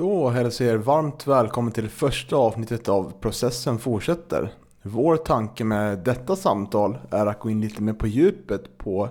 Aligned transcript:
Då 0.00 0.28
hälsar 0.28 0.64
jag 0.64 0.74
er 0.74 0.78
varmt 0.78 1.26
välkommen 1.26 1.72
till 1.72 1.88
första 1.88 2.36
avsnittet 2.36 2.88
av 2.88 3.12
Processen 3.20 3.78
fortsätter. 3.78 4.52
Vår 4.82 5.16
tanke 5.16 5.64
med 5.64 5.98
detta 5.98 6.36
samtal 6.36 6.98
är 7.10 7.26
att 7.26 7.40
gå 7.40 7.50
in 7.50 7.60
lite 7.60 7.82
mer 7.82 7.92
på 7.92 8.06
djupet 8.06 8.78
på 8.78 9.08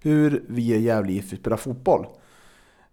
hur 0.00 0.44
vi 0.48 0.74
i 0.74 0.80
Gävle 0.80 1.12
IF 1.12 1.38
spelar 1.38 1.56
fotboll. 1.56 2.06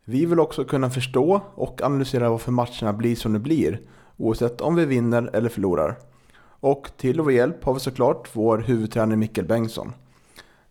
Vi 0.06 0.26
vill 0.26 0.40
också 0.40 0.64
kunna 0.64 0.90
förstå 0.90 1.42
och 1.56 1.82
analysera 1.82 2.30
varför 2.30 2.52
matcherna 2.52 2.94
blir 2.94 3.16
som 3.16 3.34
de 3.34 3.40
blir, 3.40 3.82
oavsett 4.18 4.62
om 4.62 4.76
vi 4.76 4.86
vinner 4.86 5.30
eller 5.34 5.50
förlorar. 5.50 5.98
Och 6.44 6.92
till 6.98 7.22
vår 7.22 7.32
hjälp 7.32 7.64
har 7.64 7.74
vi 7.74 7.80
såklart 7.80 8.30
vår 8.34 8.58
huvudtränare 8.58 9.18
Mikkel 9.18 9.46
Bengtsson. 9.46 9.94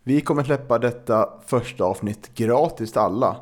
Vi 0.02 0.20
kommer 0.20 0.45
släppa 0.45 0.79
detta 0.79 1.29
första 1.46 1.84
avsnitt 1.84 2.34
gratis 2.34 2.92
till 2.92 3.00
alla. 3.00 3.36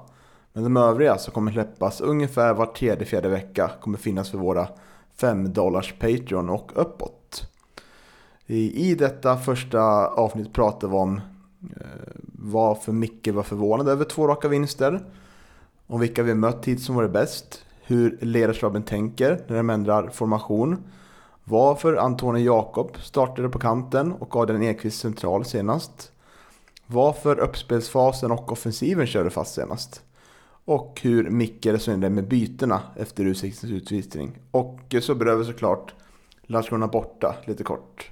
Men 0.53 0.65
de 0.65 0.77
övriga 0.77 1.19
som 1.19 1.35
kommer 1.35 1.53
släppas 1.53 2.01
ungefär 2.01 2.55
var 2.55 2.67
tredje, 2.67 3.07
fjärde 3.07 3.29
vecka 3.29 3.71
kommer 3.81 3.99
finnas 3.99 4.31
för 4.31 4.39
våra 4.39 4.69
5 5.17 5.53
dollars 5.53 5.95
Patreon 5.99 6.49
och 6.49 6.73
uppåt. 6.75 7.49
I, 8.47 8.91
I 8.91 8.95
detta 8.95 9.37
första 9.37 9.81
avsnitt 10.07 10.53
pratar 10.53 10.89
vi 10.89 10.95
om 10.95 11.21
eh, 11.77 11.87
varför 12.33 12.93
Micke 12.93 13.29
var 13.29 13.43
förvånad 13.43 13.89
över 13.89 14.05
två 14.05 14.29
raka 14.29 14.49
vinster. 14.49 15.05
Om 15.87 16.01
vilka 16.01 16.23
vi 16.23 16.35
mött 16.35 16.65
hit 16.65 16.83
som 16.83 16.95
varit 16.95 17.11
bäst. 17.11 17.65
Hur 17.83 18.19
ledarstaben 18.21 18.83
tänker 18.83 19.45
när 19.47 19.57
de 19.57 19.71
ändrar 19.71 20.09
formation. 20.09 20.83
Varför 21.45 21.97
Antonio 21.97 22.45
Jakob 22.45 22.97
startade 23.01 23.49
på 23.49 23.59
kanten 23.59 24.13
och 24.13 24.37
Adrian 24.37 24.63
Ekvist 24.63 25.01
central 25.01 25.45
senast. 25.45 26.13
Varför 26.87 27.39
uppspelsfasen 27.39 28.31
och 28.31 28.53
offensiven 28.53 29.07
körde 29.07 29.31
fast 29.31 29.55
senast 29.55 30.03
och 30.69 31.01
hur 31.03 31.31
Micke 31.31 31.67
resonerade 31.67 32.11
med 32.11 32.29
bytena 32.29 32.81
efter 32.97 33.25
Utsiktens 33.25 33.73
utvisning. 33.73 34.39
Och 34.51 34.95
så 35.01 35.15
beröver 35.15 35.45
såklart 35.45 35.95
Landskrona 36.43 36.87
borta 36.87 37.37
lite 37.45 37.65
kort. 37.65 38.11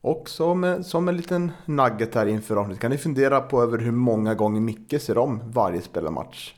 Och 0.00 0.28
som, 0.28 0.84
som 0.84 1.08
en 1.08 1.16
liten 1.16 1.52
nugget 1.64 2.14
här 2.14 2.26
inför 2.26 2.56
avsnittet 2.56 2.80
kan 2.80 2.90
ni 2.90 2.98
fundera 2.98 3.40
på 3.40 3.62
över 3.62 3.78
hur 3.78 3.90
många 3.92 4.34
gånger 4.34 4.60
Micke 4.60 5.02
ser 5.02 5.18
om 5.18 5.40
varje 5.46 5.80
spelarmatch. 5.80 6.54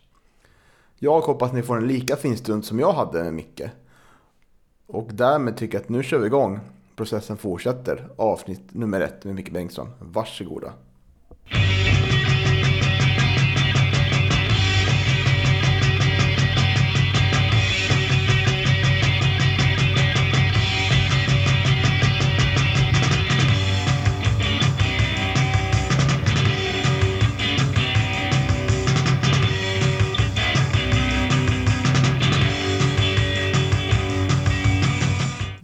Jag 0.99 1.21
hoppas 1.21 1.53
ni 1.53 1.63
får 1.63 1.77
en 1.77 1.87
lika 1.87 2.17
fin 2.17 2.37
stund 2.37 2.65
som 2.65 2.79
jag 2.79 2.93
hade 2.93 3.23
med 3.23 3.35
Micke. 3.35 3.63
Och 4.87 5.09
därmed 5.13 5.57
tycker 5.57 5.79
jag 5.79 5.83
att 5.83 5.89
nu 5.89 6.03
kör 6.03 6.19
vi 6.19 6.27
igång. 6.27 6.61
Processen 6.97 7.37
fortsätter. 7.37 8.09
Avsnitt 8.17 8.75
nummer 8.75 9.01
ett 9.01 9.25
med 9.25 9.35
Micke 9.35 9.53
Bengtsson. 9.53 9.89
Varsågoda. 9.99 10.73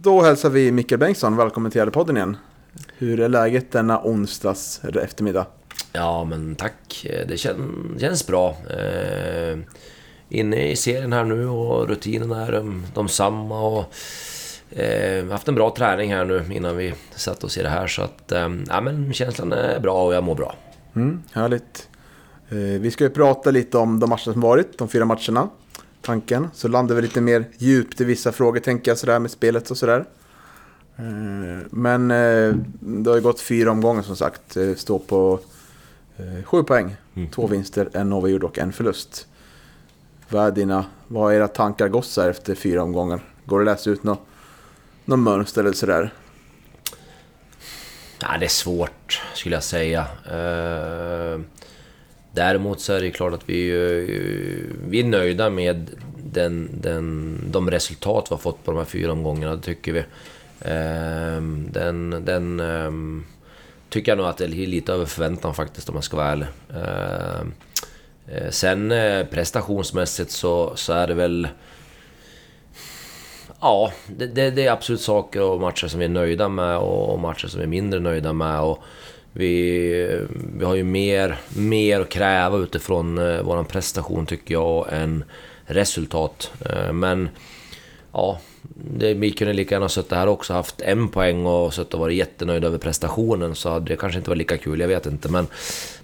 Då 0.09 0.21
hälsar 0.21 0.49
vi 0.49 0.71
Mikael 0.71 0.99
Bengtsson 0.99 1.37
välkommen 1.37 1.71
till 1.71 1.91
podden 1.91 2.17
igen. 2.17 2.37
Hur 2.97 3.19
är 3.19 3.29
läget 3.29 3.71
denna 3.71 4.01
onsdags 4.03 4.81
eftermiddag? 4.83 5.45
Ja, 5.93 6.23
men 6.23 6.55
tack. 6.55 7.07
Det 7.27 7.39
känns 7.39 8.27
bra. 8.27 8.49
Eh, 8.49 9.59
inne 10.29 10.71
i 10.71 10.75
serien 10.75 11.13
här 11.13 11.23
nu 11.23 11.47
och 11.47 11.89
rutinerna 11.89 12.45
är 12.47 12.51
de, 12.51 12.85
de 12.93 13.07
samma. 13.07 13.61
Och, 13.61 13.93
eh, 14.79 15.25
haft 15.25 15.47
en 15.47 15.55
bra 15.55 15.73
träning 15.77 16.13
här 16.13 16.25
nu 16.25 16.45
innan 16.51 16.77
vi 16.77 16.93
satte 17.15 17.45
oss 17.45 17.57
i 17.57 17.63
det 17.63 17.69
här. 17.69 17.87
Så 17.87 18.01
att, 18.01 18.31
eh, 18.31 18.49
ja, 18.69 18.81
men 18.81 19.13
känslan 19.13 19.53
är 19.53 19.79
bra 19.79 20.05
och 20.05 20.13
jag 20.13 20.23
mår 20.23 20.35
bra. 20.35 20.55
Mm, 20.95 21.23
härligt. 21.33 21.89
Eh, 22.49 22.57
vi 22.57 22.91
ska 22.91 23.03
ju 23.03 23.09
prata 23.09 23.51
lite 23.51 23.77
om 23.77 23.99
de 23.99 24.09
matcher 24.09 24.31
som 24.31 24.41
varit, 24.41 24.77
de 24.77 24.87
fyra 24.87 25.05
matcherna 25.05 25.49
tanken. 26.09 26.47
Så 26.53 26.67
landar 26.67 26.95
vi 26.95 27.01
lite 27.01 27.21
mer 27.21 27.45
djupt 27.57 28.01
i 28.01 28.03
vissa 28.03 28.31
frågor, 28.31 28.59
tänker 28.59 28.91
jag, 28.91 28.97
sådär 28.97 29.19
med 29.19 29.31
spelet 29.31 29.71
och 29.71 29.77
sådär. 29.77 30.05
Eh, 30.95 31.65
men 31.69 32.11
eh, 32.11 32.55
det 32.79 33.09
har 33.09 33.15
ju 33.15 33.21
gått 33.21 33.41
fyra 33.41 33.71
omgångar 33.71 34.01
som 34.01 34.15
sagt. 34.15 34.57
Står 34.77 34.99
på 34.99 35.39
eh, 36.17 36.43
sju 36.43 36.63
poäng. 36.63 36.95
Mm. 37.15 37.31
Två 37.31 37.47
vinster, 37.47 37.89
en 37.93 38.13
oavgjord 38.13 38.43
och 38.43 38.59
en 38.59 38.73
förlust. 38.73 39.27
Vad 40.29 40.47
är, 40.47 40.51
dina, 40.51 40.85
vad 41.07 41.33
är 41.33 41.37
era 41.37 41.47
tankar 41.47 41.87
gossar 41.87 42.29
efter 42.29 42.55
fyra 42.55 42.83
omgångar? 42.83 43.21
Går 43.45 43.59
det 43.59 43.71
att 43.71 43.77
läsa 43.77 43.89
ut 43.89 44.03
något, 44.03 44.21
något 45.05 45.19
mönster 45.19 45.61
eller 45.61 45.73
sådär? 45.73 46.13
Ja, 48.21 48.37
det 48.39 48.45
är 48.45 48.49
svårt 48.49 49.21
skulle 49.33 49.55
jag 49.55 49.63
säga. 49.63 50.07
Däremot 52.31 52.81
så 52.81 52.93
är 52.93 53.01
det 53.01 53.11
klart 53.11 53.33
att 53.33 53.49
vi, 53.49 53.69
eh, 53.69 54.75
vi 54.89 54.99
är 54.99 55.03
nöjda 55.03 55.49
med 55.49 55.89
den, 56.23 56.69
den, 56.81 57.37
de 57.51 57.71
resultat 57.71 58.25
vi 58.29 58.33
har 58.33 58.39
fått 58.39 58.63
på 58.63 58.71
de 58.71 58.77
här 58.77 58.85
fyra 58.85 59.11
omgångarna, 59.11 59.55
det 59.55 59.61
tycker 59.61 59.93
vi. 59.93 60.03
Ehm, 60.61 61.67
den, 61.71 62.25
den 62.25 62.59
ehm, 62.59 63.25
tycker 63.89 64.11
jag 64.11 64.17
nog 64.17 64.27
att 64.27 64.37
det 64.37 64.45
är 64.45 64.47
lite 64.47 64.93
över 64.93 65.05
förväntan 65.05 65.53
faktiskt 65.53 65.89
om 65.89 65.95
jag 65.95 66.03
ska 66.03 66.17
vara 66.17 66.27
ärlig. 66.27 66.47
Ehm, 66.69 67.53
eh, 68.27 68.49
sen 68.49 68.91
eh, 68.91 69.25
prestationsmässigt 69.25 70.31
så, 70.31 70.75
så 70.75 70.93
är 70.93 71.07
det 71.07 71.13
väl... 71.13 71.47
Ja, 73.61 73.91
det, 74.07 74.25
det, 74.25 74.51
det, 74.51 74.65
är 74.65 74.71
absolut 74.71 75.01
saker 75.01 75.41
och 75.41 75.61
matcher 75.61 75.87
som 75.87 75.99
vi 75.99 76.05
är 76.05 76.09
nöjda 76.09 76.49
med 76.49 76.77
och 76.77 77.19
matcher 77.19 77.47
som 77.47 77.59
vi 77.59 77.63
är 77.63 77.69
mindre 77.69 77.99
nöjda 77.99 78.33
med. 78.33 78.61
Och 78.61 78.83
vi, 79.33 80.25
vi 80.57 80.65
har 80.65 80.75
ju 80.75 80.83
mer, 80.83 81.37
mer 81.49 82.01
att 82.01 82.09
kräva 82.09 82.57
utifrån 82.57 83.17
eh, 83.17 83.41
vår 83.41 83.63
prestation 83.63 84.25
tycker 84.25 84.53
jag 84.53 84.87
än 84.91 85.23
resultat. 85.65 86.51
Eh, 86.65 86.93
men 86.93 87.29
ja, 88.13 88.39
det, 88.73 89.13
vi 89.13 89.31
kunde 89.31 89.53
lika 89.53 89.75
gärna 89.75 89.89
suttit 89.89 90.11
här 90.11 90.27
också 90.27 90.53
haft 90.53 90.81
en 90.81 91.07
poäng 91.07 91.45
och 91.45 91.73
suttit 91.73 91.93
och 91.93 91.99
varit 91.99 92.17
jättenöjda 92.17 92.67
över 92.67 92.77
prestationen 92.77 93.55
så 93.55 93.69
hade 93.69 93.85
det 93.85 93.95
kanske 93.95 94.17
inte 94.17 94.29
varit 94.29 94.37
lika 94.37 94.57
kul, 94.57 94.79
jag 94.79 94.87
vet 94.87 95.05
inte. 95.05 95.29
Men, 95.29 95.47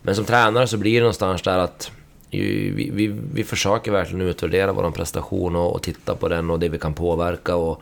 men 0.02 0.16
som 0.16 0.26
tränare 0.26 0.68
så 0.68 0.78
blir 0.78 0.94
det 0.94 1.00
någonstans 1.00 1.42
där 1.42 1.58
att 1.58 1.92
vi, 2.30 2.90
vi, 2.94 3.16
vi 3.34 3.44
försöker 3.44 3.92
verkligen 3.92 4.28
utvärdera 4.28 4.74
vår 4.74 4.92
prestation 4.92 5.56
och, 5.56 5.76
och, 5.76 5.82
titta 5.82 6.16
på 6.16 6.28
den 6.28 6.50
och 6.50 6.60
det 6.60 6.70
vi 6.70 6.78
kan 6.78 6.94
påverka 6.94 7.56
och, 7.56 7.82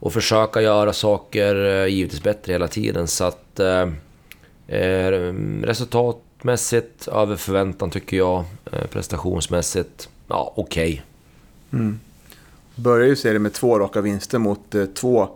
och 0.00 0.12
försöka 0.12 0.62
göra 0.62 0.92
saker 0.92 1.64
eh, 1.64 1.86
givetvis 1.86 2.22
bättre 2.22 2.52
hela 2.52 2.68
tiden. 2.68 3.08
Så 3.08 3.24
att 3.24 3.60
eh 3.60 3.86
Eh, 4.66 5.10
resultatmässigt 5.62 7.08
över 7.08 7.36
förväntan 7.36 7.90
tycker 7.90 8.16
jag. 8.16 8.44
Eh, 8.72 8.86
prestationsmässigt 8.86 10.08
ja, 10.28 10.52
okej. 10.56 10.92
Okay. 10.92 11.80
Mm. 11.80 12.00
Börjar 12.74 13.06
ju 13.06 13.16
serien 13.16 13.42
med 13.42 13.52
två 13.52 13.78
raka 13.78 14.00
vinster 14.00 14.38
mot 14.38 14.74
eh, 14.74 14.84
två 14.84 15.28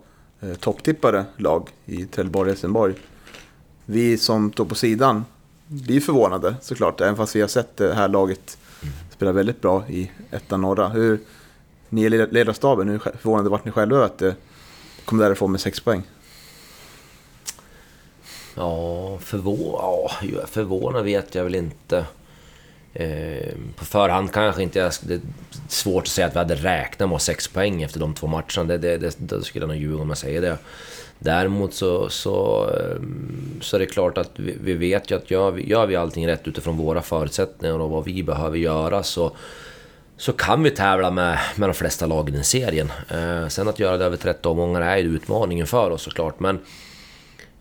topptippade 0.60 1.24
lag 1.36 1.68
i 1.86 2.04
Trelleborg 2.04 2.42
och 2.42 2.54
Helsingborg. 2.54 2.94
Vi 3.84 4.18
som 4.18 4.52
står 4.52 4.64
på 4.64 4.74
sidan 4.74 5.24
blir 5.66 6.00
förvånade 6.00 6.54
såklart, 6.60 7.00
även 7.00 7.16
fast 7.16 7.36
vi 7.36 7.40
har 7.40 7.48
sett 7.48 7.76
det 7.76 7.94
här 7.94 8.08
laget 8.08 8.58
spela 9.10 9.32
väldigt 9.32 9.60
bra 9.60 9.84
i 9.88 10.10
ettan 10.30 10.60
norra. 10.60 10.88
Hur, 10.88 11.20
ni 11.88 12.04
i 12.04 12.10
ledarstaben, 12.10 12.88
hur 12.88 12.98
förvånade 12.98 13.48
vart 13.48 13.64
ni 13.64 13.70
själva 13.70 14.04
att 14.04 14.18
det 14.18 14.34
kom 15.04 15.18
därifrån 15.18 15.52
med 15.52 15.60
sex 15.60 15.80
poäng? 15.80 16.02
Ja, 18.58 19.18
förvå 19.18 19.78
ja, 20.22 20.46
förvånad 20.46 21.04
vet 21.04 21.34
jag 21.34 21.44
väl 21.44 21.54
inte. 21.54 22.04
Eh, 22.94 23.54
på 23.76 23.84
förhand 23.84 24.32
kanske 24.32 24.62
inte 24.62 24.78
jag... 24.78 24.92
Det 25.02 25.14
är 25.14 25.20
svårt 25.68 26.02
att 26.02 26.08
säga 26.08 26.26
att 26.26 26.34
vi 26.34 26.38
hade 26.38 26.54
räknat 26.54 26.98
med 26.98 27.06
att 27.06 27.10
ha 27.10 27.18
sex 27.18 27.48
poäng 27.48 27.82
efter 27.82 28.00
de 28.00 28.14
två 28.14 28.26
matcherna. 28.26 28.64
Det, 28.64 28.78
det, 28.78 28.96
det, 28.96 29.16
det 29.18 29.42
skulle 29.42 29.62
jag 29.62 29.68
nog 29.68 29.76
ljuga 29.76 30.02
om 30.02 30.08
jag 30.08 30.18
säger 30.18 30.40
det. 30.40 30.58
Däremot 31.18 31.74
så, 31.74 32.08
så, 32.08 32.66
ehm, 32.70 33.60
så 33.60 33.76
är 33.76 33.80
det 33.80 33.86
klart 33.86 34.18
att 34.18 34.30
vi, 34.36 34.56
vi 34.60 34.74
vet 34.74 35.10
ju 35.10 35.16
att 35.16 35.30
gör 35.30 35.50
vi, 35.50 35.68
gör 35.68 35.86
vi 35.86 35.96
allting 35.96 36.26
rätt 36.28 36.48
utifrån 36.48 36.76
våra 36.76 37.02
förutsättningar 37.02 37.78
och 37.78 37.90
vad 37.90 38.04
vi 38.04 38.22
behöver 38.22 38.58
göra 38.58 39.02
så, 39.02 39.36
så 40.16 40.32
kan 40.32 40.62
vi 40.62 40.70
tävla 40.70 41.10
med, 41.10 41.38
med 41.56 41.68
de 41.68 41.74
flesta 41.74 42.06
lagen 42.06 42.34
i 42.34 42.44
serien. 42.44 42.92
Eh, 43.10 43.48
sen 43.48 43.68
att 43.68 43.78
göra 43.78 43.96
det 43.96 44.04
över 44.04 44.16
30 44.16 44.48
omgångar 44.48 44.80
är 44.80 44.96
ju 44.96 45.04
utmaningen 45.04 45.66
för 45.66 45.90
oss 45.90 46.02
såklart. 46.02 46.40
Men 46.40 46.58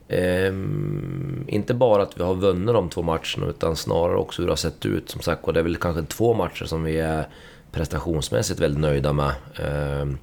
Ehm, 0.09 1.45
inte 1.47 1.73
bara 1.73 2.03
att 2.03 2.17
vi 2.19 2.23
har 2.23 2.35
vunnit 2.35 2.73
de 2.73 2.89
två 2.89 3.01
matcherna 3.01 3.47
utan 3.49 3.75
snarare 3.75 4.17
också 4.17 4.41
hur 4.41 4.47
det 4.47 4.51
har 4.51 4.57
sett 4.57 4.85
ut. 4.85 5.09
Som 5.09 5.21
sagt 5.21 5.43
och 5.43 5.53
det 5.53 5.59
är 5.59 5.63
väl 5.63 5.75
kanske 5.75 6.03
två 6.03 6.33
matcher 6.33 6.65
som 6.65 6.83
vi 6.83 6.99
är 6.99 7.27
prestationsmässigt 7.71 8.59
väldigt 8.59 8.81
nöjda 8.81 9.13
med. 9.13 9.31
Ehm, 9.55 10.17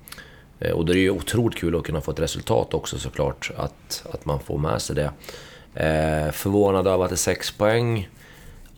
eh, 0.59 0.73
och 0.73 0.87
det 0.87 0.93
är 0.93 0.97
ju 0.97 1.11
otroligt 1.11 1.59
kul 1.59 1.77
att 1.77 1.85
kunna 1.85 2.01
få 2.01 2.11
ett 2.11 2.21
resultat 2.21 2.75
också 2.75 2.99
såklart, 2.99 3.51
att, 3.57 4.07
att 4.13 4.25
man 4.25 4.41
får 4.41 4.59
med 4.59 4.83
sig 4.83 4.97
det. 4.97 5.11
Ehm, 5.75 6.33
förvånad 6.33 6.87
över 6.87 7.05
att 7.05 7.11
det 7.11 7.15
är 7.15 7.17
sex 7.17 7.51
poäng? 7.51 8.09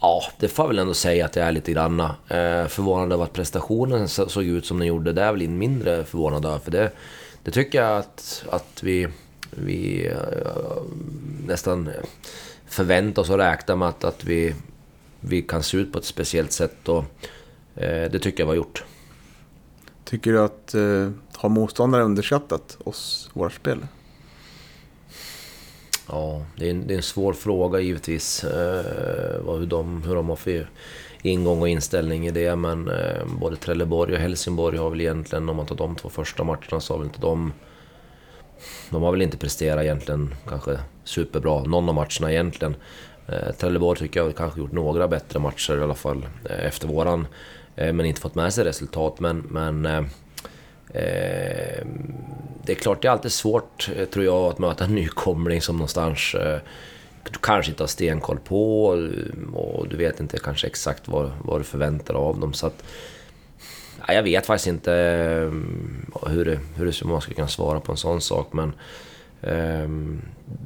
Ja, 0.01 0.23
det 0.39 0.49
får 0.49 0.63
jag 0.63 0.69
väl 0.69 0.79
ändå 0.79 0.95
säga 0.95 1.25
att 1.25 1.37
jag 1.37 1.47
är 1.47 1.53
lite 1.53 1.73
granna. 1.73 2.05
Eh, 2.29 2.67
förvånad 2.67 3.13
över 3.13 3.25
att 3.25 3.33
prestationen 3.33 4.09
såg 4.09 4.45
ut 4.45 4.67
som 4.67 4.79
den 4.79 4.89
gjorde. 4.89 5.13
Det 5.13 5.23
är 5.23 5.33
väl 5.33 5.49
mindre 5.49 6.05
förvånad 6.05 6.45
över. 6.45 6.59
För 6.59 6.71
det, 6.71 6.93
det 7.43 7.51
tycker 7.51 7.83
jag 7.83 7.99
att, 7.99 8.45
att 8.51 8.83
vi, 8.83 9.09
vi 9.51 10.09
uh, 10.09 10.83
nästan 11.47 11.91
förväntar 12.67 13.23
oss 13.23 13.31
och 13.31 13.39
räknar 13.39 13.77
med 13.77 13.89
att, 13.89 14.05
att 14.05 14.25
vi, 14.25 14.55
vi 15.21 15.43
kan 15.43 15.63
se 15.63 15.77
ut 15.77 15.93
på 15.93 15.99
ett 15.99 16.05
speciellt 16.05 16.53
sätt. 16.53 16.89
Och, 16.89 17.05
eh, 17.75 18.11
det 18.11 18.19
tycker 18.19 18.43
jag 18.43 18.47
var 18.47 18.55
gjort. 18.55 18.85
Tycker 20.05 20.33
du 20.33 20.41
att 20.41 20.75
eh, 20.75 21.11
har 21.37 21.49
motståndare 21.49 22.03
underskattat 22.03 22.79
oss, 22.85 23.31
våra 23.33 23.51
spel? 23.51 23.79
Ja, 26.09 26.45
det 26.57 26.67
är, 26.67 26.71
en, 26.71 26.87
det 26.87 26.95
är 26.95 26.97
en 26.97 27.03
svår 27.03 27.33
fråga 27.33 27.81
givetvis. 27.81 28.45
Eh, 28.45 29.59
hur, 29.59 29.67
de, 29.67 30.03
hur 30.03 30.15
de 30.15 30.29
har 30.29 30.37
för 30.37 30.71
ingång 31.23 31.61
och 31.61 31.69
inställning 31.69 32.27
i 32.27 32.31
det. 32.31 32.57
Men 32.57 32.89
eh, 32.89 33.27
både 33.41 33.57
Trelleborg 33.57 34.15
och 34.15 34.21
Helsingborg 34.21 34.79
har 34.79 34.91
väl 34.91 35.01
egentligen, 35.01 35.49
om 35.49 35.57
man 35.57 35.67
tar 35.67 35.77
de 35.77 35.97
två 35.97 36.09
första 36.09 36.45
matcherna, 36.45 36.81
så 36.81 36.95
har 36.95 36.99
väl 36.99 37.07
inte 37.07 37.21
de... 37.21 37.53
De 38.91 39.03
har 39.03 39.13
väl 39.13 39.23
inte 39.23 39.37
presterat 39.37 39.85
egentligen 39.85 40.35
kanske 40.49 40.79
superbra, 41.05 41.63
någon 41.63 41.89
av 41.89 41.95
matcherna 41.95 42.33
egentligen. 42.33 42.77
Eh, 43.29 43.53
Trelleborg 43.59 43.99
tycker 43.99 44.21
jag 44.21 44.25
har 44.25 44.33
kanske 44.33 44.61
gjort 44.61 44.73
några 44.73 45.09
bättre 45.09 45.39
matcher 45.39 45.79
i 45.79 45.83
alla 45.83 45.95
fall 45.95 46.27
eh, 46.51 46.67
efter 46.67 46.89
våran. 46.89 47.27
Eh, 47.77 47.93
men 47.93 48.07
inte 48.07 48.21
fått 48.21 48.35
med 48.35 48.53
sig 48.53 48.65
resultat. 48.65 49.21
Men, 49.21 49.39
men 49.39 49.87
eh, 49.87 49.99
eh, 50.89 51.87
det 52.65 52.73
är 52.73 52.77
klart, 52.77 53.03
det 53.03 53.09
är 53.09 53.13
alltid 53.13 53.33
svårt, 53.33 53.91
eh, 53.97 54.05
tror 54.05 54.25
jag, 54.25 54.45
att 54.45 54.59
möta 54.59 54.85
en 54.85 54.95
nykomling 54.95 55.63
som 55.63 55.77
någonstans 55.77 56.35
eh, 56.35 56.59
du 57.33 57.39
kanske 57.43 57.71
inte 57.71 57.83
har 57.83 57.89
stenkoll 57.89 58.39
på 58.39 58.87
och 59.55 59.89
du 59.89 59.97
vet 59.97 60.21
inte 60.21 60.39
kanske 60.39 60.67
exakt 60.67 61.09
vad, 61.09 61.31
vad 61.43 61.61
du 61.61 61.65
förväntar 61.65 62.15
dig 62.15 62.23
av 62.23 62.41
dem. 62.41 62.53
Så 62.53 62.67
att, 62.67 62.85
ja, 64.07 64.15
jag 64.15 64.23
vet 64.23 64.47
faktiskt 64.47 64.67
inte 64.67 64.91
hur, 66.27 66.45
det, 66.45 66.59
hur, 66.75 66.85
hur 66.85 67.09
man 67.09 67.21
ska 67.21 67.35
kunna 67.35 67.49
svara 67.49 67.81
på 67.81 67.93
en 67.93 67.99
sån 67.99 68.21
sak, 68.21 68.53
men 68.53 68.73
eh, 69.41 69.89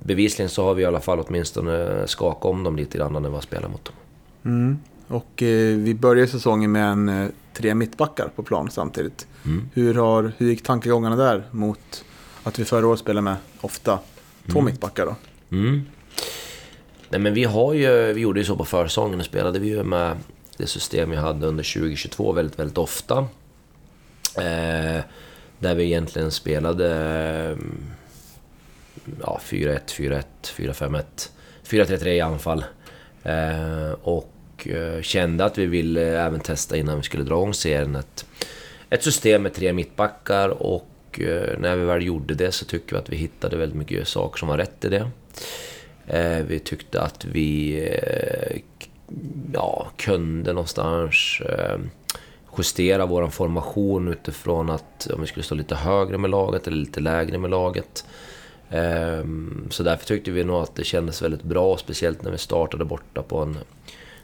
bevisligen 0.04 0.50
så 0.50 0.64
har 0.64 0.74
vi 0.74 0.82
i 0.82 0.86
alla 0.86 1.00
fall 1.00 1.20
åtminstone 1.20 2.02
skakat 2.06 2.44
om 2.44 2.64
dem 2.64 2.76
lite 2.76 2.98
grann 2.98 3.12
när 3.12 3.20
vi 3.20 3.34
har 3.34 3.40
spelat 3.40 3.70
mot 3.70 3.84
dem. 3.84 3.94
Mm. 4.44 4.78
Och 5.08 5.42
eh, 5.42 5.76
vi 5.76 5.94
börjar 5.94 6.26
säsongen 6.26 6.72
med 6.72 6.84
en, 6.84 7.08
eh, 7.08 7.28
tre 7.54 7.74
mittbackar 7.74 8.28
på 8.36 8.42
plan 8.42 8.70
samtidigt. 8.70 9.26
Mm. 9.44 9.68
Hur, 9.74 9.94
har, 9.94 10.32
hur 10.38 10.46
gick 10.46 10.62
tankegångarna 10.62 11.16
där 11.16 11.42
mot 11.50 12.04
att 12.42 12.58
vi 12.58 12.64
förra 12.64 12.86
året 12.86 13.00
spelade 13.00 13.22
med 13.22 13.36
ofta 13.60 13.98
två 14.46 14.58
mm. 14.58 14.64
mittbackar 14.64 15.06
då? 15.06 15.14
Mm. 15.56 15.82
Nej 17.08 17.20
men 17.20 17.34
vi 17.34 17.44
har 17.44 17.74
ju, 17.74 18.12
vi 18.12 18.20
gjorde 18.20 18.40
ju 18.40 18.46
så 18.46 18.56
på 18.56 18.64
försäsongen, 18.64 19.24
spelade 19.24 19.58
vi 19.58 19.68
ju 19.68 19.82
med 19.82 20.16
det 20.60 20.66
system 20.66 21.10
vi 21.10 21.16
hade 21.16 21.46
under 21.46 21.74
2022 21.74 22.32
väldigt, 22.32 22.58
väldigt 22.58 22.78
ofta. 22.78 23.18
Eh, 24.36 25.00
där 25.58 25.74
vi 25.74 25.84
egentligen 25.84 26.30
spelade 26.30 26.94
mm, 27.52 27.84
ja, 29.20 29.40
4-1, 29.44 29.80
4-1, 29.86 30.22
4-5-1, 30.42 31.02
4-3-3 31.64 32.06
i 32.06 32.20
anfall. 32.20 32.64
Eh, 33.22 33.92
och 34.02 34.32
Eh, 34.66 35.02
kände 35.02 35.44
att 35.44 35.58
vi 35.58 35.66
ville 35.66 36.20
även 36.20 36.40
testa 36.40 36.76
innan 36.76 36.96
vi 36.96 37.02
skulle 37.02 37.24
dra 37.24 37.34
igång 37.34 37.54
serien 37.54 37.96
ett, 37.96 38.26
ett 38.90 39.02
system 39.02 39.42
med 39.42 39.54
tre 39.54 39.72
mittbackar 39.72 40.48
och 40.48 41.20
eh, 41.20 41.58
när 41.58 41.76
vi 41.76 41.84
väl 41.84 42.06
gjorde 42.06 42.34
det 42.34 42.52
så 42.52 42.64
tycker 42.64 42.92
vi 42.92 42.98
att 43.02 43.08
vi 43.08 43.16
hittade 43.16 43.56
väldigt 43.56 43.78
mycket 43.78 44.08
saker 44.08 44.38
som 44.38 44.48
var 44.48 44.58
rätt 44.58 44.84
i 44.84 44.88
det. 44.88 45.10
Eh, 46.06 46.44
vi 46.46 46.58
tyckte 46.58 47.00
att 47.00 47.24
vi 47.24 47.78
eh, 48.02 48.56
ja, 49.52 49.86
kunde 49.96 50.52
någonstans 50.52 51.40
eh, 51.48 51.78
justera 52.58 53.06
vår 53.06 53.26
formation 53.28 54.08
utifrån 54.08 54.70
att 54.70 55.10
om 55.14 55.20
vi 55.20 55.26
skulle 55.26 55.44
stå 55.44 55.54
lite 55.54 55.74
högre 55.74 56.18
med 56.18 56.30
laget 56.30 56.66
eller 56.66 56.76
lite 56.76 57.00
lägre 57.00 57.38
med 57.38 57.50
laget. 57.50 58.04
Ehm, 58.70 59.66
så 59.70 59.82
därför 59.82 60.06
tyckte 60.06 60.30
vi 60.30 60.44
nog 60.44 60.62
att 60.62 60.74
det 60.74 60.84
kändes 60.84 61.22
väldigt 61.22 61.42
bra, 61.42 61.76
speciellt 61.76 62.22
när 62.22 62.30
vi 62.30 62.38
startade 62.38 62.84
borta 62.84 63.22
på 63.22 63.38
en 63.38 63.58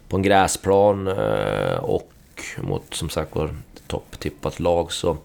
på 0.08 0.16
en 0.16 0.22
gräsplan 0.22 1.08
eh, 1.08 1.76
och 1.76 2.12
mot 2.60 2.94
som 2.94 3.10
sagt 3.10 3.36
var 3.36 3.50
topptippat 3.86 4.60
lag 4.60 4.92
så, 4.92 5.16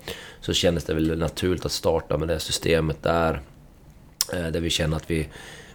så 0.42 0.54
kändes 0.54 0.84
det 0.84 0.94
väl 0.94 1.19
naturligt 1.19 1.66
att 1.66 1.72
starta 1.72 2.18
med 2.18 2.28
det 2.28 2.40
systemet 2.40 3.04
där. 3.04 3.42
Eh, 4.34 4.48
där 4.48 4.60
vi 4.60 4.69
känner 4.69 4.98
att 4.98 5.12
vi, 5.12 5.28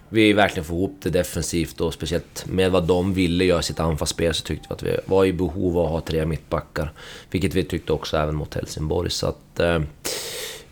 vi 0.09 0.33
verkligen 0.33 0.65
får 0.65 0.75
ihop 0.77 0.97
det 1.01 1.09
defensivt 1.09 1.81
och 1.81 1.93
speciellt 1.93 2.45
med 2.45 2.71
vad 2.71 2.83
de 2.83 3.13
ville 3.13 3.45
göra 3.45 3.59
i 3.59 3.63
sitt 3.63 3.79
anfallsspel 3.79 4.33
så 4.33 4.43
tyckte 4.43 4.67
vi 4.69 4.73
att 4.73 4.83
vi 4.83 4.97
var 5.05 5.25
i 5.25 5.33
behov 5.33 5.79
av 5.79 5.85
att 5.85 5.91
ha 5.91 6.01
tre 6.01 6.25
mittbackar. 6.25 6.91
Vilket 7.31 7.53
vi 7.53 7.63
tyckte 7.63 7.93
också 7.93 8.17
även 8.17 8.35
mot 8.35 8.53
Helsingborg. 8.53 9.09
Så, 9.09 9.27
att, 9.27 9.59
eh, 9.59 9.81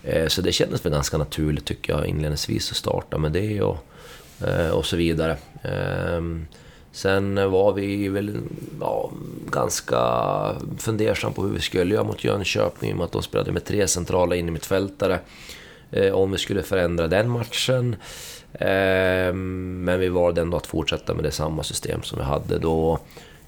eh 0.02 0.28
så 0.28 0.42
det 0.42 0.52
kändes 0.52 0.84
väl 0.84 0.92
ganska 0.92 1.18
naturligt 1.18 1.64
tycker 1.64 1.92
jag 1.92 2.06
inledningsvis 2.06 2.70
att 2.70 2.76
starta 2.76 3.18
med 3.18 3.32
det 3.32 3.62
och, 3.62 3.78
eh, 4.46 4.70
och 4.70 4.86
så 4.86 4.96
vidare. 4.96 5.36
Ehm, 5.62 6.46
sen 6.92 7.50
var 7.50 7.72
vi 7.72 8.08
väl 8.08 8.36
ja, 8.80 9.10
ganska 9.50 10.00
fundersamma 10.78 11.32
på 11.32 11.42
hur 11.42 11.54
vi 11.54 11.60
skulle 11.60 11.94
göra 11.94 12.04
mot 12.04 12.24
Jönköping 12.24 12.90
i 12.90 12.92
och 12.92 12.96
med 12.96 13.04
att 13.04 13.12
de 13.12 13.22
spelade 13.22 13.52
med 13.52 13.64
tre 13.64 13.88
centrala 13.88 14.36
innermittfältare. 14.36 15.14
Eh, 15.14 15.20
Eh, 15.96 16.12
om 16.12 16.32
vi 16.32 16.38
skulle 16.38 16.62
förändra 16.62 17.08
den 17.08 17.28
matchen. 17.28 17.96
Eh, 18.52 19.32
men 19.32 20.00
vi 20.00 20.08
valde 20.08 20.40
ändå 20.40 20.56
att 20.56 20.66
fortsätta 20.66 21.14
med 21.14 21.24
det 21.24 21.30
samma 21.30 21.62
system 21.62 22.02
som 22.02 22.18
vi 22.18 22.24
hade 22.24 22.58
då. 22.58 22.98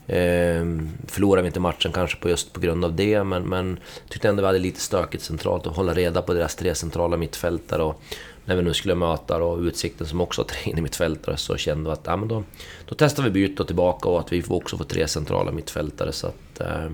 Eh, 0.06 0.64
förlorade 1.06 1.42
vi 1.42 1.46
inte 1.46 1.60
matchen 1.60 1.92
kanske 1.92 2.20
på 2.20 2.28
just 2.28 2.52
på 2.52 2.60
grund 2.60 2.84
av 2.84 2.96
det, 2.96 3.24
men, 3.24 3.42
men 3.42 3.78
tyckte 4.08 4.28
ändå 4.28 4.40
vi 4.40 4.46
hade 4.46 4.58
lite 4.58 4.80
stökigt 4.80 5.24
centralt 5.24 5.66
att 5.66 5.76
hålla 5.76 5.94
reda 5.94 6.22
på 6.22 6.34
deras 6.34 6.56
tre 6.56 6.74
centrala 6.74 7.16
mittfältare. 7.16 7.82
Och 7.82 8.02
när 8.44 8.56
vi 8.56 8.62
nu 8.62 8.74
skulle 8.74 8.94
möta 8.94 9.38
då 9.38 9.58
Utsikten 9.60 10.06
som 10.06 10.20
också 10.20 10.40
har 10.40 10.46
tre 10.46 10.70
in 10.70 10.78
i 10.78 10.80
mittfältare 10.80 11.36
så 11.36 11.56
kände 11.56 11.90
vi 11.90 11.92
att 11.92 12.02
ja, 12.04 12.16
men 12.16 12.28
då, 12.28 12.42
då 12.88 12.94
testar 12.98 13.22
vi 13.22 13.30
byta 13.30 13.64
tillbaka 13.64 14.08
och 14.08 14.20
att 14.20 14.32
vi 14.32 14.42
också 14.48 14.76
får 14.76 14.84
tre 14.84 15.08
centrala 15.08 15.52
mittfältare. 15.52 16.12
Så, 16.12 16.26
att, 16.26 16.60
eh, 16.60 16.90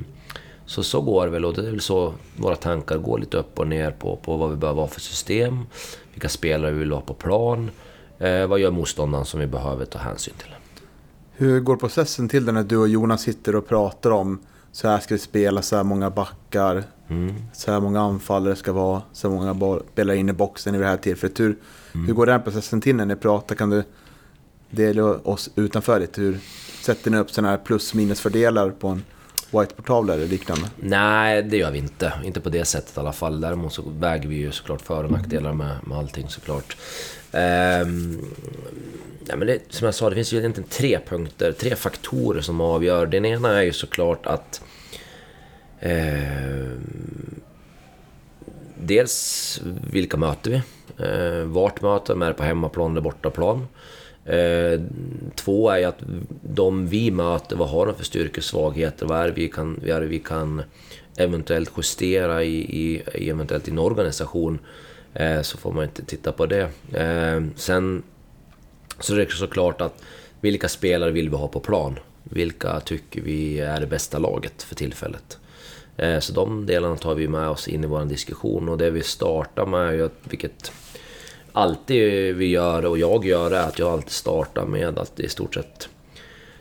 så, 0.67 0.83
så 0.83 1.01
går 1.01 1.25
det 1.25 1.31
väl 1.31 1.45
och 1.45 1.55
det 1.55 1.67
är 1.67 1.71
väl 1.71 1.81
så 1.81 2.15
våra 2.37 2.57
tankar 2.57 2.99
går 2.99 3.19
lite 3.19 3.37
upp 3.37 3.59
och 3.59 3.67
ner 3.67 3.91
på, 3.91 4.17
på 4.17 4.37
vad 4.37 4.51
vi 4.51 4.57
behöver 4.57 4.81
ha 4.81 4.89
för 4.89 5.01
system, 5.01 5.67
vilka 6.13 6.29
spelare 6.29 6.73
vi 6.73 6.79
vill 6.79 6.93
ha 6.93 7.01
på 7.01 7.15
plan, 7.15 7.71
eh, 8.19 8.47
vad 8.47 8.59
gör 8.59 8.71
motståndaren 8.71 9.25
som 9.25 9.41
vi 9.41 9.47
behöver 9.47 9.85
ta 9.85 9.99
hänsyn 9.99 10.35
till. 10.39 10.55
Hur 11.33 11.61
går 11.61 11.77
processen 11.77 12.29
till 12.29 12.45
när 12.45 12.63
du 12.63 12.77
och 12.77 12.89
Jonas 12.89 13.23
sitter 13.23 13.57
och 13.57 13.69
pratar 13.69 14.11
om 14.11 14.39
så 14.73 14.89
här 14.89 15.01
ska 15.01 15.15
vi 15.15 15.19
spela, 15.19 15.63
så 15.63 15.77
här 15.77 15.85
många 15.85 16.11
backar, 16.11 16.85
mm. 17.09 17.35
så 17.53 17.73
här 17.73 17.81
många 17.81 18.01
anfallare 18.01 18.57
ska 18.57 18.73
vara, 18.73 19.03
så 19.13 19.29
här 19.29 19.37
många 19.37 19.81
spelare 19.93 20.17
in 20.17 20.29
i 20.29 20.33
boxen 20.33 20.75
i 20.75 20.79
det 20.79 20.87
här 20.87 20.97
tillfället. 20.97 21.41
Hur, 21.41 21.59
mm. 21.95 22.07
hur 22.07 22.15
går 22.15 22.27
den 22.27 22.43
processen 22.43 22.81
till 22.81 22.97
när 22.97 23.07
ni 23.07 23.17
pratar? 23.17 23.55
Kan 23.55 23.71
du 23.71 23.85
dela 24.71 25.05
oss 25.05 25.51
utanför 25.55 26.01
lite? 26.01 26.21
Hur 26.21 26.39
sätter 26.81 27.11
ni 27.11 27.17
upp 27.19 27.31
sådana 27.31 27.51
här 27.51 27.59
plus 27.59 27.95
minusfördelar 27.95 28.71
på 28.71 28.89
en 28.89 29.05
whiteboardtavla 29.61 30.15
eller 30.15 30.27
liknande? 30.27 30.71
Nej, 30.77 31.43
det 31.43 31.57
gör 31.57 31.71
vi 31.71 31.79
inte. 31.79 32.13
Inte 32.25 32.41
på 32.41 32.49
det 32.49 32.65
sättet 32.65 32.97
i 32.97 33.01
alla 33.01 33.13
fall. 33.13 33.41
Däremot 33.41 33.73
så 33.73 33.83
väger 33.99 34.29
vi 34.29 34.37
ju 34.37 34.53
såklart 34.53 34.81
för 34.81 35.05
och 35.05 35.11
nackdelar 35.11 35.53
med, 35.53 35.77
med 35.83 35.99
allting 35.99 36.29
såklart. 36.29 36.77
Ehm, 37.33 38.25
ja, 39.27 39.37
men 39.37 39.47
det, 39.47 39.59
som 39.69 39.85
jag 39.85 39.95
sa, 39.95 40.09
det 40.11 40.15
finns 40.15 40.33
ju 40.33 40.39
egentligen 40.39 40.71
tre 40.71 40.99
punkter, 41.09 41.53
tre 41.53 41.77
faktorer 41.77 42.41
som 42.41 42.61
avgör. 42.61 43.07
Den 43.07 43.25
ena 43.25 43.59
är 43.59 43.63
ju 43.63 43.73
såklart 43.73 44.27
att 44.27 44.63
eh, 45.81 46.71
Dels 48.87 49.61
vilka 49.91 50.17
möter 50.17 50.51
vi? 50.51 50.57
Eh, 51.05 51.45
vart 51.45 51.83
möter 51.83 52.15
vi? 52.15 52.25
Är 52.25 52.29
det 52.29 52.35
på 52.35 52.43
hemmaplan 52.43 52.91
eller 52.91 53.01
bortaplan? 53.01 53.67
Eh, 54.27 54.81
två 55.35 55.71
är 55.71 55.79
ju 55.79 55.85
att 55.85 55.99
de 56.43 56.87
vi 56.87 57.11
möter, 57.11 57.57
vad 57.57 57.69
har 57.69 57.87
de 57.87 57.95
för 57.95 58.05
styrkesvagheter? 58.05 59.07
Vad 59.07 59.19
är 59.19 59.27
det 59.27 59.35
vi 59.35 59.49
kan, 59.49 59.81
vad 59.81 59.91
är 59.91 60.01
det 60.01 60.07
vi 60.07 60.19
kan 60.19 60.63
eventuellt 61.17 61.73
justera 61.77 62.45
i, 62.45 62.57
i, 62.57 63.03
eventuellt 63.31 63.69
i 63.69 63.71
en 63.71 63.79
organisation? 63.79 64.59
Eh, 65.15 65.43
så 65.43 65.59
får 65.59 65.73
man 65.73 65.85
inte 65.85 66.05
titta 66.05 66.33
på 66.33 66.47
det. 66.47 66.69
Eh, 66.93 67.43
sen 67.57 68.03
så 69.01 69.15
det 69.15 69.23
är 69.23 69.29
såklart 69.29 69.81
att 69.81 70.03
vilka 70.41 70.69
spelare 70.69 71.11
vill 71.11 71.31
vi 71.31 71.37
ha 71.37 71.49
på 71.49 71.61
plan? 71.61 71.99
Vilka 72.23 72.81
tycker 72.81 73.21
vi 73.21 73.61
är 73.61 73.81
det 73.81 73.87
bästa 73.87 74.19
laget 74.19 74.63
för 74.63 74.75
tillfället? 74.75 75.39
Eh, 75.97 76.19
så 76.19 76.33
de 76.33 76.67
delarna 76.67 76.97
tar 76.97 77.15
vi 77.15 77.29
med 77.29 77.49
oss 77.49 77.69
in 77.69 77.85
i 77.85 77.87
vår 77.87 78.05
diskussion 78.05 78.69
och 78.69 78.79
det 78.79 78.91
vi 78.91 79.03
startar 79.03 79.67
med 79.67 79.89
är 79.89 79.93
ju 79.93 80.05
att, 80.05 80.19
vilket 80.25 80.73
alltid 81.55 82.35
vi 82.35 82.47
gör 82.47 82.85
och 82.85 82.99
jag 82.99 83.25
gör 83.25 83.51
är 83.51 83.69
att 83.69 83.79
jag 83.79 83.89
alltid 83.89 84.11
startar 84.11 84.67
med 84.67 84.99
att 84.99 85.21
i 85.21 85.29
stort 85.29 85.55
sett 85.55 85.89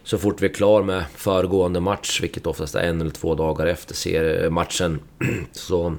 så 0.04 0.18
fort 0.18 0.42
vi 0.42 0.46
är 0.46 0.54
klar 0.54 0.84
med 0.84 1.06
föregående 1.16 1.80
match, 1.80 2.22
vilket 2.22 2.48
oftast 2.48 2.76
är 2.76 2.80
en 2.80 3.02
eller 3.02 3.12
två 3.12 3.36
dagar 3.36 3.66
efter 3.66 4.50
matchen, 4.50 5.00
så, 5.52 5.96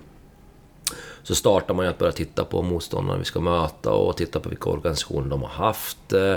så 1.23 1.35
startar 1.35 1.75
man 1.75 1.85
ju 1.85 1.91
att 1.91 1.99
börja 1.99 2.13
titta 2.13 2.45
på 2.45 2.63
motståndarna 2.63 3.19
vi 3.19 3.25
ska 3.25 3.41
möta 3.41 3.93
och 3.93 4.17
titta 4.17 4.41
på 4.41 4.49
vilka 4.49 4.71
organisationer 4.71 5.29
de 5.29 5.43
har 5.43 5.49
haft. 5.49 6.13
Eh, 6.13 6.37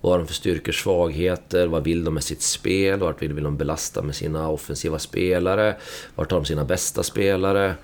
vad 0.00 0.12
har 0.12 0.18
de 0.18 0.26
för 0.26 0.34
styrkor, 0.34 0.72
svagheter, 0.72 1.66
vad 1.66 1.84
vill 1.84 2.04
de 2.04 2.14
med 2.14 2.24
sitt 2.24 2.42
spel, 2.42 2.98
vart 2.98 3.22
vill 3.22 3.42
de 3.42 3.56
belasta 3.56 4.02
med 4.02 4.14
sina 4.14 4.48
offensiva 4.48 4.98
spelare, 4.98 5.76
vart 6.14 6.30
har 6.30 6.38
de 6.38 6.44
sina 6.44 6.64
bästa 6.64 7.02
spelare. 7.02 7.74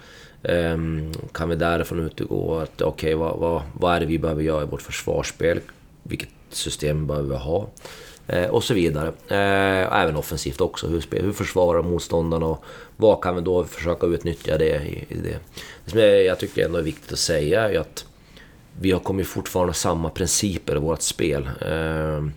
Ehm, 0.45 1.13
kan 1.33 1.49
vi 1.49 1.57
därifrån 1.57 2.01
utgå 2.01 2.59
att 2.59 2.83
okej, 2.83 2.87
okay, 2.87 3.15
vad, 3.15 3.39
vad, 3.39 3.63
vad 3.73 3.97
är 3.97 4.01
det 4.01 4.07
vi 4.07 4.19
behöver 4.19 4.43
göra 4.43 4.63
i 4.63 4.67
vårt 4.67 4.83
försvarsspel? 4.83 5.61
Vilket 6.03 6.29
system 6.51 7.07
behöver 7.07 7.29
vi 7.29 7.37
ha? 7.37 7.69
Eh, 8.27 8.47
och 8.47 8.65
så 8.65 8.75
vidare. 8.75 9.09
Eh, 9.29 10.01
även 10.01 10.17
offensivt 10.17 10.61
också. 10.61 10.87
Hur, 10.87 11.23
hur 11.23 11.33
försvarar 11.33 11.83
motståndarna 11.83 12.47
och 12.47 12.65
vad 12.97 13.23
kan 13.23 13.35
vi 13.35 13.41
då 13.41 13.65
försöka 13.65 14.07
utnyttja 14.07 14.59
det 14.59 14.77
i, 14.77 15.05
i 15.09 15.15
det? 15.15 15.39
Det 15.85 15.91
som 15.91 16.01
jag, 16.01 16.39
tycker 16.39 16.65
ändå 16.65 16.79
är 16.79 16.83
viktigt 16.83 17.13
att 17.13 17.19
säga 17.19 17.71
är 17.71 17.79
att 17.79 18.07
vi 18.81 18.91
har 18.93 19.01
kommit 19.01 19.27
fortfarande 19.27 19.69
ha 19.69 19.75
samma 19.75 20.11
principer 20.11 20.77
i 20.77 20.79
vårt 20.79 21.03
spel. 21.03 21.51
Ehm, 21.61 22.33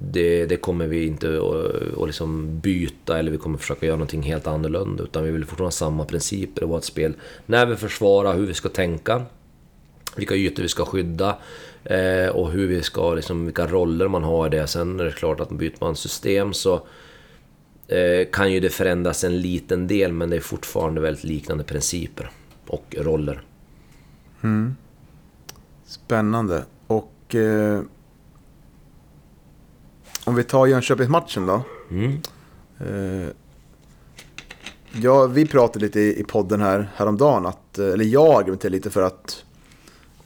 det, 0.00 0.46
det, 0.46 0.56
kommer 0.56 0.86
vi 0.86 1.06
inte 1.06 1.28
att, 1.28 1.98
att 1.98 2.06
liksom 2.06 2.60
byta 2.60 3.18
eller 3.18 3.30
vi 3.30 3.38
kommer 3.38 3.58
försöka 3.58 3.86
göra 3.86 3.96
någonting 3.96 4.22
helt 4.22 4.46
annorlunda. 4.46 5.04
Utan 5.04 5.24
vi 5.24 5.30
vill 5.30 5.44
fortfarande 5.44 5.66
ha 5.66 5.70
samma 5.70 6.04
principer 6.04 6.62
i 6.62 6.66
vårt 6.66 6.84
spel. 6.84 7.14
När 7.46 7.66
vi 7.66 7.76
försvarar, 7.76 8.34
hur 8.34 8.46
vi 8.46 8.54
ska 8.54 8.68
tänka. 8.68 9.22
Vilka 10.16 10.34
ytor 10.34 10.62
vi 10.62 10.68
ska 10.68 10.84
skydda. 10.84 11.36
Eh, 11.84 12.28
och 12.28 12.50
hur 12.50 12.66
vi 12.66 12.82
ska, 12.82 13.14
liksom, 13.14 13.44
vilka 13.44 13.66
roller 13.66 14.08
man 14.08 14.24
har 14.24 14.46
i 14.46 14.50
det. 14.50 14.66
Sen 14.66 15.00
är 15.00 15.04
det 15.04 15.12
klart 15.12 15.40
att 15.40 15.50
byter 15.50 15.76
man 15.80 15.96
system 15.96 16.52
så 16.52 16.74
eh, 17.88 18.28
kan 18.32 18.52
ju 18.52 18.60
det 18.60 18.70
förändras 18.70 19.24
en 19.24 19.40
liten 19.40 19.86
del 19.86 20.12
men 20.12 20.30
det 20.30 20.36
är 20.36 20.40
fortfarande 20.40 21.00
väldigt 21.00 21.24
liknande 21.24 21.64
principer 21.64 22.30
och 22.66 22.94
roller. 22.98 23.42
Mm. 24.42 24.76
Spännande. 25.86 26.64
Och 26.86 27.34
eh, 27.34 27.80
om 30.26 30.34
vi 30.34 30.44
tar 30.44 30.66
Jönköpingsmatchen 30.66 31.46
då. 31.46 31.62
Mm. 31.90 32.20
Eh, 32.78 33.30
ja, 34.92 35.26
vi 35.26 35.46
pratade 35.46 35.84
lite 35.84 36.00
i, 36.00 36.20
i 36.20 36.24
podden 36.24 36.60
här 36.60 36.90
häromdagen, 36.94 37.46
att, 37.46 37.78
eh, 37.78 37.86
eller 37.86 38.04
jag 38.04 38.38
argumenterade 38.38 38.76
lite 38.76 38.90
för 38.90 39.02
att 39.02 39.44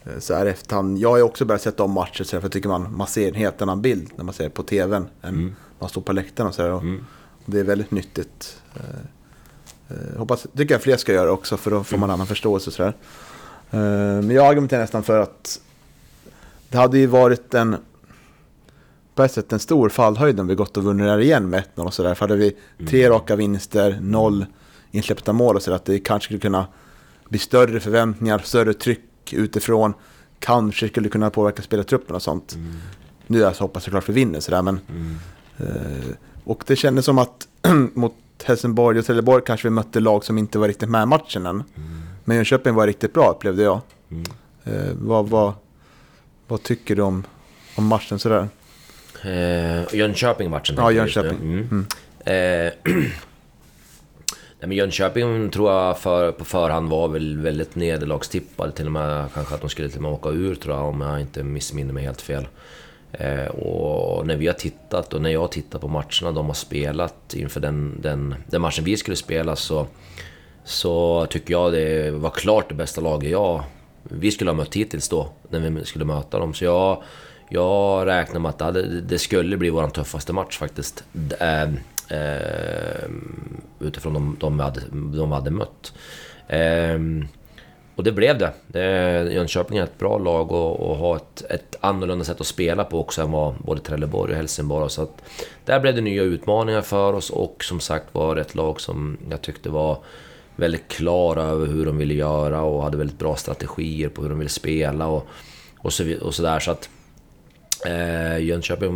Eh, 0.03 0.19
så 0.19 0.33
här 0.33 0.45
efterhand. 0.45 0.97
Jag 0.97 1.09
har 1.09 1.21
också 1.21 1.45
börjat 1.45 1.61
sätta 1.61 1.83
om 1.83 1.91
matcher 1.91 2.23
så 2.23 2.35
här, 2.35 2.41
för 2.41 2.45
jag 2.45 2.51
tycker 2.51 2.69
man, 2.69 2.97
man 2.97 3.07
ser 3.07 3.27
en 3.27 3.35
helt 3.35 3.61
annan 3.61 3.81
bild 3.81 4.11
när 4.15 4.23
man 4.23 4.33
ser 4.33 4.43
det 4.43 4.49
på 4.49 4.63
tvn 4.63 5.07
än 5.21 5.33
mm. 5.33 5.55
man 5.79 5.89
står 5.89 6.01
på 6.01 6.13
läktaren 6.13 6.47
och 6.47 6.55
så 6.55 6.61
här, 6.61 6.71
och, 6.71 6.81
mm. 6.81 7.05
och 7.45 7.51
det 7.51 7.59
är 7.59 7.63
väldigt 7.63 7.91
nyttigt. 7.91 8.61
Eh, 8.75 9.97
eh, 9.97 10.17
hoppas, 10.17 10.47
tycker 10.57 10.73
jag 10.73 10.81
fler 10.81 10.97
ska 10.97 11.13
göra 11.13 11.31
också 11.31 11.57
för 11.57 11.71
då 11.71 11.83
får 11.83 11.97
man 11.97 12.09
mm. 12.09 12.13
annan 12.13 12.27
förståelse 12.27 12.69
och 12.69 12.73
så 12.73 12.83
där. 12.83 12.93
Men 14.21 14.31
jag 14.31 14.45
argumenterar 14.45 14.81
nästan 14.81 15.03
för 15.03 15.19
att 15.19 15.61
det 16.69 16.77
hade 16.77 16.97
ju 16.97 17.05
varit 17.05 17.53
en 17.53 17.77
på 19.15 19.23
ett 19.23 19.31
sätt 19.31 19.53
en 19.53 19.59
stor 19.59 19.89
fallhöjd 19.89 20.39
om 20.39 20.47
vi 20.47 20.55
gått 20.55 20.77
och 20.77 20.83
vunnit 20.83 21.05
där 21.05 21.19
igen 21.19 21.49
med 21.49 21.63
1-0 21.75 21.85
och 21.85 21.93
sådär. 21.93 22.15
För 22.15 22.27
hade 22.27 22.35
vi 22.35 22.57
tre 22.89 23.03
mm. 23.03 23.13
raka 23.13 23.35
vinster, 23.35 23.99
noll 24.01 24.45
insläppta 24.91 25.33
mål 25.33 25.55
och 25.55 25.61
sådär, 25.61 25.75
att 25.75 25.85
det 25.85 25.99
kanske 25.99 26.25
skulle 26.25 26.39
kunna 26.39 26.67
bli 27.29 27.39
större 27.39 27.79
förväntningar, 27.79 28.39
större 28.39 28.73
tryck 28.73 29.33
utifrån 29.33 29.93
kanske 30.39 30.87
skulle 30.87 31.09
kunna 31.09 31.29
påverka 31.29 31.61
spelartruppen 31.61 32.15
och 32.15 32.21
sånt. 32.21 32.53
Mm. 32.55 32.73
Nu 33.27 33.45
alltså 33.45 33.63
hoppas 33.63 33.81
jag 33.81 33.83
såklart 33.83 34.09
vi 34.09 34.13
vinner 34.13 34.39
sådär 34.39 34.61
men... 34.61 34.79
Mm. 34.89 35.15
Eh, 35.57 36.15
och 36.43 36.63
det 36.67 36.75
kändes 36.75 37.05
som 37.05 37.17
att 37.17 37.47
mot 37.93 38.13
Helsingborg 38.43 38.99
och 38.99 39.05
Trelleborg 39.05 39.43
kanske 39.45 39.67
vi 39.67 39.71
mötte 39.71 39.99
lag 39.99 40.25
som 40.25 40.37
inte 40.37 40.59
var 40.59 40.67
riktigt 40.67 40.89
med 40.89 41.03
i 41.03 41.05
matchen 41.05 41.45
än. 41.45 41.55
Mm. 41.55 42.01
Men 42.25 42.35
Jönköping 42.35 42.75
var 42.75 42.87
riktigt 42.87 43.13
bra 43.13 43.31
upplevde 43.31 43.63
jag. 43.63 43.81
Mm. 44.09 44.23
Eh, 44.63 44.93
vad, 44.93 45.29
vad, 45.29 45.53
vad 46.47 46.63
tycker 46.63 46.95
du 46.95 47.01
om, 47.01 47.23
om 47.75 47.85
matchen 47.85 48.19
sådär? 48.19 48.47
Eh, 49.23 49.95
Jönköping-matchen? 49.95 50.75
Ja, 50.77 50.91
Jönköping. 50.91 51.39
Mm. 51.41 51.67
mm. 51.71 51.85
Eh, 52.25 52.73
Nej, 54.59 54.67
men 54.67 54.77
Jönköping 54.77 55.49
tror 55.49 55.71
jag 55.71 55.99
för, 55.99 56.31
på 56.31 56.45
förhand 56.45 56.89
var 56.89 57.07
väl 57.07 57.37
väldigt 57.37 57.75
nederlagstippade. 57.75 58.71
Till 58.71 58.85
och 58.85 58.91
med 58.91 59.33
kanske 59.33 59.55
att 59.55 59.61
de 59.61 59.69
skulle 59.69 59.89
till 59.89 59.97
och 59.97 60.03
med 60.03 60.11
åka 60.11 60.29
ur 60.29 60.55
tror 60.55 60.75
jag, 60.75 60.85
om 60.85 61.01
jag 61.01 61.21
inte 61.21 61.43
missminner 61.43 61.93
mig 61.93 62.03
helt 62.03 62.21
fel. 62.21 62.47
Eh, 63.11 63.45
och 63.45 64.27
när 64.27 64.35
vi 64.35 64.47
har 64.47 64.53
tittat 64.53 65.13
och 65.13 65.21
när 65.21 65.29
jag 65.29 65.39
har 65.39 65.47
tittat 65.47 65.81
på 65.81 65.87
matcherna 65.87 66.31
de 66.31 66.45
har 66.45 66.53
spelat 66.53 67.33
inför 67.33 67.59
den, 67.59 68.01
den, 68.01 68.35
den 68.47 68.61
matchen 68.61 68.83
vi 68.83 68.97
skulle 68.97 69.17
spela 69.17 69.55
så, 69.55 69.87
så 70.63 71.25
tycker 71.29 71.51
jag 71.51 71.73
det 71.73 72.11
var 72.11 72.29
klart 72.29 72.69
det 72.69 72.75
bästa 72.75 73.01
laget 73.01 73.31
jag, 73.31 73.63
vi 74.03 74.31
skulle 74.31 74.49
ha 74.49 74.55
mött 74.55 74.75
hittills 74.75 75.09
då, 75.09 75.29
när 75.49 75.59
vi 75.59 75.85
skulle 75.85 76.05
möta 76.05 76.39
dem. 76.39 76.53
Så 76.53 76.65
jag, 76.65 77.03
jag 77.53 78.07
räknar 78.07 78.39
med 78.39 78.49
att 78.61 78.73
det, 79.09 79.19
skulle 79.19 79.57
bli 79.57 79.69
vår 79.69 79.87
tuffaste 79.87 80.33
match 80.33 80.57
faktiskt. 80.57 81.03
Eh, 81.39 81.63
eh, 82.17 83.09
utifrån 83.79 84.13
de, 84.13 84.37
de, 84.39 84.57
vi 84.57 84.63
hade, 84.63 84.81
de 84.91 85.29
vi 85.29 85.35
hade 85.35 85.51
mött. 85.51 85.93
Ehm, 86.47 87.27
och 87.95 88.03
det 88.03 88.11
blev 88.11 88.37
det. 88.37 88.53
Jönköping 89.33 89.77
är 89.77 89.83
ett 89.83 89.99
bra 89.99 90.17
lag 90.17 90.51
och, 90.51 90.89
och 90.89 90.97
har 90.97 91.15
ett, 91.15 91.43
ett 91.49 91.75
annorlunda 91.79 92.25
sätt 92.25 92.41
att 92.41 92.47
spela 92.47 92.83
på 92.83 92.99
också 92.99 93.21
än 93.21 93.31
vad 93.31 93.55
både 93.55 93.81
Trelleborg 93.81 94.31
och 94.31 94.37
Helsingborg 94.37 94.89
Så 94.89 95.01
att 95.01 95.23
där 95.65 95.79
blev 95.79 95.95
det 95.95 96.01
nya 96.01 96.23
utmaningar 96.23 96.81
för 96.81 97.13
oss 97.13 97.29
och 97.29 97.63
som 97.63 97.79
sagt 97.79 98.05
var 98.11 98.35
ett 98.35 98.55
lag 98.55 98.81
som 98.81 99.17
jag 99.29 99.41
tyckte 99.41 99.69
var 99.69 99.97
väldigt 100.55 100.87
klara 100.87 101.43
över 101.43 101.67
hur 101.67 101.85
de 101.85 101.97
ville 101.97 102.13
göra 102.13 102.61
och 102.61 102.83
hade 102.83 102.97
väldigt 102.97 103.19
bra 103.19 103.35
strategier 103.35 104.09
på 104.09 104.21
hur 104.21 104.29
de 104.29 104.39
ville 104.39 104.49
spela 104.49 105.07
och, 105.07 105.27
och, 105.77 105.93
så, 105.93 106.15
och 106.21 106.35
så 106.35 106.43
där. 106.43 106.59
Så 106.59 106.71
att 106.71 106.89
Eh, 107.85 108.37
Jönköping 108.37 108.91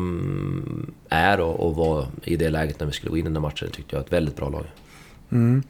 är 1.10 1.39
och, 1.39 1.68
och 1.68 1.75
var 1.75 2.06
i 2.24 2.36
det 2.36 2.50
läget 2.50 2.80
när 2.80 2.88
vi 2.88 2.94
skulle 2.94 3.10
gå 3.10 3.18
in 3.18 3.27
i 3.27 3.30
den 3.30 3.42
matchen 3.42 3.70
tyckte 3.72 3.96
jag 3.96 4.06
ett 4.06 4.13
väldigt 4.13 4.36
bra 4.36 4.50
lag. 4.50 4.65
Mm. 5.30 5.63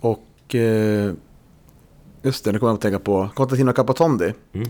Och 0.00 0.54
eh, 0.54 1.12
just 2.22 2.44
det, 2.44 2.52
nu 2.52 2.58
kommer 2.58 2.70
jag 2.70 2.74
att 2.74 2.80
tänka 2.80 2.98
på 2.98 3.28
Constantino 3.34 3.72
Capotondi. 3.72 4.32
Mm. 4.52 4.68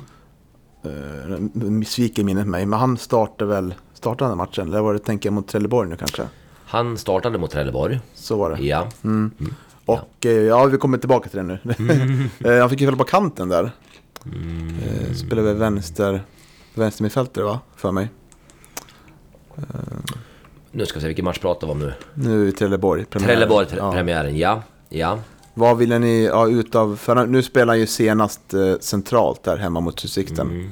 Eh, 0.82 1.86
sviker 1.86 2.24
minnet 2.24 2.46
mig, 2.46 2.66
men 2.66 2.78
han 2.78 2.96
startade 2.96 3.54
väl 3.54 3.74
startade 4.06 4.30
den 4.30 4.38
matchen? 4.38 4.68
Eller 4.68 4.80
var 4.80 4.92
det, 4.92 4.98
tänker 4.98 5.26
jag, 5.26 5.34
mot 5.34 5.48
Trelleborg 5.48 5.88
nu 5.88 5.96
kanske? 5.96 6.22
Han 6.64 6.98
startade 6.98 7.38
mot 7.38 7.50
Trelleborg. 7.50 8.00
Så 8.14 8.36
var 8.36 8.50
det. 8.50 8.62
Ja. 8.62 8.88
Mm. 9.04 9.30
Mm. 9.40 9.54
Och 9.84 10.08
ja. 10.20 10.30
Eh, 10.30 10.36
ja. 10.36 10.64
vi 10.64 10.78
kommer 10.78 10.98
tillbaka 10.98 11.28
till 11.28 11.38
det 11.38 11.42
nu. 11.42 11.58
Eh, 12.44 12.60
han 12.60 12.70
fick 12.70 12.80
ju 12.80 12.86
spela 12.86 12.96
på 12.96 13.04
kanten 13.04 13.48
där. 13.48 13.70
Mm. 14.24 14.68
Eh, 14.68 15.14
spelade 15.14 15.54
vänster 15.54 16.22
vänstermittfältare 16.78 17.44
va, 17.44 17.60
för 17.76 17.92
mig. 17.92 18.08
Nu 20.70 20.86
ska 20.86 20.94
vi 20.94 21.00
se, 21.00 21.06
vilken 21.06 21.24
match 21.24 21.38
pratar 21.38 21.66
vi 21.66 21.72
om 21.72 21.78
nu? 21.78 21.92
Nu 22.14 22.48
i 22.48 22.52
Trelleborg. 22.52 23.04
Trelleborg-premiären, 23.04 24.38
ja. 24.38 24.62
ja. 24.88 25.18
Vad 25.54 25.78
ville 25.78 25.98
ni 25.98 26.24
ja, 26.24 26.48
utav, 26.48 26.96
för 26.96 27.26
nu 27.26 27.42
spelar 27.42 27.72
han 27.72 27.80
ju 27.80 27.86
senast 27.86 28.54
eh, 28.54 28.74
centralt 28.80 29.42
där 29.42 29.56
hemma 29.56 29.80
mot 29.80 30.04
Utsikten. 30.04 30.50
Mm. 30.50 30.70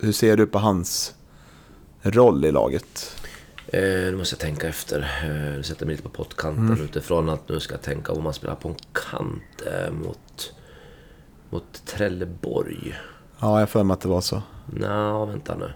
Hur 0.00 0.12
ser 0.12 0.36
du 0.36 0.46
på 0.46 0.58
hans 0.58 1.14
roll 2.02 2.44
i 2.44 2.52
laget? 2.52 3.16
Eh, 3.66 3.80
nu 3.82 4.16
måste 4.16 4.34
jag 4.34 4.40
tänka 4.40 4.68
efter. 4.68 5.00
Eh, 5.00 5.62
sätter 5.62 5.86
mig 5.86 5.94
lite 5.94 6.08
på 6.08 6.08
pottkanten 6.08 6.66
mm. 6.66 6.84
utifrån 6.84 7.28
att 7.28 7.48
nu 7.48 7.60
ska 7.60 7.74
jag 7.74 7.82
tänka 7.82 8.12
om 8.12 8.22
man 8.22 8.34
spelar 8.34 8.54
på 8.54 8.68
en 8.68 8.76
kant 8.92 9.62
eh, 9.66 9.92
mot, 9.92 10.52
mot 11.50 11.86
Trelleborg. 11.86 12.94
Ja, 13.40 13.60
jag 13.60 13.68
för 13.68 13.82
mig 13.82 13.94
att 13.94 14.00
det 14.00 14.08
var 14.08 14.20
så. 14.20 14.42
Nå, 14.72 15.24
vänta 15.24 15.56
nu. 15.56 15.72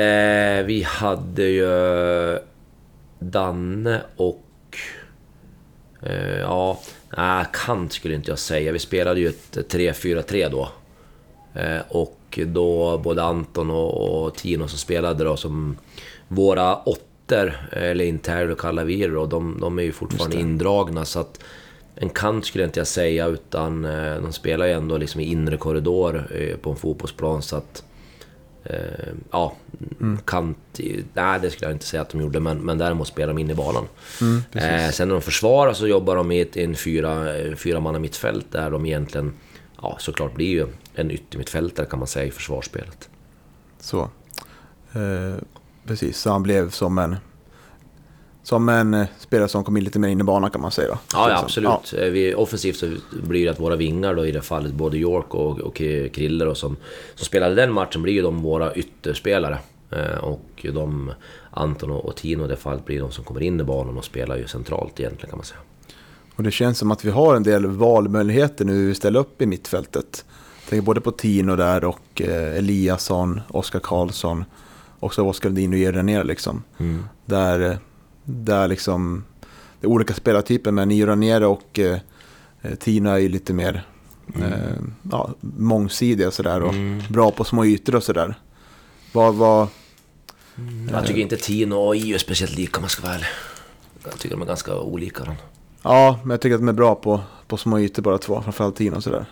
Eh, 0.00 0.64
vi 0.64 0.82
hade 0.82 1.42
ju 1.42 2.38
Danne 3.18 4.02
och... 4.16 4.44
Eh, 6.02 6.38
ja, 6.38 6.80
nej, 7.16 7.44
kant 7.52 7.92
skulle 7.92 8.14
inte 8.14 8.30
jag 8.30 8.38
säga. 8.38 8.72
Vi 8.72 8.78
spelade 8.78 9.20
ju 9.20 9.28
ett 9.28 9.56
3-4-3 9.72 10.50
då. 10.50 10.68
Eh, 11.60 11.80
och 11.88 12.38
då 12.46 12.98
både 12.98 13.22
Anton 13.22 13.70
och, 13.70 14.24
och 14.24 14.34
Tino 14.34 14.68
som 14.68 14.78
spelade 14.78 15.24
då 15.24 15.36
som 15.36 15.76
våra 16.28 16.76
åttor, 16.76 17.68
eller 17.72 18.04
interner 18.04 18.54
kallar 18.54 18.84
vi 18.84 19.00
det 19.00 19.08
då, 19.14 19.26
de, 19.26 19.60
de 19.60 19.78
är 19.78 19.82
ju 19.82 19.92
fortfarande 19.92 20.36
indragna 20.36 21.04
så 21.04 21.20
att 21.20 21.40
en 22.00 22.10
kant 22.10 22.46
skulle 22.46 22.64
jag 22.64 22.68
inte 22.68 22.84
säga 22.84 23.26
utan 23.26 23.84
eh, 23.84 24.22
de 24.22 24.32
spelar 24.32 24.66
ju 24.66 24.72
ändå 24.72 24.96
liksom 24.96 25.20
i 25.20 25.24
inre 25.24 25.56
korridor 25.56 26.28
eh, 26.34 26.56
på 26.56 26.70
en 26.70 26.76
fotbollsplan 26.76 27.42
så 27.42 27.56
att 27.56 27.84
Eh, 28.64 29.12
ja, 29.30 29.56
mm. 30.00 30.18
kant... 30.24 30.80
Nej, 31.14 31.40
det 31.40 31.50
skulle 31.50 31.66
jag 31.66 31.74
inte 31.74 31.86
säga 31.86 32.02
att 32.02 32.10
de 32.10 32.20
gjorde, 32.20 32.40
men, 32.40 32.58
men 32.58 32.78
däremot 32.78 33.08
spelar 33.08 33.34
de 33.34 33.38
in 33.38 33.50
i 33.50 33.54
banan. 33.54 33.84
Mm, 34.20 34.42
eh, 34.52 34.90
sen 34.90 35.08
när 35.08 35.14
de 35.14 35.22
försvarar 35.22 35.72
så 35.72 35.86
jobbar 35.86 36.16
de 36.16 36.32
i 36.32 36.40
ett 36.40 36.56
en 36.56 36.74
fyra, 36.74 37.26
fyra 37.56 37.80
manna 37.80 37.98
mittfält 37.98 38.46
där 38.50 38.70
de 38.70 38.86
egentligen, 38.86 39.32
ja 39.82 39.96
såklart 40.00 40.34
blir 40.34 40.48
ju 40.48 40.66
en 40.94 41.10
yttermittfältare 41.10 41.86
kan 41.86 41.98
man 41.98 42.08
säga 42.08 42.26
i 42.26 42.30
försvarsspelet. 42.30 43.08
Så. 43.80 44.00
Eh, 44.92 45.34
precis, 45.86 46.18
så 46.18 46.30
han 46.30 46.42
blev 46.42 46.70
som 46.70 46.98
en 46.98 47.16
som 48.48 48.68
en 48.68 48.94
eh, 48.94 49.06
spelare 49.18 49.48
som 49.48 49.64
kom 49.64 49.76
in 49.76 49.84
lite 49.84 49.98
mer 49.98 50.08
in 50.08 50.20
i 50.20 50.24
banan 50.24 50.50
kan 50.50 50.60
man 50.60 50.70
säga. 50.70 50.88
Då. 50.88 50.98
Ja, 51.12 51.30
ja 51.30 51.38
Känns 51.40 51.52
som. 51.54 51.66
absolut. 51.66 52.04
Eh, 52.06 52.10
Vi, 52.12 52.34
offensivt 52.34 52.76
så 52.76 52.90
blir 53.22 53.44
det 53.44 53.50
att 53.50 53.60
våra 53.60 53.76
vingar 53.76 54.14
då 54.14 54.26
i 54.26 54.32
det 54.32 54.42
fallet, 54.42 54.72
både 54.72 54.96
York 54.96 55.34
och, 55.34 55.60
och 55.60 55.74
Kriller 56.12 56.46
och 56.48 56.56
som, 56.56 56.76
som 57.14 57.24
spelade 57.24 57.54
den 57.54 57.72
matchen, 57.72 58.02
blir 58.02 58.12
ju 58.12 58.22
de 58.22 58.42
våra 58.42 58.74
ytterspelare. 58.74 59.58
Eh, 59.90 60.18
Och 60.24 60.66
de, 60.74 61.12
Anton 61.50 61.90
och 61.90 62.16
Tino 62.16 62.44
i 62.44 62.48
det 62.48 62.56
fallet 62.56 62.84
blir 62.84 63.00
de 63.00 63.10
som 63.10 63.24
kommer 63.24 63.40
in 63.42 63.60
i 63.60 63.64
banan 63.64 63.98
och 63.98 64.04
spelar 64.04 64.36
ju 64.36 64.46
centralt 64.46 65.00
egentligen 65.00 65.30
kan 65.30 65.38
man 65.38 65.46
säga. 65.46 65.60
Och 66.36 66.42
det 66.42 66.50
känns 66.50 66.78
som 66.78 66.90
att 66.90 67.04
vi 67.04 67.10
har 67.10 67.36
en 67.36 67.42
del 67.42 67.66
valmöjligheter 67.66 68.64
nu 68.64 68.86
vi 68.86 68.94
ställer 68.94 69.20
upp 69.20 69.42
i 69.42 69.46
mittfältet. 69.46 70.24
Jag 70.62 70.70
tänker 70.70 70.86
både 70.86 71.00
på 71.00 71.10
Tino 71.10 71.56
där 71.56 71.84
och 71.84 72.20
Eliasson, 72.56 73.40
Oskar 73.48 73.80
Karlsson, 73.80 74.44
också 75.00 75.22
Oskar 75.22 75.48
Lundin 75.48 75.72
och 75.72 75.78
Jerry 75.78 76.24
liksom. 76.24 76.62
Mm. 76.78 77.04
Där, 77.24 77.78
där 78.30 78.68
liksom 78.68 79.24
det 79.80 79.86
är 79.86 79.90
olika 79.90 80.14
spelartyper 80.14 80.70
men 80.72 80.88
Nio 80.88 81.06
Raniere 81.06 81.46
och 81.46 81.78
eh, 81.78 81.98
eh, 82.62 82.74
Tino 82.74 83.10
är 83.10 83.28
lite 83.28 83.52
mer 83.52 83.86
eh, 84.36 84.52
ja, 85.10 85.30
mångsidiga 85.40 86.30
sådär 86.30 86.62
och 86.62 86.74
Mm. 86.74 87.02
bra 87.08 87.30
på 87.30 87.44
små 87.44 87.64
ytor 87.64 87.94
och 87.94 88.02
sådär. 88.02 88.34
Vad, 89.12 89.34
vad, 89.34 89.68
Jag 90.92 91.06
tycker 91.06 91.20
inte 91.20 91.36
Tino 91.36 91.74
och 91.74 91.96
Io 91.96 92.14
är 92.14 92.18
speciellt 92.18 92.56
lika 92.56 92.76
om 92.78 92.84
jag 92.84 92.90
ska 92.90 93.02
vara 93.02 93.14
ärlig. 93.14 93.26
Jag 94.04 94.18
tycker 94.18 94.34
de 94.36 94.42
är 94.42 94.46
ganska 94.46 94.80
olika. 94.80 95.24
De. 95.24 95.34
ja, 95.82 96.18
men 96.22 96.30
jag 96.30 96.40
tycker 96.40 96.54
att 96.54 96.60
de 96.60 96.68
är 96.68 96.72
bra 96.72 96.94
på, 96.94 97.20
på 97.46 97.56
små 97.56 97.78
ytor 97.80 98.02
bara 98.02 98.18
två, 98.18 98.42
framförallt 98.42 98.76
Tino 98.76 98.96
och 98.96 99.02
sådär. 99.02 99.24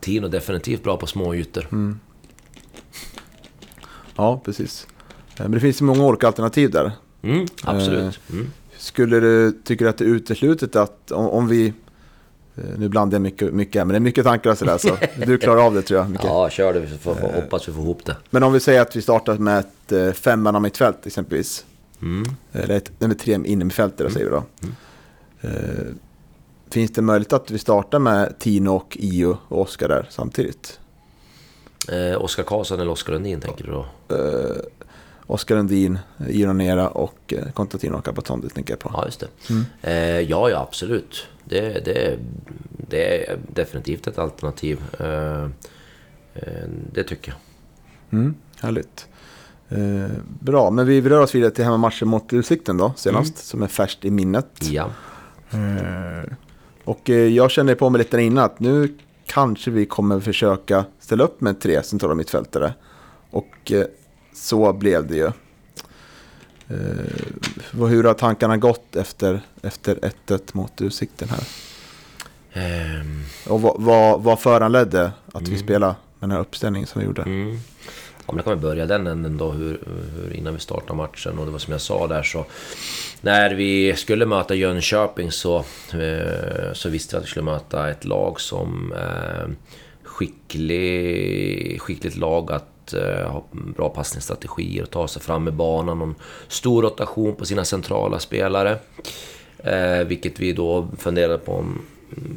Tino 0.00 0.26
är 0.26 0.30
definitivt 0.30 0.82
bra 0.82 0.96
på 0.96 1.06
små 1.06 1.34
ytor. 1.34 1.66
Ja, 4.16 4.40
precis. 4.44 4.86
Eh, 5.36 5.42
Men 5.42 5.50
det 5.50 5.60
finns 5.60 5.80
ju 5.80 5.84
många 5.84 6.04
olika 6.04 6.26
alternativ 6.26 6.70
där. 6.70 6.92
Mm, 7.22 7.46
absolut. 7.64 8.20
Mm. 8.32 8.50
Skulle 8.78 9.20
du, 9.20 9.52
tycker 9.64 9.84
du 9.84 9.88
att 9.88 9.98
det 9.98 10.04
är 10.04 10.08
uteslutet 10.08 10.76
att 10.76 11.12
om, 11.12 11.26
om 11.28 11.48
vi... 11.48 11.66
eh, 12.56 12.64
Nu 12.78 12.88
blandar 12.88 13.14
jag 13.14 13.22
mycket, 13.22 13.54
mycket 13.54 13.86
men 13.86 13.88
det 13.88 13.96
är 13.96 14.00
mycket 14.00 14.24
tankar 14.24 14.50
och 14.50 14.58
sådär 14.58 14.78
så 14.78 14.96
du 15.26 15.38
klarar 15.38 15.66
av 15.66 15.74
det 15.74 15.82
tror 15.82 16.00
jag. 16.00 16.10
Micke. 16.10 16.20
Ja, 16.24 16.50
kör 16.50 16.72
det. 16.72 16.80
Vi 16.80 16.98
får, 16.98 17.14
hoppas 17.14 17.68
vi 17.68 17.72
får 17.72 17.82
ihop 17.82 18.04
det. 18.04 18.16
Men 18.30 18.42
om 18.42 18.52
vi 18.52 18.60
säger 18.60 18.80
att 18.80 18.96
vi 18.96 19.02
startar 19.02 19.38
med 19.38 19.58
ett 19.58 19.92
eh, 19.92 20.12
femmanna 20.12 20.60
mittfält 20.60 21.06
exempelvis. 21.06 21.64
Mm. 22.02 22.24
Eller 22.52 22.76
ett, 22.76 22.90
nej, 22.98 23.14
tre 23.14 23.34
inne 23.44 23.64
mittfältare 23.64 24.10
säger 24.10 24.26
vi 24.26 24.32
då. 24.32 24.44
Eh, 25.40 25.50
finns 26.70 26.90
det 26.90 27.02
möjlighet 27.02 27.32
att 27.32 27.50
vi 27.50 27.58
startar 27.58 27.98
med 27.98 28.38
Tino 28.38 28.70
och 28.70 28.96
Io 29.00 29.38
och 29.48 29.60
Oskar 29.60 29.88
där 29.88 30.06
samtidigt? 30.10 30.80
Eh, 31.88 32.22
Oskar 32.22 32.42
Karlsson 32.42 32.80
eller 32.80 32.90
Oskar 32.90 33.12
Lundin 33.12 33.40
tänker 33.40 33.64
du 33.64 33.70
då? 33.70 33.86
Eh, 34.16 34.56
Oskar 35.30 35.56
Lundin, 35.56 35.98
Io 36.28 36.46
Ranera 36.46 36.88
och 36.88 37.34
eh, 37.36 37.52
Constantino 37.52 38.00
Capatondi 38.00 38.48
tänker 38.48 38.72
jag 38.72 38.78
på. 38.78 38.90
Ja, 38.92 39.04
just 39.04 39.20
det. 39.20 39.28
Eh, 39.82 40.20
ja, 40.20 40.50
ja, 40.50 40.66
absolut. 40.68 41.26
Det, 41.44 41.84
det, 41.84 42.18
det 42.88 43.30
är 43.30 43.38
definitivt 43.54 44.06
ett 44.06 44.18
alternativ. 44.18 44.80
Eh, 45.00 45.42
eh, 46.34 46.68
det 46.92 47.02
tycker 47.02 47.32
jag. 47.32 47.38
Mm, 48.18 48.34
härligt. 48.60 49.06
Eh, 49.68 50.10
bra, 50.40 50.70
men 50.70 50.86
vi 50.86 51.00
rör 51.00 51.20
oss 51.20 51.34
vidare 51.34 51.50
till 51.50 51.64
hemmamatchen 51.64 52.08
mot 52.08 52.32
Utsikten 52.32 52.76
då, 52.76 52.92
senast, 52.96 53.38
som 53.38 53.62
är 53.62 53.66
färskt 53.66 54.04
i 54.04 54.10
minnet. 54.10 54.46
Ja. 54.60 54.90
Eh, 55.50 56.32
och 56.84 57.10
eh, 57.10 57.16
jag 57.16 57.50
kände 57.50 57.74
på 57.74 57.90
mig 57.90 57.98
lite 57.98 58.22
innan 58.22 58.44
att 58.44 58.60
nu 58.60 58.94
kanske 59.26 59.70
vi 59.70 59.86
kommer 59.86 60.20
försöka 60.20 60.84
ställa 61.00 61.24
upp 61.24 61.40
med 61.40 61.60
tre 61.60 61.82
centrala 61.82 62.14
mittfältare. 62.14 62.74
Och 63.30 63.72
eh, 63.72 63.84
så 64.40 64.72
blev 64.72 65.06
det 65.06 65.16
ju. 65.16 65.26
Eh, 66.68 67.86
hur 67.88 68.04
har 68.04 68.14
tankarna 68.14 68.56
gått 68.56 68.96
efter, 68.96 69.40
efter 69.62 69.94
1-1 70.26 70.40
mot 70.52 70.80
Utsikten 70.80 71.28
här? 71.28 71.44
Ehm, 72.52 73.24
Och 73.48 73.62
vad, 73.62 73.82
vad, 73.82 74.22
vad 74.22 74.40
föranledde 74.40 75.12
att 75.32 75.48
vi 75.48 75.58
spelade 75.58 75.94
den 76.20 76.30
här 76.30 76.40
uppställningen 76.40 76.86
som 76.86 77.00
vi 77.00 77.06
gjorde? 77.06 77.22
Mm. 77.22 77.58
Ja, 78.26 78.34
men 78.34 78.44
kan 78.44 78.54
vi 78.54 78.60
börja 78.60 78.86
den 78.86 79.06
änden 79.06 79.36
då, 79.36 79.50
hur, 79.50 79.80
hur, 80.16 80.32
innan 80.34 80.54
vi 80.54 80.60
startar 80.60 80.94
matchen. 80.94 81.38
Och 81.38 81.46
det 81.46 81.52
var 81.52 81.58
som 81.58 81.72
jag 81.72 81.80
sa 81.80 82.06
där 82.06 82.22
så... 82.22 82.46
När 83.20 83.54
vi 83.54 83.94
skulle 83.96 84.26
möta 84.26 84.54
Jönköping 84.54 85.30
så, 85.30 85.56
eh, 85.92 86.72
så 86.72 86.88
visste 86.88 87.16
vi 87.16 87.18
att 87.18 87.24
vi 87.24 87.30
skulle 87.30 87.44
möta 87.44 87.90
ett 87.90 88.04
lag 88.04 88.40
som 88.40 88.92
eh, 88.92 89.48
skicklig, 90.02 91.80
skickligt 91.80 92.16
lag 92.16 92.52
att 92.52 92.66
Eh, 92.94 93.30
ha 93.30 93.44
bra 93.52 93.88
passningsstrategier 93.88 94.82
och 94.82 94.90
ta 94.90 95.08
sig 95.08 95.22
fram 95.22 95.48
i 95.48 95.50
banan. 95.50 95.98
Någon 95.98 96.14
stor 96.48 96.82
rotation 96.82 97.36
på 97.36 97.44
sina 97.44 97.64
centrala 97.64 98.18
spelare. 98.18 98.78
Eh, 99.58 100.04
vilket 100.06 100.40
vi 100.40 100.52
då 100.52 100.88
funderade 100.98 101.38
på 101.38 101.52
om 101.52 101.80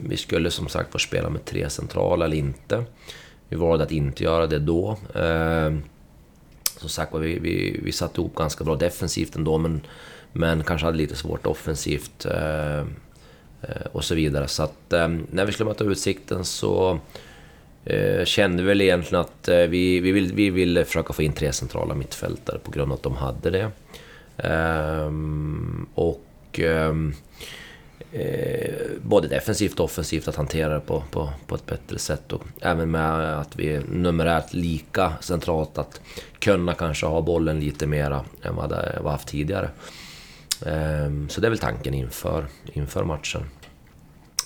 vi 0.04 0.18
skulle 0.18 0.52
som 0.52 0.68
sagt 0.68 0.92
få 0.92 1.00
spela 1.00 1.30
med 1.30 1.46
tre 1.46 1.70
centrala 1.70 2.26
eller 2.26 2.38
inte. 2.38 2.84
Vi 3.50 3.56
valde 3.56 3.84
att 3.84 3.92
inte 3.92 4.24
göra 4.24 4.48
det 4.48 4.60
då. 4.60 4.98
Eh, 5.16 5.74
som 6.78 6.90
sagt 6.90 7.14
var, 7.14 7.20
vi, 7.20 7.40
vi, 7.40 7.80
vi 7.84 7.92
satte 7.92 8.22
ihop 8.22 8.36
ganska 8.36 8.64
bra 8.64 8.76
defensivt 8.76 9.36
ändå, 9.36 9.58
men, 9.58 9.82
men 10.34 10.64
kanske 10.64 10.86
hade 10.86 10.98
lite 10.98 11.16
svårt 11.16 11.48
offensivt. 11.48 12.26
Eh, 12.26 12.80
eh 12.80 12.86
och 13.92 14.04
så 14.04 14.16
vidare. 14.16 14.48
Så 14.48 14.64
att 14.64 14.94
eh, 14.94 15.08
när 15.08 15.46
vi 15.46 15.52
skulle 15.52 15.70
möta 15.70 15.84
Utsikten 15.84 16.46
så 16.46 17.00
eh, 17.86 18.26
kände 18.26 18.64
väl 18.64 18.82
egentligen 18.82 19.22
att 19.22 19.48
eh, 19.48 19.58
vi, 19.58 20.00
vi, 20.00 20.12
vill, 20.12 20.34
vi 20.34 20.50
ville 20.50 20.86
försöka 20.86 21.14
få 21.14 21.24
in 21.24 21.34
tre 21.34 21.54
centrala 21.54 21.96
mittfältare 21.96 22.60
på 22.60 22.72
grund 22.72 22.92
av 22.92 22.98
att 22.98 23.04
de 23.04 23.16
hade 23.16 23.50
det. 23.50 23.72
Ehm, 24.38 25.88
och 25.96 26.26
ehm, 26.54 27.14
eh, 28.12 28.76
både 29.02 29.28
defensivt 29.28 29.80
och 29.80 29.86
offensivt 29.86 30.28
att 30.28 30.36
hantera 30.36 30.74
det 30.74 30.80
på, 30.80 31.04
på, 31.12 31.30
på 31.48 31.56
ett 31.56 31.66
bättre 31.66 32.00
sätt. 32.00 32.34
Och 32.34 32.44
även 32.62 32.92
med 32.92 33.40
att 33.40 33.56
vi 33.56 33.76
är 33.76 33.84
numerärt 33.92 34.54
lika 34.54 35.14
centralt 35.22 35.78
att 35.78 36.02
kunna 36.40 36.74
kanske 36.74 37.06
ha 37.06 37.22
bollen 37.22 37.60
lite 37.60 37.88
mera 37.88 38.26
än 38.44 38.56
vad 38.56 38.70
vi 39.04 39.10
haft 39.10 39.28
tidigare. 39.28 39.70
Ehm, 40.66 41.30
så 41.30 41.42
det 41.42 41.48
är 41.48 41.50
väl 41.50 41.60
tanken 41.60 41.94
inför, 41.94 42.46
inför 42.74 43.04
matchen. 43.04 43.42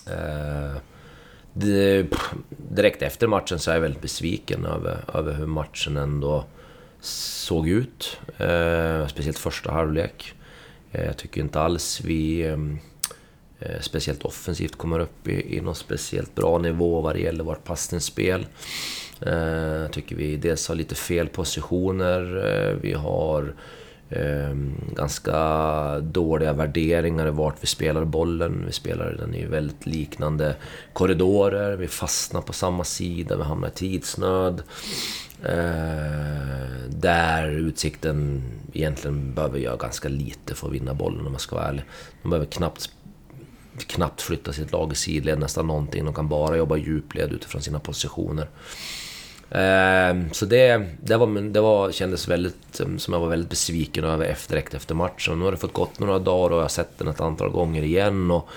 Ehm, 0.08 0.80
direkt 2.50 3.02
efter 3.02 3.28
matchen 3.28 3.60
så 3.60 3.72
är 3.72 3.76
jag 3.76 3.82
väldigt 3.82 4.02
besviken 4.02 4.66
över, 4.66 4.98
över 5.14 5.34
hur 5.34 5.46
matchen 5.46 5.98
ändå 5.98 6.46
såg 7.02 7.70
ut. 7.70 8.20
Eh, 8.38 9.08
speciellt 9.08 9.38
första 9.38 9.72
halvlek. 9.72 10.34
Eh, 10.92 11.06
jag 11.06 11.18
tycker 11.18 11.42
inte 11.42 11.60
alls 11.60 12.02
vi 12.04 12.42
eh, 12.42 12.58
eh 13.60 13.80
speciellt 13.82 14.26
offensivt 14.26 14.76
kommer 14.76 15.00
upp 15.00 15.28
i, 15.28 15.58
i 15.58 15.62
någon 15.62 15.76
speciellt 15.76 16.36
bra 16.36 16.58
nivå 16.58 17.02
vad 17.02 17.16
det 17.16 17.22
gäller 17.22 17.44
vårt 17.44 17.64
passningsspel. 17.64 18.46
Eh, 19.22 19.34
jag 19.82 19.92
tycker 19.92 20.16
vi 20.16 20.38
dels 20.38 20.68
har 20.68 20.76
lite 20.76 20.96
fel 20.96 21.28
positioner, 21.28 22.22
eh, 22.46 22.76
vi 22.82 22.94
har 22.94 23.54
eh, 24.10 24.56
ganska 24.96 26.00
dåliga 26.00 26.54
värderingar 26.54 27.28
i 27.28 27.32
vart 27.32 27.64
vi 27.64 27.68
spelar 27.68 28.06
bollen. 28.06 28.64
Vi 28.66 28.72
spelar 28.72 29.12
den 29.12 29.36
i 29.36 29.46
väldigt 29.46 29.86
liknande 29.86 30.56
korridorer, 30.94 31.78
vi 31.78 31.88
fastnar 31.88 32.42
på 32.42 32.54
samma 32.54 32.84
sida, 32.84 33.38
vi 33.38 33.44
hamnar 33.44 33.68
i 33.68 33.72
tidsnöd. 33.72 34.64
Eh, 35.44 36.90
där 36.90 37.50
Utsikten 37.50 38.44
egentligen 38.74 39.34
behöver 39.34 39.60
göra 39.60 39.78
ganska 39.78 40.10
lite 40.10 40.56
för 40.56 40.68
att 40.68 40.74
vinna 40.74 40.94
bollen 40.94 41.26
om 41.26 41.32
man 41.32 41.40
ska 41.40 41.56
vara 41.56 41.68
ärlig. 41.68 41.84
De 42.22 42.30
behöver 42.30 42.52
knappt 42.52 42.90
knappt 43.88 44.22
flytta 44.22 44.54
sitt 44.54 44.72
lag 44.72 44.92
i 44.92 44.96
sidled, 44.96 45.40
nästan 45.40 45.68
någonting. 45.68 46.06
De 46.06 46.14
kan 46.14 46.28
bara 46.28 46.58
jobba 46.58 46.78
djupled 46.78 47.34
utifrån 47.34 47.62
sina 47.62 47.80
positioner. 47.80 48.48
Ehm, 49.52 50.34
så 50.34 50.46
det, 50.46 50.86
det, 51.02 51.18
var, 51.18 51.42
det 51.42 51.62
var, 51.62 51.92
kändes 51.92 52.28
väldigt, 52.28 52.80
um, 52.80 53.00
som 53.00 53.14
jag 53.14 53.22
var 53.22 53.30
väldigt 53.30 53.50
besviken 53.50 54.04
över 54.04 54.26
efter, 54.26 54.54
direkt 54.54 54.74
efter 54.74 54.96
matchen. 54.96 55.40
Nu 55.40 55.46
har 55.46 55.52
det 55.52 55.58
fått 55.58 55.74
gått 55.74 56.00
några 56.00 56.20
dagar 56.20 56.50
och 56.50 56.58
jag 56.58 56.64
har 56.64 56.70
sett 56.70 56.98
den 56.98 57.08
ett 57.08 57.22
antal 57.22 57.50
gånger 57.50 57.84
igen. 57.84 58.32
Och, 58.32 58.50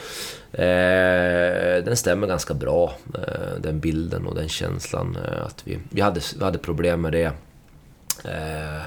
eh, 0.60 1.84
den 1.84 1.96
stämmer 1.96 2.26
ganska 2.26 2.54
bra, 2.54 2.94
eh, 3.14 3.60
den 3.60 3.80
bilden 3.80 4.26
och 4.26 4.34
den 4.34 4.48
känslan. 4.48 5.18
Eh, 5.24 5.46
att 5.46 5.62
vi, 5.64 5.78
vi, 5.90 6.00
hade, 6.00 6.20
vi 6.38 6.44
hade 6.44 6.58
problem 6.58 7.00
med 7.00 7.12
det 7.12 7.32
eh, 8.24 8.82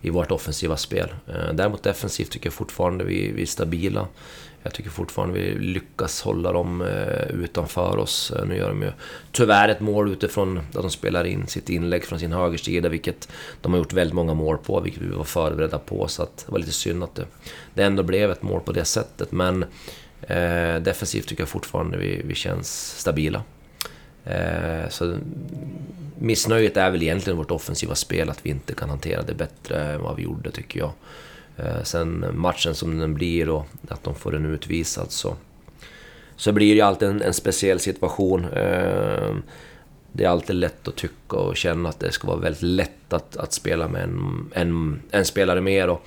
i 0.00 0.10
vårt 0.10 0.30
offensiva 0.30 0.76
spel. 0.76 1.08
Eh, 1.28 1.52
däremot 1.52 1.82
defensivt 1.82 2.30
tycker 2.30 2.46
jag 2.46 2.54
fortfarande 2.54 3.04
vi, 3.04 3.32
vi 3.32 3.42
är 3.42 3.46
stabila. 3.46 4.06
Jag 4.62 4.74
tycker 4.74 4.90
fortfarande 4.90 5.40
vi 5.40 5.58
lyckas 5.58 6.22
hålla 6.22 6.52
dem 6.52 6.82
eh, 6.82 7.30
utanför 7.30 7.96
oss. 7.96 8.30
Eh, 8.30 8.44
nu 8.44 8.56
gör 8.56 8.68
de 8.68 8.82
ju 8.82 8.92
tyvärr 9.32 9.68
ett 9.68 9.80
mål 9.80 10.12
utifrån 10.12 10.58
att 10.58 10.72
de 10.72 10.90
spelar 10.90 11.24
in 11.24 11.46
sitt 11.46 11.68
inlägg 11.68 12.04
från 12.04 12.18
sin 12.18 12.32
högersida, 12.32 12.88
vilket 12.88 13.28
de 13.60 13.72
har 13.72 13.78
gjort 13.78 13.92
väldigt 13.92 14.14
många 14.14 14.34
mål 14.34 14.58
på, 14.58 14.80
vilket 14.80 15.02
vi 15.02 15.08
var 15.08 15.24
förberedda 15.24 15.78
på. 15.78 16.08
Så 16.08 16.22
att 16.22 16.44
det 16.46 16.52
var 16.52 16.58
lite 16.58 16.72
synd 16.72 17.04
att 17.04 17.14
det, 17.14 17.26
det 17.74 17.82
ändå 17.82 18.02
blev 18.02 18.30
ett 18.30 18.42
mål 18.42 18.60
på 18.60 18.72
det 18.72 18.84
sättet. 18.84 19.32
Men 19.32 19.64
eh, 20.22 20.76
defensivt 20.82 21.28
tycker 21.28 21.42
jag 21.42 21.48
fortfarande 21.48 21.98
vi, 21.98 22.22
vi 22.24 22.34
känns 22.34 22.98
stabila. 22.98 23.42
Eh, 24.24 24.88
så 24.88 25.16
missnöjet 26.18 26.76
är 26.76 26.90
väl 26.90 27.02
egentligen 27.02 27.36
vårt 27.36 27.50
offensiva 27.50 27.94
spel, 27.94 28.30
att 28.30 28.46
vi 28.46 28.50
inte 28.50 28.74
kan 28.74 28.90
hantera 28.90 29.22
det 29.22 29.34
bättre 29.34 29.82
än 29.82 30.02
vad 30.02 30.16
vi 30.16 30.22
gjorde 30.22 30.50
tycker 30.50 30.78
jag. 30.80 30.92
Eh, 31.64 31.82
sen 31.82 32.26
matchen 32.34 32.74
som 32.74 32.98
den 32.98 33.14
blir 33.14 33.48
och 33.48 33.66
att 33.88 34.04
de 34.04 34.14
får 34.14 34.32
den 34.32 34.46
utvisad 34.46 35.10
så, 35.10 35.36
så 36.36 36.52
blir 36.52 36.68
det 36.68 36.74
ju 36.74 36.80
alltid 36.80 37.08
en, 37.08 37.22
en 37.22 37.34
speciell 37.34 37.80
situation. 37.80 38.44
Eh, 38.44 39.34
det 40.12 40.24
är 40.24 40.28
alltid 40.28 40.56
lätt 40.56 40.88
att 40.88 40.96
tycka 40.96 41.36
och 41.36 41.56
känna 41.56 41.88
att 41.88 42.00
det 42.00 42.12
ska 42.12 42.26
vara 42.28 42.38
väldigt 42.38 42.62
lätt 42.62 43.12
att, 43.12 43.36
att 43.36 43.52
spela 43.52 43.88
med 43.88 44.02
en, 44.02 44.50
en, 44.54 45.02
en 45.10 45.24
spelare 45.24 45.60
mer. 45.60 45.88
Och, 45.88 46.02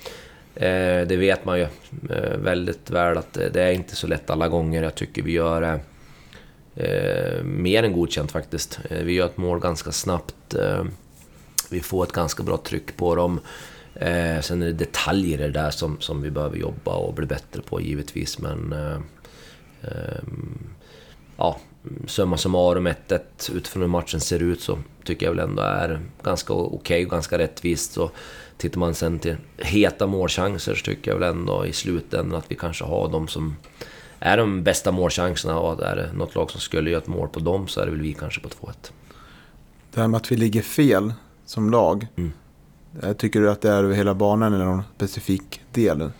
eh, 0.62 1.06
det 1.06 1.16
vet 1.16 1.44
man 1.44 1.58
ju 1.58 1.66
eh, 2.10 2.36
väldigt 2.38 2.90
väl 2.90 3.18
att 3.18 3.32
det 3.32 3.62
är 3.62 3.72
inte 3.72 3.96
så 3.96 4.06
lätt 4.06 4.30
alla 4.30 4.48
gånger. 4.48 4.82
Jag 4.82 4.94
tycker 4.94 5.22
vi 5.22 5.32
gör 5.32 5.60
det 5.60 5.80
eh, 6.76 7.44
mer 7.44 7.82
än 7.82 7.92
godkänt 7.92 8.32
faktiskt. 8.32 8.80
Eh, 8.90 9.02
vi 9.04 9.12
gör 9.12 9.26
ett 9.26 9.36
mål 9.36 9.60
ganska 9.60 9.92
snabbt. 9.92 10.54
Eh, 10.54 10.84
vi 11.70 11.80
får 11.80 12.04
ett 12.04 12.12
ganska 12.12 12.42
bra 12.42 12.56
tryck 12.56 12.96
på 12.96 13.14
dem. 13.14 13.40
Eh, 13.94 14.40
sen 14.40 14.62
är 14.62 14.66
det 14.66 14.72
detaljer 14.72 15.38
det 15.38 15.50
där 15.50 15.70
som, 15.70 16.00
som 16.00 16.22
vi 16.22 16.30
behöver 16.30 16.56
jobba 16.56 16.94
och 16.94 17.14
bli 17.14 17.26
bättre 17.26 17.62
på 17.62 17.80
givetvis, 17.80 18.38
men... 18.38 18.72
Eh, 18.72 18.98
eh, 19.82 20.22
ja, 21.36 21.58
summa 22.06 22.36
summarum 22.36 22.88
1-1 22.88 23.20
utifrån 23.54 23.82
hur 23.82 23.88
matchen 23.88 24.20
ser 24.20 24.42
ut 24.42 24.60
så 24.60 24.78
tycker 25.04 25.26
jag 25.26 25.34
väl 25.34 25.48
ändå 25.48 25.62
är 25.62 26.00
ganska 26.22 26.52
okej 26.52 26.76
okay 26.76 27.04
och 27.04 27.10
ganska 27.10 27.38
rättvist. 27.38 27.92
Så 27.92 28.10
tittar 28.56 28.78
man 28.78 28.94
sen 28.94 29.18
till 29.18 29.36
heta 29.56 30.06
målchanser 30.06 30.74
så 30.74 30.84
tycker 30.84 31.10
jag 31.10 31.18
väl 31.18 31.30
ändå 31.30 31.66
i 31.66 31.72
slutändan 31.72 32.38
att 32.38 32.50
vi 32.50 32.54
kanske 32.54 32.84
har 32.84 33.08
de 33.08 33.28
som 33.28 33.56
är 34.18 34.36
de 34.36 34.62
bästa 34.62 34.92
målchanserna 34.92 35.58
och 35.58 35.82
är 35.82 35.96
det 35.96 36.12
något 36.12 36.34
lag 36.34 36.50
som 36.50 36.60
skulle 36.60 36.90
göra 36.90 37.02
ett 37.02 37.06
mål 37.06 37.28
på 37.28 37.40
dem 37.40 37.68
så 37.68 37.80
är 37.80 37.84
det 37.84 37.90
väl 37.90 38.00
vi 38.00 38.12
kanske 38.12 38.40
på 38.40 38.48
2-1. 38.48 38.72
Det 39.94 40.00
här 40.00 40.08
med 40.08 40.18
att 40.18 40.32
vi 40.32 40.36
ligger 40.36 40.62
fel 40.62 41.12
som 41.46 41.70
lag. 41.70 42.06
Mm. 42.16 42.32
Eh, 43.02 43.12
tycker 43.12 43.40
du 43.40 43.50
att 43.50 43.60
det 43.60 43.70
är 43.70 43.84
över 43.84 43.94
hela 43.94 44.14
banan 44.14 44.54
eller 44.54 44.64
någon 44.64 44.82
specifik 44.96 45.60
del? 45.72 46.10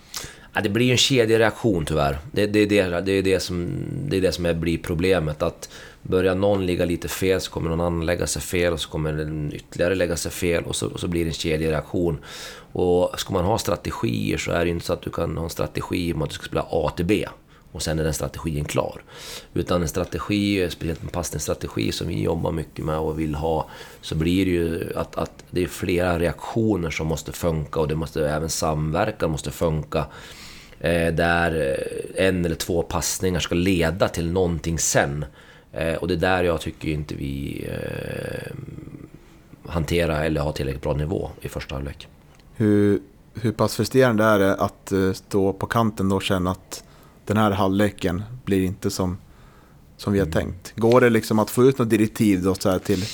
Ja, 0.54 0.60
det 0.60 0.68
blir 0.68 0.86
ju 0.86 0.92
en 0.92 0.98
kedjereaktion 0.98 1.84
tyvärr. 1.84 2.18
Det, 2.32 2.46
det, 2.46 2.66
det, 2.66 3.00
det, 3.00 3.12
är 3.12 3.22
det, 3.22 3.40
som, 3.40 3.68
det 4.08 4.16
är 4.16 4.20
det 4.20 4.32
som 4.32 4.46
är, 4.46 4.54
blir 4.54 4.78
problemet. 4.78 5.42
Att 5.42 5.68
börjar 6.02 6.34
någon 6.34 6.66
ligga 6.66 6.84
lite 6.84 7.08
fel 7.08 7.40
så 7.40 7.50
kommer 7.50 7.70
någon 7.70 7.80
annan 7.80 8.06
lägga 8.06 8.26
sig 8.26 8.42
fel 8.42 8.72
och 8.72 8.80
så 8.80 8.88
kommer 8.88 9.12
den 9.12 9.52
ytterligare 9.54 9.94
lägga 9.94 10.16
sig 10.16 10.32
fel 10.32 10.64
och 10.64 10.76
så, 10.76 10.88
och 10.88 11.00
så 11.00 11.08
blir 11.08 11.24
det 11.24 11.30
en 11.30 11.34
kedjereaktion. 11.34 12.18
Och 12.72 13.20
ska 13.20 13.32
man 13.32 13.44
ha 13.44 13.58
strategier 13.58 14.38
så 14.38 14.50
är 14.50 14.64
det 14.64 14.70
inte 14.70 14.86
så 14.86 14.92
att 14.92 15.02
du 15.02 15.10
kan 15.10 15.36
ha 15.36 15.44
en 15.44 15.50
strategi 15.50 16.12
om 16.12 16.22
att 16.22 16.28
du 16.28 16.34
ska 16.34 16.44
spela 16.44 16.66
A 16.70 16.92
till 16.96 17.06
B 17.06 17.26
och 17.74 17.82
sen 17.82 17.98
är 17.98 18.04
den 18.04 18.14
strategin 18.14 18.64
klar. 18.64 19.02
Utan 19.54 19.82
en 19.82 19.88
strategi, 19.88 20.70
speciellt 20.70 21.02
en 21.02 21.08
passningsstrategi 21.08 21.92
som 21.92 22.08
vi 22.08 22.22
jobbar 22.22 22.52
mycket 22.52 22.84
med 22.84 22.98
och 22.98 23.20
vill 23.20 23.34
ha, 23.34 23.68
så 24.00 24.14
blir 24.14 24.44
det 24.44 24.50
ju 24.50 24.92
att, 24.96 25.16
att 25.16 25.44
det 25.50 25.62
är 25.62 25.66
flera 25.66 26.18
reaktioner 26.18 26.90
som 26.90 27.06
måste 27.06 27.32
funka 27.32 27.80
och 27.80 27.88
det 27.88 27.94
måste 27.94 28.28
även 28.28 28.50
samverkan 28.50 29.30
måste 29.30 29.50
funka. 29.50 30.06
Eh, 30.80 31.14
där 31.14 31.76
eh, 32.16 32.26
en 32.26 32.44
eller 32.44 32.54
två 32.54 32.82
passningar 32.82 33.40
ska 33.40 33.54
leda 33.54 34.08
till 34.08 34.32
någonting 34.32 34.78
sen. 34.78 35.24
Eh, 35.72 35.94
och 35.94 36.08
det 36.08 36.14
är 36.14 36.18
där 36.18 36.44
jag 36.44 36.60
tycker 36.60 36.88
inte 36.88 37.14
vi 37.14 37.66
eh, 37.68 38.52
hanterar 39.66 40.24
eller 40.24 40.40
har 40.40 40.52
tillräckligt 40.52 40.82
bra 40.82 40.94
nivå 40.94 41.30
i 41.40 41.48
första 41.48 41.74
halvlek. 41.74 42.08
Hur, 42.54 43.00
hur 43.34 43.52
pass 43.52 43.76
frustrerande 43.76 44.24
är 44.24 44.38
det 44.38 44.54
att 44.54 44.92
eh, 44.92 45.12
stå 45.12 45.52
på 45.52 45.66
kanten 45.66 46.12
och 46.12 46.22
känna 46.22 46.50
att 46.50 46.83
den 47.26 47.36
här 47.36 47.50
halvleken 47.50 48.22
blir 48.44 48.64
inte 48.64 48.90
som, 48.90 49.18
som 49.96 50.12
vi 50.12 50.18
har 50.18 50.26
mm. 50.26 50.38
tänkt. 50.38 50.72
Går 50.76 51.00
det 51.00 51.10
liksom 51.10 51.38
att 51.38 51.50
få 51.50 51.64
ut 51.64 51.78
något 51.78 51.90
direktiv 51.90 52.42
då 52.42 52.54
så 52.54 52.78
till, 52.78 53.04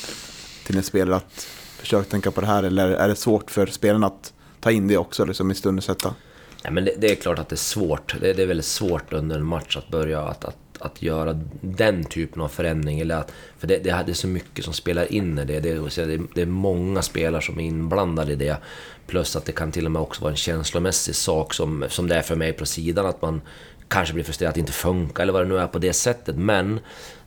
till 0.67 0.77
en 0.77 0.83
spelare 0.83 1.17
att 1.17 1.49
försöka 1.79 2.11
tänka 2.11 2.31
på 2.31 2.41
det 2.41 2.47
här 2.47 2.63
eller 2.63 2.89
är 2.91 3.09
det 3.09 3.17
svårt 3.17 3.51
för 3.51 3.67
spelarna 3.67 4.07
att 4.07 4.33
ta 4.61 4.71
in 4.71 4.89
det 4.89 4.97
också 4.97 5.25
liksom, 5.25 5.51
i 5.51 5.55
stunden 5.55 5.83
sätta? 5.83 6.15
Ja, 6.63 6.71
men 6.71 6.85
det, 6.85 6.95
det, 6.99 7.11
är 7.11 7.15
klart 7.15 7.39
att 7.39 7.49
det 7.49 7.55
är 7.55 7.57
svårt. 7.57 8.21
Det, 8.21 8.33
det, 8.33 8.43
är 8.43 8.47
väldigt 8.47 8.67
svårt 8.67 9.13
under 9.13 9.37
en 9.37 9.47
match 9.47 9.77
att 9.77 9.89
börja 9.89 10.23
att, 10.23 10.45
att, 10.45 10.57
att 10.79 11.03
göra 11.03 11.41
den 11.61 12.05
typen 12.05 12.43
av 12.43 12.49
förändring. 12.49 13.01
Eller 13.01 13.17
att, 13.17 13.33
för 13.59 13.67
det, 13.67 13.79
det 13.79 13.91
är 13.91 14.13
så 14.13 14.27
mycket 14.27 14.65
som 14.65 14.75
spelar 14.75 15.13
in 15.13 15.39
i 15.39 15.45
det. 15.45 15.61
Det, 15.61 15.75
det. 15.75 16.21
det 16.35 16.43
är 16.43 16.47
många 16.47 17.03
spelare 17.03 17.43
som 17.43 17.61
är 17.61 17.65
inblandade 17.65 18.33
i 18.33 18.37
det. 18.37 18.57
Plus 19.07 19.37
att 19.37 19.45
det 19.45 19.53
kan 19.53 19.73
till 19.73 19.87
och 19.87 19.93
med 19.93 20.03
också 20.03 20.23
vara 20.23 20.31
en 20.31 20.37
känslomässig 20.37 21.15
sak 21.15 21.55
som, 21.55 21.85
som 21.89 22.09
det 22.09 22.15
är 22.15 22.23
för 22.23 22.37
mig 22.37 22.53
på 22.53 22.67
sidan. 22.67 23.07
Att 23.07 23.23
man 23.23 23.41
kanske 23.91 24.15
blir 24.15 24.25
frustrerad 24.25 24.49
att 24.49 24.55
det 24.55 24.61
inte 24.61 24.73
funkar 24.73 25.23
eller 25.23 25.33
vad 25.33 25.43
det 25.43 25.49
nu 25.49 25.59
är 25.59 25.67
på 25.67 25.79
det 25.79 25.93
sättet. 25.93 26.37
Men 26.37 26.81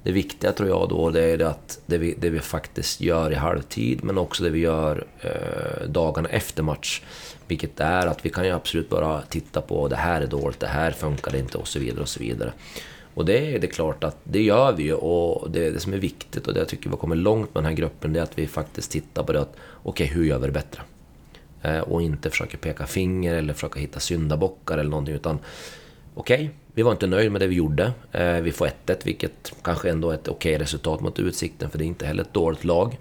det 0.04 0.12
viktiga 0.12 0.52
tror 0.52 0.70
jag 0.70 0.90
då 0.90 1.10
det 1.10 1.24
är 1.24 1.40
att 1.40 1.80
det 1.86 1.98
vi, 1.98 2.16
det 2.20 2.30
vi 2.30 2.40
faktiskt 2.40 3.02
gör 3.02 3.32
i 3.32 3.36
halvtid 3.36 4.04
men 4.04 4.18
också 4.18 4.44
det 4.44 4.50
vi 4.50 4.60
gör 4.60 5.06
eh, 5.20 5.88
dagarna 5.88 6.30
efter 6.30 6.64
match. 6.64 7.02
Vilket 7.48 7.80
är 7.80 8.08
att 8.08 8.26
vi 8.26 8.30
kan 8.30 8.46
ju 8.46 8.52
absolut 8.52 8.90
bara 8.90 9.22
titta 9.22 9.62
på 9.62 9.88
det 9.88 9.96
här 9.96 10.22
är 10.22 10.28
dåligt, 10.28 10.60
det 10.60 10.68
här 10.68 10.92
funkar 10.92 11.36
inte 11.36 11.58
och 11.58 11.68
så 11.68 11.80
vidare 11.80 12.02
och 12.02 12.10
så 12.10 12.20
vidare. 12.20 12.54
Och 13.14 13.26
det 13.26 13.56
är 13.56 13.60
det 13.60 13.68
klart 13.68 14.04
att 14.04 14.18
det 14.24 14.42
gör 14.42 14.74
vi 14.74 14.84
ju 14.84 14.94
och 14.94 15.52
det, 15.52 15.72
det 15.72 15.80
som 15.80 15.94
är 15.94 15.98
viktigt 15.98 16.48
och 16.48 16.54
det 16.54 16.60
jag 16.60 16.68
tycker 16.68 16.84
vi 16.84 16.90
har 16.90 16.98
kommit 16.98 17.18
långt 17.18 17.54
med 17.54 17.64
den 17.64 17.70
här 17.70 17.78
gruppen 17.78 18.14
det 18.14 18.20
är 18.20 18.24
att 18.24 18.40
vi 18.40 18.48
faktiskt 18.48 18.92
tittar 18.92 19.24
på 19.24 19.34
det 19.34 19.42
att 19.42 19.56
okej, 19.84 20.06
okay, 20.06 20.08
hur 20.08 20.26
gör 20.26 20.40
vi 20.40 20.46
det 20.46 20.54
bättre? 20.54 20.82
Eh, 21.62 21.80
och 21.80 22.02
inte 22.02 22.30
försöker 22.30 22.58
peka 22.58 22.86
finger 22.86 23.36
eller 23.36 23.54
försöka 23.54 23.80
hitta 23.80 24.00
syndabockar 24.00 24.78
eller 24.78 24.90
någonting 24.90 25.16
utan 25.16 25.40
okej, 26.16 26.36
okay, 26.36 26.50
vi 26.74 26.82
var 26.82 26.92
inte 26.92 27.08
nöjda 27.08 27.30
med 27.30 27.42
det 27.42 27.48
vi 27.48 27.56
gjorde. 27.56 27.92
Eh, 28.12 28.42
vi 28.42 28.52
får 28.52 28.70
1-1, 28.86 29.06
vilket 29.06 29.54
kanske 29.62 29.90
ändå 29.90 30.10
är 30.10 30.14
ett 30.14 30.28
okej 30.28 30.56
okay 30.56 30.64
resultat 30.64 31.02
mot 31.02 31.20
Utsikten, 31.20 31.70
för 31.70 31.78
det 31.78 31.84
är 31.84 31.88
inte 31.88 32.06
heller 32.06 32.24
ett 32.24 32.34
dåligt 32.34 32.64
lag. 32.64 32.98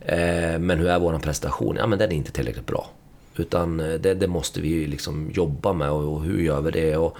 Eh, 0.00 0.58
men 0.58 0.78
hur 0.78 0.88
är 0.88 0.98
vår 0.98 1.18
prestation? 1.18 1.76
Ja, 1.78 1.86
men 1.86 1.98
den 1.98 2.12
är 2.12 2.16
inte 2.16 2.32
tillräckligt 2.32 2.66
bra. 2.66 2.90
Utan 3.36 3.80
eh, 3.80 3.94
det, 3.94 4.14
det 4.14 4.26
måste 4.26 4.60
vi 4.60 4.86
liksom 4.86 5.30
jobba 5.34 5.72
med 5.72 5.90
och 5.90 6.22
hur 6.22 6.42
gör 6.42 6.60
vi 6.60 6.70
det? 6.70 6.96
Och 6.96 7.16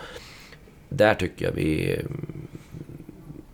där 0.89 1.15
tycker 1.15 1.45
jag 1.45 1.53
vi 1.53 2.01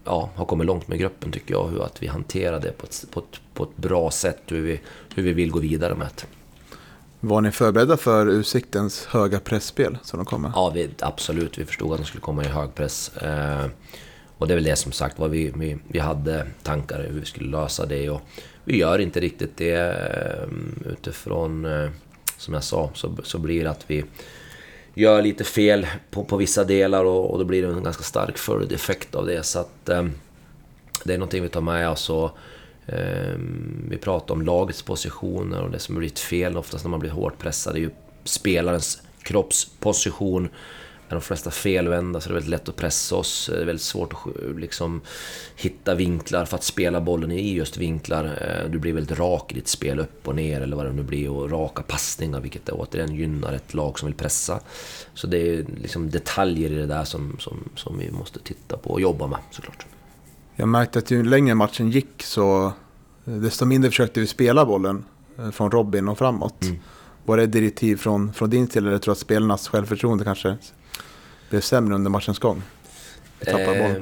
ja, 0.04 0.30
har 0.34 0.44
kommit 0.44 0.66
långt 0.66 0.88
med 0.88 0.98
gruppen, 0.98 1.32
tycker 1.32 1.54
jag. 1.54 1.68
Hur 1.68 1.84
att 1.84 2.02
vi 2.02 2.06
hanterar 2.06 2.60
det 2.60 2.72
på 2.72 2.86
ett, 2.86 3.04
på 3.10 3.20
ett, 3.20 3.40
på 3.54 3.62
ett 3.62 3.76
bra 3.76 4.10
sätt, 4.10 4.40
hur 4.46 4.62
vi, 4.62 4.80
hur 5.14 5.22
vi 5.22 5.32
vill 5.32 5.50
gå 5.50 5.58
vidare 5.58 5.94
med 5.94 6.06
det. 6.16 6.26
Var 7.26 7.40
ni 7.40 7.50
förberedda 7.50 7.96
för 7.96 8.26
Utsiktens 8.26 9.06
höga 9.06 9.40
pressspel 9.40 9.98
som 10.02 10.18
de 10.18 10.26
kommer? 10.26 10.52
Ja, 10.54 10.70
vi, 10.74 10.90
absolut. 11.00 11.58
Vi 11.58 11.64
förstod 11.64 11.92
att 11.92 11.98
de 11.98 12.04
skulle 12.04 12.20
komma 12.20 12.44
i 12.44 12.48
hög 12.48 12.74
press. 12.74 13.16
Eh, 13.16 13.66
och 14.38 14.48
det 14.48 14.52
är 14.52 14.56
väl 14.56 14.64
det 14.64 14.76
som 14.76 14.92
sagt 14.92 15.18
var 15.18 15.28
vi, 15.28 15.52
vi, 15.56 15.78
vi 15.88 15.98
hade 15.98 16.46
tankar 16.62 17.06
hur 17.10 17.20
vi 17.20 17.26
skulle 17.26 17.50
lösa 17.50 17.86
det. 17.86 18.10
Och 18.10 18.20
vi 18.64 18.76
gör 18.78 18.98
inte 18.98 19.20
riktigt 19.20 19.56
det 19.56 19.74
eh, 19.74 20.48
utifrån, 20.92 21.64
eh, 21.64 21.90
som 22.36 22.54
jag 22.54 22.64
sa, 22.64 22.90
så, 22.94 23.16
så 23.22 23.38
blir 23.38 23.64
det 23.64 23.70
att 23.70 23.84
vi 23.86 24.04
gör 24.94 25.22
lite 25.22 25.44
fel 25.44 25.86
på, 26.10 26.24
på 26.24 26.36
vissa 26.36 26.64
delar 26.64 27.04
och, 27.04 27.30
och 27.30 27.38
då 27.38 27.44
blir 27.44 27.62
det 27.62 27.68
en 27.68 27.84
ganska 27.84 28.02
stark 28.02 28.38
följdeffekt 28.38 29.14
av 29.14 29.26
det. 29.26 29.42
Så 29.42 29.58
att 29.58 29.88
eh, 29.88 30.04
det 31.04 31.14
är 31.14 31.18
någonting 31.18 31.42
vi 31.42 31.48
tar 31.48 31.60
med 31.60 31.88
oss. 31.88 32.10
Och, 32.10 32.38
Ehm, 32.86 33.86
vi 33.90 33.96
pratar 33.96 34.34
om 34.34 34.42
lagets 34.42 34.82
positioner 34.82 35.62
och 35.62 35.70
det 35.70 35.78
som 35.78 35.94
blivit 35.94 36.18
fel 36.18 36.56
oftast 36.56 36.84
när 36.84 36.90
man 36.90 37.00
blir 37.00 37.10
hårt 37.10 37.38
pressad 37.38 37.76
är 37.76 37.80
ju 37.80 37.90
spelarens 38.24 39.02
kroppsposition. 39.22 40.48
Är 41.08 41.14
de 41.14 41.20
flesta 41.20 41.50
felvända 41.50 42.20
så 42.20 42.28
är 42.28 42.28
det 42.28 42.34
väldigt 42.34 42.50
lätt 42.50 42.68
att 42.68 42.76
pressa 42.76 43.16
oss. 43.16 43.50
Det 43.52 43.60
är 43.60 43.64
väldigt 43.64 43.82
svårt 43.82 44.12
att 44.12 44.56
liksom 44.60 45.00
hitta 45.56 45.94
vinklar 45.94 46.44
för 46.44 46.56
att 46.56 46.64
spela 46.64 47.00
bollen 47.00 47.32
i 47.32 47.54
just 47.54 47.76
vinklar. 47.76 48.24
Ehm, 48.24 48.70
du 48.72 48.78
blir 48.78 48.92
väldigt 48.92 49.18
rak 49.18 49.52
i 49.52 49.54
ditt 49.54 49.68
spel 49.68 50.00
upp 50.00 50.28
och 50.28 50.34
ner 50.34 50.60
eller 50.60 50.76
vad 50.76 50.86
det 50.86 50.92
nu 50.92 51.02
blir 51.02 51.30
och 51.30 51.50
raka 51.50 51.82
passningar 51.82 52.40
vilket 52.40 52.68
återigen 52.68 53.14
gynnar 53.14 53.52
ett 53.52 53.74
lag 53.74 53.98
som 53.98 54.06
vill 54.06 54.16
pressa. 54.16 54.60
Så 55.14 55.26
det 55.26 55.38
är 55.38 55.64
liksom 55.82 56.10
detaljer 56.10 56.70
i 56.70 56.74
det 56.74 56.86
där 56.86 57.04
som, 57.04 57.36
som, 57.40 57.68
som 57.74 57.98
vi 57.98 58.10
måste 58.10 58.38
titta 58.38 58.76
på 58.76 58.90
och 58.90 59.00
jobba 59.00 59.26
med 59.26 59.38
såklart. 59.50 59.86
Jag 60.56 60.68
märkte 60.68 60.98
att 60.98 61.10
ju 61.10 61.22
längre 61.22 61.54
matchen 61.54 61.90
gick 61.90 62.22
så 62.22 62.72
eh, 63.26 63.32
desto 63.34 63.66
mindre 63.66 63.90
försökte 63.90 64.20
vi 64.20 64.26
spela 64.26 64.66
bollen 64.66 65.04
eh, 65.38 65.50
från 65.50 65.70
Robin 65.70 66.08
och 66.08 66.18
framåt. 66.18 66.62
Mm. 66.62 66.76
Var 67.24 67.36
det 67.36 67.46
direktiv 67.46 67.96
från, 67.96 68.32
från 68.32 68.50
din 68.50 68.68
sida 68.68 68.86
eller 68.86 68.98
tror 68.98 69.12
du 69.12 69.12
att 69.12 69.18
spelarnas 69.18 69.68
självförtroende 69.68 70.24
kanske 70.24 70.56
blev 71.50 71.60
sämre 71.60 71.94
under 71.94 72.10
matchens 72.10 72.38
gång? 72.38 72.62
Eh, 73.40 73.96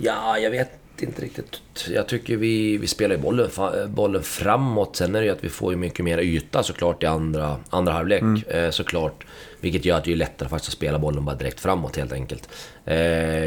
ja, 0.00 0.38
jag 0.38 0.50
vet 0.50 0.83
inte 1.02 1.22
riktigt. 1.22 1.60
Jag 1.90 2.08
tycker 2.08 2.36
vi, 2.36 2.76
vi 2.76 2.86
spelar 2.86 3.16
bollen, 3.16 3.50
bollen 3.88 4.22
framåt. 4.22 4.96
Sen 4.96 5.14
är 5.14 5.20
det 5.20 5.26
ju 5.26 5.32
att 5.32 5.44
vi 5.44 5.48
får 5.48 5.72
ju 5.72 5.78
mycket 5.78 6.04
mer 6.04 6.18
yta 6.18 6.62
såklart 6.62 7.02
i 7.02 7.06
andra, 7.06 7.56
andra 7.70 7.92
halvlek. 7.92 8.22
Mm. 8.22 8.42
Eh, 8.48 8.70
såklart. 8.70 9.26
Vilket 9.60 9.84
gör 9.84 9.96
att 9.96 10.04
det 10.04 10.12
är 10.12 10.16
lättare 10.16 10.48
faktiskt 10.48 10.68
att 10.68 10.76
spela 10.76 10.98
bollen 10.98 11.24
bara 11.24 11.36
direkt 11.36 11.60
framåt 11.60 11.96
helt 11.96 12.12
enkelt. 12.12 12.48
Eh, 12.84 12.96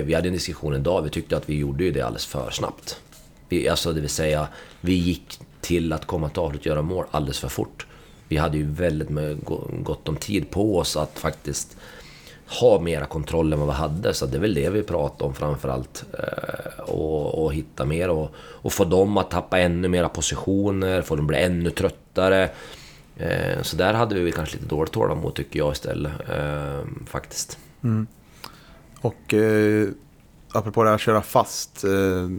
vi 0.04 0.14
hade 0.14 0.28
en 0.28 0.34
diskussion 0.34 0.76
idag, 0.76 1.02
vi 1.02 1.10
tyckte 1.10 1.38
att 1.38 1.50
vi 1.50 1.58
gjorde 1.58 1.84
ju 1.84 1.92
det 1.92 2.02
alldeles 2.02 2.26
för 2.26 2.52
snabbt. 2.52 3.02
Vi, 3.50 3.70
alltså 3.70 3.94
det 3.94 4.02
vill 4.02 4.10
säga, 4.10 4.48
vi 4.82 4.94
gick 4.94 5.40
till 5.62 5.94
att 5.94 6.06
komma 6.06 6.30
till 6.30 6.40
avslut 6.40 6.62
och 6.62 6.68
göra 6.68 6.82
mål 6.82 7.06
alldeles 7.12 7.40
för 7.40 7.48
fort. 7.48 7.86
Vi 8.28 8.38
hade 8.38 8.58
ju 8.58 8.72
väldigt 8.72 9.10
gott 9.84 10.10
om 10.10 10.16
tid 10.16 10.50
på 10.50 10.78
oss 10.78 10.98
att 10.98 11.20
faktiskt 11.20 11.78
ha 12.48 12.80
mera 12.80 13.06
kontroll 13.06 13.54
än 13.54 13.60
vad 13.60 13.68
vi 13.68 13.74
hade. 13.74 14.14
Så 14.14 14.26
det 14.26 14.38
är 14.38 14.42
väl 14.42 14.54
det 14.54 14.70
vi 14.70 14.84
pratar 14.84 15.26
om 15.26 15.34
framförallt. 15.34 16.06
Eh, 16.14 16.84
och, 16.84 17.44
och 17.44 17.54
hitta 17.54 17.86
mer 17.86 18.10
och, 18.10 18.32
och 18.38 18.74
få 18.74 18.86
dem 18.86 19.18
att 19.18 19.32
tappa 19.32 19.60
ännu 19.60 19.88
mera 19.88 20.10
positioner, 20.10 21.02
få 21.02 21.16
dem 21.16 21.28
bli 21.28 21.38
ännu 21.38 21.70
tröttare. 21.70 22.50
Eh, 23.18 23.62
så 23.62 23.78
där 23.78 23.94
hade 23.94 24.16
vi 24.16 24.32
kanske 24.32 24.58
lite 24.58 24.70
dåligt 24.70 24.94
tålamod 24.94 25.34
tycker 25.34 25.60
jag 25.60 25.72
istället, 25.72 26.12
eh, 26.30 26.82
faktiskt. 27.06 27.58
Mm. 27.84 28.08
Och 29.02 29.34
eh, 29.34 29.88
apropå 30.52 30.84
det 30.84 30.90
här 30.90 30.96
att 30.96 31.02
köra 31.02 31.22
fast. 31.22 31.84
Eh, 31.84 32.30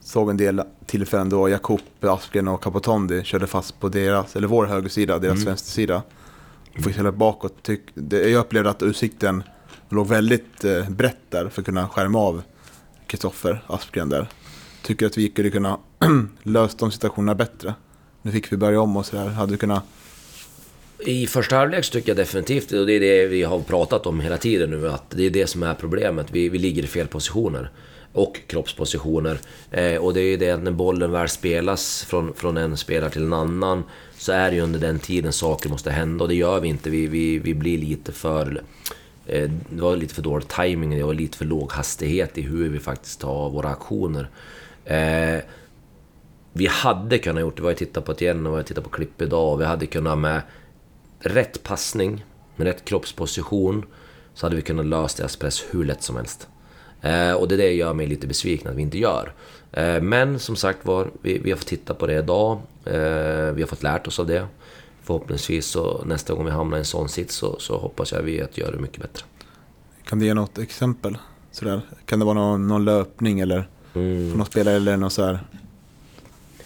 såg 0.00 0.30
en 0.30 0.36
del 0.36 0.62
tillfällen 0.86 1.28
då 1.28 1.48
Jakob, 1.48 1.80
Aspgren 2.00 2.48
och 2.48 2.62
Capotondi 2.62 3.24
körde 3.24 3.46
fast 3.46 3.80
på 3.80 3.88
deras, 3.88 4.36
eller 4.36 4.48
vår 4.48 4.66
högersida, 4.66 5.18
deras 5.18 5.34
mm. 5.34 5.46
vänstersida 5.46 6.02
får 6.82 6.90
fick 6.90 7.12
bakåt. 7.12 7.62
Tyck, 7.62 7.80
det, 7.94 8.30
jag 8.30 8.40
upplevde 8.40 8.70
att 8.70 8.82
utsikten 8.82 9.42
låg 9.88 10.08
väldigt 10.08 10.64
eh, 10.64 10.90
brett 10.90 11.30
där 11.30 11.48
för 11.48 11.60
att 11.60 11.66
kunna 11.66 11.88
skärma 11.88 12.18
av 12.18 12.42
Kristoffer 13.06 13.62
Aspgren 13.66 14.08
där. 14.08 14.28
Tycker 14.82 15.06
att 15.06 15.18
vi 15.18 15.30
skulle 15.30 15.50
kunna 15.50 15.78
lösa 16.42 16.76
de 16.78 16.92
situationerna 16.92 17.34
bättre. 17.34 17.74
Nu 18.22 18.32
fick 18.32 18.52
vi 18.52 18.56
börja 18.56 18.80
om 18.80 18.96
och 18.96 19.06
sådär. 19.06 19.28
Hade 19.28 19.52
vi 19.52 19.58
kunnat 19.58 19.84
i 20.98 21.26
första 21.26 21.56
halvlek 21.56 21.84
så 21.84 21.92
tycker 21.92 22.08
jag 22.08 22.16
definitivt, 22.16 22.72
och 22.72 22.86
det 22.86 22.92
är 22.92 23.00
det 23.00 23.26
vi 23.26 23.42
har 23.42 23.60
pratat 23.60 24.06
om 24.06 24.20
hela 24.20 24.36
tiden 24.36 24.70
nu, 24.70 24.88
att 24.88 25.10
det 25.10 25.26
är 25.26 25.30
det 25.30 25.46
som 25.46 25.62
är 25.62 25.74
problemet. 25.74 26.26
Vi, 26.30 26.48
vi 26.48 26.58
ligger 26.58 26.82
i 26.82 26.86
fel 26.86 27.06
positioner. 27.06 27.70
Och 28.16 28.40
kroppspositioner. 28.46 29.38
Eh, 29.70 29.96
och 29.96 30.14
det 30.14 30.20
är 30.20 30.30
ju 30.30 30.36
det 30.36 30.50
att 30.50 30.62
när 30.62 30.70
bollen 30.70 31.12
väl 31.12 31.28
spelas 31.28 32.04
från, 32.04 32.34
från 32.34 32.56
en 32.56 32.76
spelare 32.76 33.10
till 33.10 33.22
en 33.22 33.32
annan, 33.32 33.84
så 34.18 34.32
är 34.32 34.50
det 34.50 34.56
ju 34.56 34.62
under 34.62 34.80
den 34.80 34.98
tiden 34.98 35.32
saker 35.32 35.68
måste 35.68 35.90
hända. 35.90 36.24
Och 36.24 36.28
det 36.28 36.34
gör 36.34 36.60
vi 36.60 36.68
inte. 36.68 36.90
Vi, 36.90 37.06
vi, 37.06 37.38
vi 37.38 37.54
blir 37.54 37.78
lite 37.78 38.12
för... 38.12 38.62
Eh, 39.26 39.50
det 39.70 39.82
var 39.82 39.96
lite 39.96 40.14
för 40.14 40.22
dålig 40.22 40.48
timing, 40.48 41.04
och 41.04 41.14
lite 41.14 41.38
för 41.38 41.44
låg 41.44 41.72
hastighet 41.72 42.38
i 42.38 42.42
hur 42.42 42.68
vi 42.68 42.78
faktiskt 42.78 43.20
tar 43.20 43.50
våra 43.50 43.68
aktioner. 43.68 44.28
Eh, 44.84 45.40
vi 46.52 46.66
hade 46.66 47.18
kunnat 47.18 47.40
gjort, 47.40 47.56
det 47.56 47.62
var 47.62 47.70
jag 47.70 47.78
tittat 47.78 48.04
på 48.04 48.12
det 48.12 48.24
igen 48.24 48.46
och 48.46 48.58
jag 48.58 48.66
tittat 48.66 48.84
på 48.84 48.90
klipp 48.90 49.22
idag, 49.22 49.56
vi 49.56 49.64
hade 49.64 49.86
kunnat 49.86 50.18
med 50.18 50.42
rätt 51.18 51.62
passning, 51.62 52.24
med 52.56 52.66
rätt 52.66 52.84
kroppsposition, 52.84 53.84
så 54.34 54.46
hade 54.46 54.56
vi 54.56 54.62
kunnat 54.62 54.86
lösa 54.86 55.22
deras 55.22 55.36
press 55.36 55.64
hur 55.70 55.84
lätt 55.84 56.02
som 56.02 56.16
helst. 56.16 56.48
Eh, 57.06 57.32
och 57.32 57.48
det 57.48 57.54
är 57.54 57.58
det 57.58 57.72
gör 57.72 57.94
mig 57.94 58.06
lite 58.06 58.26
besviken 58.26 58.70
att 58.70 58.76
vi 58.76 58.82
inte 58.82 58.98
gör. 58.98 59.32
Eh, 59.72 60.00
men 60.00 60.38
som 60.38 60.56
sagt 60.56 60.86
var, 60.86 61.10
vi, 61.22 61.38
vi 61.38 61.50
har 61.50 61.58
fått 61.58 61.66
titta 61.66 61.94
på 61.94 62.06
det 62.06 62.18
idag. 62.18 62.60
Eh, 62.84 63.52
vi 63.54 63.62
har 63.62 63.66
fått 63.66 63.82
lärt 63.82 64.06
oss 64.06 64.18
av 64.18 64.26
det. 64.26 64.46
Förhoppningsvis 65.02 65.66
så 65.66 66.04
nästa 66.04 66.34
gång 66.34 66.44
vi 66.44 66.50
hamnar 66.50 66.76
i 66.76 66.80
en 66.80 66.84
sån 66.84 67.08
sits 67.08 67.34
så, 67.34 67.58
så 67.58 67.78
hoppas 67.78 68.12
jag 68.12 68.22
vi 68.22 68.42
att 68.42 68.58
göra 68.58 68.70
det 68.70 68.78
mycket 68.78 69.02
bättre. 69.02 69.24
Kan 70.04 70.18
du 70.18 70.26
ge 70.26 70.34
något 70.34 70.58
exempel? 70.58 71.18
Sådär? 71.52 71.80
Kan 72.06 72.18
det 72.18 72.24
vara 72.24 72.34
någon, 72.34 72.68
någon 72.68 72.84
löpning 72.84 73.40
eller 73.40 73.68
mm. 73.94 74.32
någon 74.32 74.46
spelare 74.46 74.76
eller 74.76 74.96
något 74.96 75.12
så 75.12 75.24
här? 75.24 75.38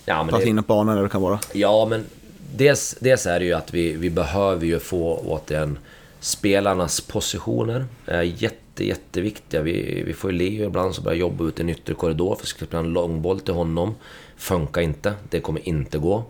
Ja, 0.05 0.23
men 0.23 0.33
Passa 0.33 0.47
in 0.47 0.57
på 0.57 0.63
banan 0.63 0.93
eller 0.95 1.03
det 1.03 1.09
kan 1.09 1.23
vara? 1.23 1.39
Ja, 1.53 1.87
men 1.91 2.05
dels, 2.57 2.97
dels 3.01 3.27
är 3.27 3.41
det 3.41 3.47
ju 3.47 3.53
att 3.53 3.75
vi, 3.75 3.93
vi 3.93 4.11
behöver 4.11 4.67
ju 4.67 4.79
få 4.79 5.17
återigen 5.17 5.79
spelarnas 6.21 7.01
positioner. 7.01 7.87
Jätte, 8.37 8.57
jätteviktiga. 8.85 9.63
Vi, 9.63 10.03
vi 10.07 10.13
får 10.13 10.33
ju 10.33 10.39
Leo 10.39 10.67
ibland 10.67 10.95
som 10.95 11.05
börjar 11.05 11.19
jobba 11.19 11.45
ute 11.45 11.63
i 11.63 11.65
en 11.65 11.69
yttre 11.69 11.95
korridor 11.95 12.35
för 12.35 12.43
att 12.43 12.49
spela 12.49 12.79
en 12.79 12.93
långboll 12.93 13.41
till 13.41 13.55
honom. 13.55 13.95
Funkar 14.37 14.81
inte, 14.81 15.15
det 15.31 15.41
kommer 15.41 15.69
inte 15.69 15.99
gå. 15.99 16.25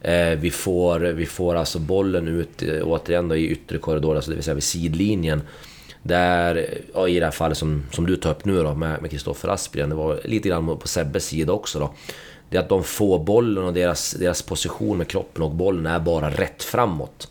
Eh, 0.00 0.30
vi, 0.30 0.50
får, 0.50 1.00
vi 1.00 1.26
får 1.26 1.54
alltså 1.54 1.78
bollen 1.78 2.28
ut 2.28 2.62
eh, 2.62 2.82
återigen 2.82 3.28
då, 3.28 3.36
i 3.36 3.48
yttre 3.48 3.78
korridor, 3.78 4.16
alltså 4.16 4.30
det 4.30 4.34
vill 4.34 4.44
säga 4.44 4.54
vid 4.54 4.64
sidlinjen. 4.64 5.42
Där, 6.02 6.68
ja, 6.94 7.08
i 7.08 7.18
det 7.18 7.24
här 7.24 7.32
fallet 7.32 7.58
som, 7.58 7.84
som 7.92 8.06
du 8.06 8.16
tar 8.16 8.30
upp 8.30 8.44
nu 8.44 8.62
då 8.62 8.74
med 8.74 9.10
Kristoffer 9.10 9.48
Aspgren, 9.48 9.88
det 9.88 9.94
var 9.94 10.20
lite 10.24 10.48
grann 10.48 10.78
på 10.78 10.88
Sebbes 10.88 11.26
sida 11.26 11.52
också 11.52 11.78
då 11.78 11.94
det 12.52 12.58
är 12.58 12.62
att 12.62 12.68
de 12.68 12.84
får 12.84 13.18
bollen 13.18 13.64
och 13.64 13.72
deras, 13.72 14.10
deras 14.10 14.42
position 14.42 14.98
med 14.98 15.08
kroppen 15.08 15.42
och 15.42 15.50
bollen 15.50 15.86
är 15.86 16.00
bara 16.00 16.30
rätt 16.30 16.62
framåt. 16.62 17.30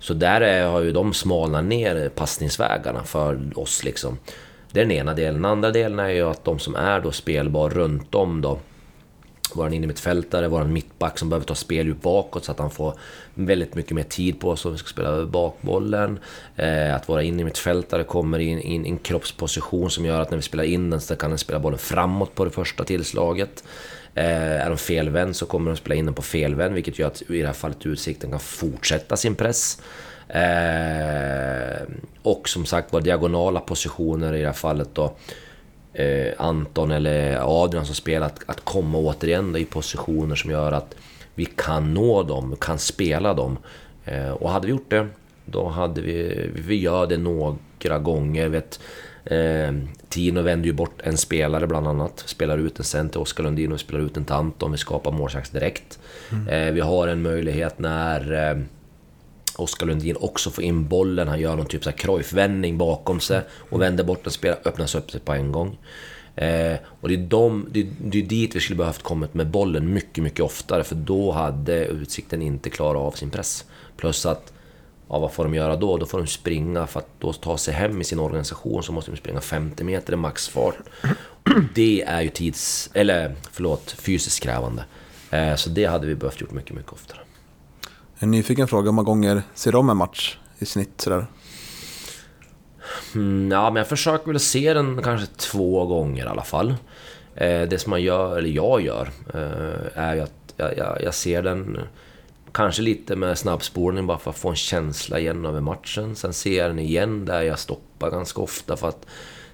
Så 0.00 0.14
där 0.14 0.40
är, 0.40 0.66
har 0.66 0.80
ju 0.80 0.92
de 0.92 1.14
smalnat 1.14 1.64
ner 1.64 2.08
passningsvägarna 2.08 3.04
för 3.04 3.58
oss 3.58 3.84
liksom. 3.84 4.18
Det 4.72 4.80
är 4.80 4.84
den 4.84 4.96
ena 4.96 5.14
delen. 5.14 5.34
Den 5.34 5.44
andra 5.44 5.70
delen 5.70 5.98
är 5.98 6.08
ju 6.08 6.22
att 6.22 6.44
de 6.44 6.58
som 6.58 6.74
är 6.74 7.00
då 7.00 7.12
spelbar 7.12 7.70
runt 7.70 8.14
om 8.14 8.40
då 8.40 8.58
vår 9.54 9.74
innermittfältare, 9.74 10.48
vår 10.48 10.64
mittback 10.64 11.18
som 11.18 11.28
behöver 11.28 11.46
ta 11.46 11.54
spelljud 11.54 11.96
bakåt 11.96 12.44
så 12.44 12.52
att 12.52 12.58
han 12.58 12.70
får 12.70 12.94
väldigt 13.34 13.74
mycket 13.74 13.92
mer 13.92 14.02
tid 14.02 14.40
på 14.40 14.56
sig 14.56 14.68
om 14.68 14.72
vi 14.72 14.78
ska 14.78 14.88
spela 14.88 15.08
över 15.08 15.26
bakbollen. 15.26 16.18
Eh, 16.56 16.94
att 16.94 17.08
våra 17.08 17.22
innermittfältare 17.22 18.04
kommer 18.04 18.38
in 18.38 18.58
i 18.58 18.88
en 18.88 18.98
kroppsposition 18.98 19.90
som 19.90 20.04
gör 20.04 20.20
att 20.20 20.30
när 20.30 20.38
vi 20.38 20.42
spelar 20.42 20.64
in 20.64 20.90
den 20.90 21.00
så 21.00 21.16
kan 21.16 21.30
den 21.30 21.38
spela 21.38 21.58
bollen 21.58 21.78
framåt 21.78 22.34
på 22.34 22.44
det 22.44 22.50
första 22.50 22.84
tillslaget. 22.84 23.64
Eh, 24.14 24.64
är 24.66 24.68
de 24.68 24.78
felvänd 24.78 25.36
så 25.36 25.46
kommer 25.46 25.70
de 25.70 25.76
spela 25.76 25.94
in 25.94 26.04
den 26.04 26.14
på 26.14 26.22
felvänd, 26.22 26.74
vilket 26.74 26.98
gör 26.98 27.06
att 27.06 27.22
i 27.22 27.40
det 27.40 27.46
här 27.46 27.52
fallet 27.52 27.86
Utsikten 27.86 28.30
kan 28.30 28.40
fortsätta 28.40 29.16
sin 29.16 29.34
press. 29.34 29.82
Eh, 30.28 31.82
och 32.22 32.48
som 32.48 32.66
sagt 32.66 32.92
var 32.92 33.00
diagonala 33.00 33.60
positioner 33.60 34.34
i 34.34 34.40
det 34.40 34.46
här 34.46 34.52
fallet 34.52 34.88
då. 34.92 35.12
Eh, 35.92 36.32
Anton 36.38 36.90
eller 36.90 37.38
Adrian 37.62 37.86
som 37.86 37.94
spelar, 37.94 38.26
att, 38.26 38.40
att 38.46 38.64
komma 38.64 38.98
återigen 38.98 39.56
i 39.56 39.64
positioner 39.64 40.34
som 40.34 40.50
gör 40.50 40.72
att 40.72 40.94
vi 41.34 41.44
kan 41.44 41.94
nå 41.94 42.22
dem, 42.22 42.56
kan 42.60 42.78
spela 42.78 43.34
dem. 43.34 43.58
Eh, 44.04 44.30
och 44.30 44.50
hade 44.50 44.66
vi 44.66 44.70
gjort 44.70 44.90
det, 44.90 45.06
då 45.44 45.68
hade 45.68 46.00
vi... 46.00 46.50
Vi 46.54 46.80
gör 46.80 47.06
det 47.06 47.16
några 47.16 47.98
gånger. 47.98 48.48
Vet, 48.48 48.80
Eh, 49.24 49.74
Tino 50.08 50.42
vänder 50.42 50.66
ju 50.66 50.72
bort 50.72 51.00
en 51.02 51.16
spelare 51.16 51.66
bland 51.66 51.88
annat. 51.88 52.22
Spelar 52.26 52.58
ut 52.58 52.78
en 52.78 52.84
sen 52.84 53.08
till 53.08 53.20
Oskar 53.20 53.44
Lundin 53.44 53.72
och 53.72 53.80
spelar 53.80 54.00
ut 54.00 54.16
en 54.16 54.24
till 54.24 54.34
Anton. 54.34 54.72
Vi 54.72 54.78
skapar 54.78 55.12
målchans 55.12 55.50
direkt. 55.50 55.98
Mm. 56.32 56.48
Eh, 56.48 56.72
vi 56.72 56.80
har 56.80 57.08
en 57.08 57.22
möjlighet 57.22 57.78
när 57.78 58.50
eh, 58.50 58.58
Oskar 59.56 59.86
Lundin 59.86 60.16
också 60.20 60.50
får 60.50 60.64
in 60.64 60.88
bollen. 60.88 61.28
Han 61.28 61.40
gör 61.40 61.56
någon 61.56 61.66
typ 61.66 61.86
av 61.86 61.90
Cruyff-vändning 61.90 62.78
bakom 62.78 63.20
sig 63.20 63.40
och 63.50 63.80
vänder 63.80 64.04
bort 64.04 64.26
en 64.26 64.32
spelare, 64.32 64.60
öppnas 64.64 64.94
upp 64.94 65.10
sig 65.10 65.20
på 65.20 65.32
en 65.32 65.52
gång. 65.52 65.78
Eh, 66.36 66.76
och 67.00 67.08
det 67.08 67.14
är, 67.14 67.18
de, 67.18 67.66
det, 67.70 67.86
det 67.98 68.18
är 68.18 68.22
dit 68.22 68.56
vi 68.56 68.60
skulle 68.60 68.76
behövt 68.76 69.02
kommit 69.02 69.34
med 69.34 69.46
bollen 69.46 69.92
mycket, 69.92 70.24
mycket 70.24 70.40
oftare 70.40 70.84
för 70.84 70.94
då 70.94 71.32
hade 71.32 71.84
Utsikten 71.84 72.42
inte 72.42 72.70
klarat 72.70 73.02
av 73.02 73.10
sin 73.12 73.30
press. 73.30 73.64
Plus 73.96 74.26
att 74.26 74.52
Ja, 75.10 75.18
vad 75.18 75.32
får 75.32 75.44
de 75.44 75.54
göra 75.54 75.76
då? 75.76 75.96
Då 75.96 76.06
får 76.06 76.18
de 76.18 76.26
springa 76.26 76.86
för 76.86 77.00
att 77.00 77.08
då 77.18 77.32
ta 77.32 77.58
sig 77.58 77.74
hem 77.74 78.00
i 78.00 78.04
sin 78.04 78.18
organisation 78.18 78.82
så 78.82 78.92
måste 78.92 79.10
de 79.10 79.16
springa 79.16 79.40
50 79.40 79.84
meter 79.84 80.12
i 80.12 80.16
maxfart. 80.16 80.74
Det 81.74 82.02
är 82.02 82.20
ju 82.20 82.28
tids... 82.28 82.90
Eller 82.94 83.34
förlåt, 83.52 83.90
fysiskt 83.90 84.42
krävande. 84.42 84.84
Eh, 85.30 85.54
så 85.54 85.70
det 85.70 85.84
hade 85.84 86.06
vi 86.06 86.14
behövt 86.14 86.40
gjort 86.40 86.50
mycket, 86.50 86.76
mycket 86.76 86.92
oftare. 86.92 87.18
En 88.18 88.30
nyfiken 88.30 88.68
fråga, 88.68 88.84
hur 88.84 88.92
många 88.92 89.06
gånger 89.06 89.42
ser 89.54 89.72
de 89.72 89.90
en 89.90 89.96
match 89.96 90.38
i 90.58 90.66
snitt 90.66 91.00
sådär? 91.00 91.26
Mm, 93.14 93.50
ja, 93.50 93.70
men 93.70 93.76
jag 93.76 93.88
försöker 93.88 94.26
väl 94.26 94.40
se 94.40 94.74
den 94.74 95.02
kanske 95.02 95.26
två 95.36 95.86
gånger 95.86 96.24
i 96.24 96.28
alla 96.28 96.44
fall. 96.44 96.74
Eh, 97.34 97.62
det 97.62 97.80
som 97.80 97.90
man 97.90 98.02
gör, 98.02 98.38
eller 98.38 98.50
jag 98.50 98.80
gör, 98.80 99.10
eh, 99.34 100.02
är 100.02 100.14
ju 100.14 100.20
att 100.20 100.54
jag, 100.56 100.78
jag, 100.78 101.02
jag 101.02 101.14
ser 101.14 101.42
den 101.42 101.78
Kanske 102.52 102.82
lite 102.82 103.16
med 103.16 103.38
snabbspårning 103.38 104.06
bara 104.06 104.18
för 104.18 104.30
att 104.30 104.38
få 104.38 104.48
en 104.48 104.56
känsla 104.56 105.18
igen 105.18 105.46
över 105.46 105.60
matchen. 105.60 106.16
Sen 106.16 106.32
ser 106.32 106.58
jag 106.58 106.70
den 106.70 106.78
igen 106.78 107.24
där 107.24 107.42
jag 107.42 107.58
stoppar 107.58 108.10
ganska 108.10 108.40
ofta 108.40 108.76
för 108.76 108.88
att 108.88 109.06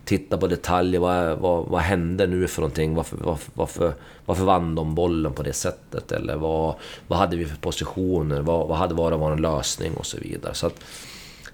titta 0.04 0.38
på 0.38 0.46
detaljer. 0.46 1.00
Vad, 1.00 1.38
vad, 1.38 1.66
vad 1.66 1.80
hände 1.80 2.26
nu 2.26 2.48
för 2.48 2.60
någonting? 2.60 2.94
Varför, 2.94 3.16
varför, 3.16 3.50
varför, 3.54 3.94
varför 4.26 4.44
vann 4.44 4.74
de 4.74 4.94
bollen 4.94 5.32
på 5.32 5.42
det 5.42 5.52
sättet? 5.52 6.12
Eller 6.12 6.36
vad, 6.36 6.74
vad 7.08 7.18
hade 7.18 7.36
vi 7.36 7.44
för 7.44 7.56
positioner? 7.56 8.40
Vad, 8.40 8.68
vad 8.68 8.78
hade 8.78 8.94
varit 8.94 9.20
vår 9.20 9.36
lösning? 9.36 9.94
Och 9.94 10.06
så 10.06 10.18
vidare. 10.18 10.54
Så 10.54 10.66
att, 10.66 10.84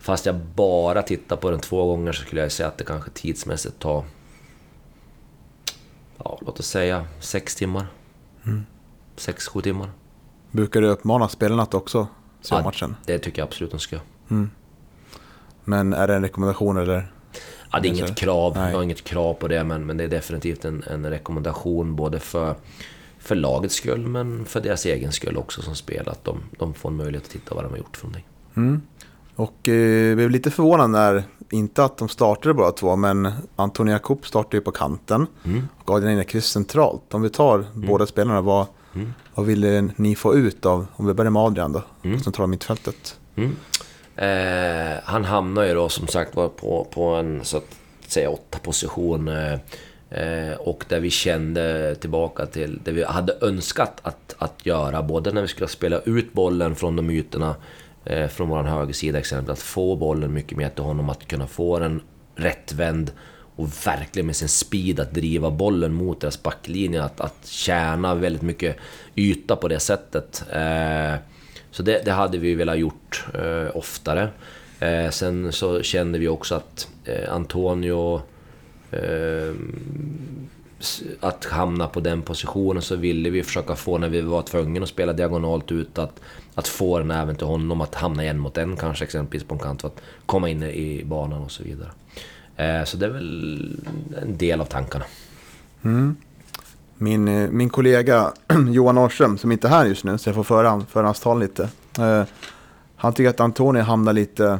fast 0.00 0.26
jag 0.26 0.34
bara 0.36 1.02
tittar 1.02 1.36
på 1.36 1.50
den 1.50 1.60
två 1.60 1.86
gånger 1.86 2.12
så 2.12 2.22
skulle 2.22 2.40
jag 2.40 2.52
säga 2.52 2.68
att 2.68 2.78
det 2.78 2.84
kanske 2.84 3.10
tidsmässigt 3.10 3.78
tar... 3.78 4.04
Ja, 6.18 6.38
låt 6.46 6.60
oss 6.60 6.66
säga 6.68 7.06
sex 7.20 7.54
timmar. 7.56 7.86
Mm. 8.46 8.66
Sex, 9.16 9.48
sju 9.48 9.60
timmar. 9.60 9.88
Brukar 10.52 10.80
du 10.80 10.88
uppmana 10.88 11.28
spelarna 11.28 11.62
att 11.62 11.74
också 11.74 12.06
se 12.40 12.54
ja, 12.54 12.62
matchen? 12.62 12.96
det 13.06 13.18
tycker 13.18 13.42
jag 13.42 13.46
absolut 13.46 13.70
de 13.70 13.80
ska 13.80 13.98
mm. 14.30 14.50
Men 15.64 15.92
är 15.92 16.06
det 16.06 16.14
en 16.14 16.22
rekommendation 16.22 16.76
eller? 16.76 17.12
Ja, 17.72 17.80
det 17.80 17.88
är 17.88 17.90
inget 17.90 18.16
krav. 18.16 18.56
Jag 18.56 18.76
har 18.76 18.82
inget 18.82 19.04
krav 19.04 19.34
på 19.34 19.48
det, 19.48 19.64
men, 19.64 19.86
men 19.86 19.96
det 19.96 20.04
är 20.04 20.08
definitivt 20.08 20.64
en, 20.64 20.84
en 20.90 21.10
rekommendation 21.10 21.96
både 21.96 22.20
för, 22.20 22.54
för 23.18 23.34
lagets 23.34 23.74
skull, 23.74 24.06
men 24.06 24.44
för 24.44 24.60
deras 24.60 24.86
egen 24.86 25.12
skull 25.12 25.36
också 25.36 25.62
som 25.62 25.74
spel. 25.74 26.08
Att 26.08 26.24
de, 26.24 26.40
de 26.58 26.74
får 26.74 26.88
en 26.88 26.96
möjlighet 26.96 27.24
att 27.24 27.30
titta 27.30 27.54
vad 27.54 27.64
de 27.64 27.70
har 27.70 27.78
gjort 27.78 27.96
för 27.96 28.06
någonting. 28.06 28.26
Mm. 28.56 28.82
Och 29.36 29.68
eh, 29.68 30.14
blev 30.14 30.30
lite 30.30 30.50
förvånad 30.50 30.90
när, 30.90 31.24
inte 31.50 31.84
att 31.84 31.96
de 31.96 32.08
startade 32.08 32.54
bara 32.54 32.72
två, 32.72 32.96
men 32.96 33.32
Antonia 33.56 33.94
Jakob 33.94 34.26
startade 34.26 34.56
ju 34.56 34.60
på 34.60 34.70
kanten 34.70 35.26
mm. 35.44 35.68
och 35.84 35.90
Adrian 35.90 36.12
Enekvist 36.12 36.52
centralt. 36.52 37.14
Om 37.14 37.22
vi 37.22 37.30
tar 37.30 37.54
mm. 37.54 37.86
båda 37.88 38.06
spelarna, 38.06 38.40
vad, 38.40 38.66
Mm. 38.94 39.14
Vad 39.34 39.46
ville 39.46 39.88
ni 39.96 40.14
få 40.14 40.34
ut 40.34 40.66
av, 40.66 40.86
om 40.96 41.06
vi 41.06 41.14
börjar 41.14 41.30
med 41.30 41.42
Adrian 41.42 41.72
då, 41.72 41.82
mm. 42.02 42.20
centrala 42.20 42.46
mittfältet? 42.46 43.18
Mm. 43.36 43.56
Eh, 44.16 45.00
han 45.04 45.24
hamnar 45.24 45.64
ju 45.64 45.74
då 45.74 45.88
som 45.88 46.06
sagt 46.06 46.36
var 46.36 46.48
på, 46.48 46.86
på 46.94 47.04
en 47.04 47.44
så 47.44 47.56
att 47.56 47.76
säga 48.06 48.30
åtta 48.30 48.58
position. 48.58 49.28
Eh, 49.28 49.58
Eh, 50.14 50.56
och 50.56 50.84
där 50.88 51.00
vi 51.00 51.10
kände 51.10 51.94
tillbaka 51.94 52.46
till 52.46 52.80
det 52.84 52.92
vi 52.92 53.04
hade 53.04 53.36
önskat 53.40 54.00
att, 54.02 54.34
att 54.38 54.66
göra. 54.66 55.02
Både 55.02 55.32
när 55.32 55.42
vi 55.42 55.48
skulle 55.48 55.68
spela 55.68 55.98
ut 55.98 56.32
bollen 56.32 56.74
från 56.74 56.96
de 56.96 57.10
ytorna, 57.10 57.54
eh, 58.04 58.28
från 58.28 58.48
vår 58.48 58.62
högersida 58.62 59.18
exempel, 59.18 59.52
att 59.52 59.58
få 59.58 59.96
bollen 59.96 60.32
mycket 60.32 60.58
mer 60.58 60.68
till 60.68 60.84
honom, 60.84 61.08
att 61.08 61.28
kunna 61.28 61.46
få 61.46 61.78
den 61.78 62.00
rättvänd 62.36 63.10
och 63.56 63.86
verkligen 63.86 64.26
med 64.26 64.36
sin 64.36 64.48
speed 64.48 65.00
att 65.00 65.14
driva 65.14 65.50
bollen 65.50 65.94
mot 65.94 66.20
deras 66.20 66.42
backlinje, 66.42 67.02
att, 67.02 67.20
att 67.20 67.46
tjäna 67.46 68.14
väldigt 68.14 68.42
mycket 68.42 68.76
yta 69.16 69.56
på 69.56 69.68
det 69.68 69.80
sättet. 69.80 70.44
Eh, 70.52 71.14
så 71.70 71.82
det, 71.82 72.02
det, 72.04 72.12
hade 72.12 72.38
vi 72.38 72.54
velat 72.54 72.78
gjort 72.78 73.24
eh, 73.34 73.76
oftare. 73.76 74.28
Eh, 74.80 75.10
sen 75.10 75.52
så 75.52 75.82
kände 75.82 76.18
vi 76.18 76.28
också 76.28 76.54
att 76.54 76.88
eh, 77.04 77.34
Antonio... 77.34 78.22
Eh, 78.90 79.54
att 81.20 81.44
hamna 81.44 81.86
på 81.86 82.00
den 82.00 82.22
positionen 82.22 82.82
så 82.82 82.96
ville 82.96 83.30
vi 83.30 83.42
försöka 83.42 83.74
få, 83.74 83.98
när 83.98 84.08
vi 84.08 84.20
var 84.20 84.42
tvungna 84.42 84.82
att 84.82 84.88
spela 84.88 85.12
diagonalt 85.12 85.72
ut, 85.72 85.98
att, 85.98 86.20
att 86.54 86.68
få 86.68 86.98
den 86.98 87.10
även 87.10 87.36
till 87.36 87.46
honom, 87.46 87.80
att 87.80 87.94
hamna 87.94 88.24
en 88.24 88.38
mot 88.38 88.58
en 88.58 88.76
kanske 88.76 89.04
exempelvis 89.04 89.48
på 89.48 89.54
en 89.54 89.60
kant 89.60 89.80
för 89.80 89.88
att 89.88 90.02
komma 90.26 90.48
in 90.48 90.62
i 90.62 91.04
banan 91.04 91.42
och 91.42 91.50
så 91.50 91.62
vidare. 91.62 91.90
Eh, 92.56 92.84
så 92.84 92.96
det 92.96 93.06
är 93.06 93.10
väl 93.10 93.80
en 94.22 94.36
del 94.36 94.60
av 94.60 94.64
tankarna. 94.64 95.04
Mm. 95.82 96.16
Min, 96.98 97.28
eh, 97.28 97.50
min 97.50 97.70
kollega 97.70 98.32
Johan 98.68 98.94
Norrström, 98.94 99.38
som 99.38 99.52
inte 99.52 99.68
är 99.68 99.70
här 99.70 99.86
just 99.86 100.04
nu, 100.04 100.18
så 100.18 100.28
jag 100.28 100.34
får 100.34 100.44
föra, 100.44 100.80
föra 100.80 101.04
hans 101.04 101.20
tal 101.20 101.40
lite. 101.40 101.68
Eh, 101.98 102.22
han 102.96 103.12
tycker 103.12 103.30
att 103.30 103.40
Antonio 103.40 103.82
hamnar 103.82 104.12
lite, 104.12 104.58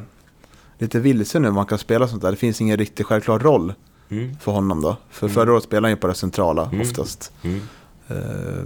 lite 0.79 1.01
vilse 1.01 1.39
nu 1.39 1.51
man 1.51 1.67
kan 1.67 1.79
spela 1.79 2.09
sånt 2.09 2.23
där. 2.23 2.31
Det 2.31 2.37
finns 2.37 2.61
ingen 2.61 2.77
riktigt 2.77 3.07
självklar 3.07 3.39
roll 3.39 3.75
mm. 4.09 4.37
för 4.41 4.53
honom 4.53 4.81
då. 4.81 4.97
För 5.11 5.27
mm. 5.27 5.35
förra 5.35 5.53
året 5.53 5.65
spelade 5.65 5.87
han 5.87 5.93
ju 5.93 5.97
på 5.97 6.07
det 6.07 6.15
centrala 6.15 6.65
mm. 6.65 6.81
oftast. 6.81 7.33
Mm. 7.43 7.61
Eh, 8.09 8.65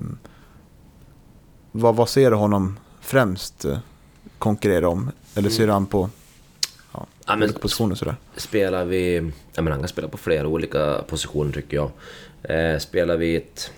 vad, 1.72 1.96
vad 1.96 2.08
ser 2.08 2.30
du 2.30 2.36
honom 2.36 2.78
främst 3.00 3.66
konkurrera 4.38 4.88
om? 4.88 5.10
Eller 5.34 5.50
ser 5.50 5.66
du 5.66 5.72
han 5.72 5.86
på 5.86 6.10
ja, 7.26 7.36
men, 7.36 7.52
positioner 7.52 7.94
sådär? 7.94 8.16
Spelar 8.36 8.84
vi... 8.84 9.16
Ja, 9.54 9.62
men 9.62 9.72
han 9.72 9.80
kan 9.80 9.88
spela 9.88 10.08
på 10.08 10.18
flera 10.18 10.48
olika 10.48 11.02
positioner 11.08 11.52
tycker 11.52 11.76
jag. 11.76 11.90
Eh, 12.42 12.78
spelar 12.78 13.16
vi 13.16 13.36
ett 13.36 13.70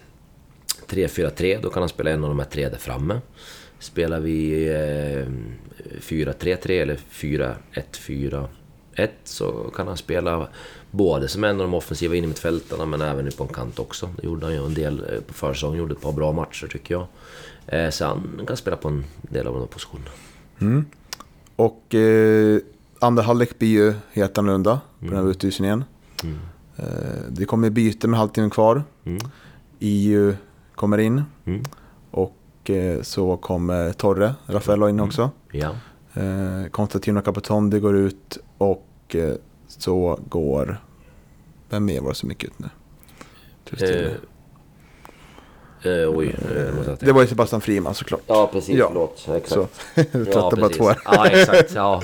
3-4-3, 0.88 1.58
då 1.62 1.70
kan 1.70 1.82
han 1.82 1.88
spela 1.88 2.10
en 2.10 2.24
av 2.24 2.30
de 2.30 2.38
här 2.38 2.46
tre 2.46 2.68
där 2.68 2.78
framme. 2.78 3.20
Spelar 3.78 4.20
vi 4.20 4.68
eh, 4.68 5.26
4-3-3 6.00 6.70
eller 6.70 6.96
4-1-4-1 7.10 8.48
så 9.24 9.70
kan 9.74 9.88
han 9.88 9.96
spela 9.96 10.48
både 10.90 11.28
som 11.28 11.44
en 11.44 11.50
av 11.50 11.66
de 11.66 11.74
offensiva 11.74 12.14
innermittfältarna 12.14 12.86
men 12.86 13.00
även 13.00 13.30
på 13.32 13.44
en 13.44 13.48
kant 13.48 13.78
också. 13.78 14.10
Det 14.16 14.26
gjorde 14.26 14.46
han 14.46 14.54
ju 14.54 14.66
en 14.66 14.74
del 14.74 15.06
eh, 15.12 15.20
på 15.20 15.34
försäsongen, 15.34 15.78
gjorde 15.78 15.94
ett 15.94 16.00
par 16.00 16.12
bra 16.12 16.32
matcher 16.32 16.66
tycker 16.66 16.94
jag. 16.94 17.06
Eh, 17.66 17.90
så 17.90 18.04
han 18.04 18.44
kan 18.46 18.56
spela 18.56 18.76
på 18.76 18.88
en 18.88 19.04
del 19.22 19.46
av 19.46 19.54
de 19.54 19.68
positionerna. 19.68 20.10
Mm. 20.60 20.86
Och 21.56 21.94
eh, 21.94 22.60
andra 22.98 23.22
halvlek 23.22 23.58
blir 23.58 23.68
ju 23.68 23.94
helt 24.12 24.38
annorlunda 24.38 24.80
på 24.98 25.04
mm. 25.04 25.14
den 25.14 25.24
här 25.24 25.30
utvisningen. 25.30 25.84
Mm. 26.22 26.38
Eh, 26.76 26.84
det 27.28 27.44
kommer 27.44 27.70
byte 27.70 28.08
med 28.08 28.18
halvtimmen 28.18 28.50
kvar. 28.50 28.82
Mm. 29.04 29.18
EU 29.80 30.34
kommer 30.74 30.98
in. 30.98 31.22
Mm. 31.44 31.62
Och 32.10 32.70
eh, 32.70 33.02
så 33.02 33.36
kommer 33.36 33.92
Torre, 33.92 34.34
Raffaello 34.46 34.88
in 34.88 34.94
mm. 34.94 35.06
också. 35.08 35.30
Ja. 35.52 35.70
Eh, 36.14 36.70
Konstantino 36.70 37.20
Capotondi 37.20 37.80
går 37.80 37.96
ut 37.96 38.38
och 38.58 39.16
så 39.68 40.18
går... 40.28 40.80
Vem 41.70 41.84
mer 41.84 42.00
var 42.00 42.08
det 42.08 42.14
som 42.14 42.28
gick 42.28 42.44
ut 42.44 42.58
nu? 42.58 42.68
Eh, 43.80 44.12
eh, 45.92 46.08
oj, 46.10 46.36
eh, 46.56 46.94
det 47.00 47.12
var 47.12 47.20
ju 47.20 47.26
Sebastian 47.26 47.60
Friman 47.60 47.94
såklart. 47.94 48.20
Ja, 48.26 48.50
precis. 48.52 48.76
Ja. 48.76 48.88
Förlåt. 48.88 49.28
Exakt. 49.36 49.48
Så, 49.48 49.68
ja, 50.32 50.52
bara 50.56 50.68
två 50.68 50.88
här. 50.88 50.98
Ja, 51.04 51.26
exakt. 51.26 51.74
Ja. 51.74 52.02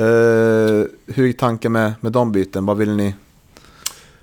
Uh, 0.00 0.84
hur 1.06 1.26
gick 1.26 1.38
tanken 1.38 1.72
med, 1.72 1.92
med 2.00 2.12
de 2.12 2.32
byten? 2.32 2.66
Vad 2.66 2.76
vill 2.76 2.90
ni 2.90 3.14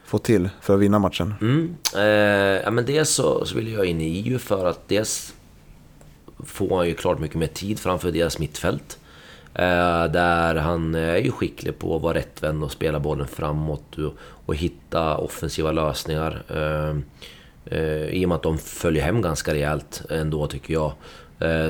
få 0.06 0.18
till 0.18 0.50
för 0.62 0.74
att 0.74 0.80
vinna 0.80 1.00
matchen? 1.00 1.34
Mm. 1.42 1.76
Eh, 1.96 2.62
ja, 2.64 2.72
men 2.72 2.86
dels 2.86 3.10
så, 3.10 3.46
så 3.46 3.56
vill 3.56 3.74
jag 3.74 3.86
in 3.86 4.02
i 4.02 4.06
EU 4.06 4.40
för 4.40 4.66
att 4.66 4.88
dels 4.88 5.34
får 6.46 6.78
han 6.78 6.88
ju 6.88 6.94
klart 6.94 7.20
mycket 7.20 7.38
mer 7.38 7.48
tid 7.48 7.80
framför 7.80 8.12
deras 8.12 8.40
mittfält. 8.40 9.00
Eh, 9.54 10.06
där 10.06 10.56
han 10.56 10.96
är 10.96 11.18
ju 11.18 11.32
skicklig 11.32 11.80
på 11.80 11.96
att 11.96 12.02
vara 12.02 12.14
rättvänd 12.18 12.64
och 12.64 12.72
spela 12.72 13.00
bollen 13.00 13.28
framåt 13.28 13.98
och, 13.98 14.14
och 14.46 14.56
hitta 14.56 15.18
offensiva 15.18 15.72
lösningar. 15.72 16.44
I 18.12 18.26
och 18.26 18.30
med 18.30 18.36
att 18.36 18.44
de 18.44 18.58
följer 18.58 19.04
hem 19.04 19.22
ganska 19.22 19.54
rejält 19.54 20.02
ändå 20.10 20.48
tycker 20.48 20.74
jag. 20.74 20.94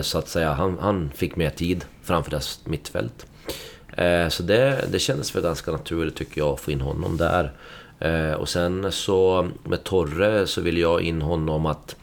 Så 0.05 0.17
att 0.17 0.27
säga, 0.27 0.53
han, 0.53 0.77
han 0.81 1.11
fick 1.15 1.35
mer 1.35 1.49
tid 1.49 1.85
framför 2.03 2.31
deras 2.31 2.59
mittfält. 2.65 3.28
Eh, 3.99 4.29
så 4.29 4.43
det, 4.43 4.85
det 4.91 4.99
kändes 4.99 5.35
väl 5.35 5.43
ganska 5.43 5.71
naturligt 5.71 6.15
tycker 6.15 6.41
jag 6.41 6.49
att 6.49 6.59
få 6.59 6.71
in 6.71 6.81
honom 6.81 7.17
där. 7.17 7.51
Eh, 7.99 8.33
och 8.33 8.49
sen 8.49 8.91
så 8.91 9.47
med 9.63 9.83
Torre 9.83 10.47
så 10.47 10.61
vill 10.61 10.77
jag 10.77 11.01
in 11.01 11.21
honom 11.21 11.65
att 11.65 11.95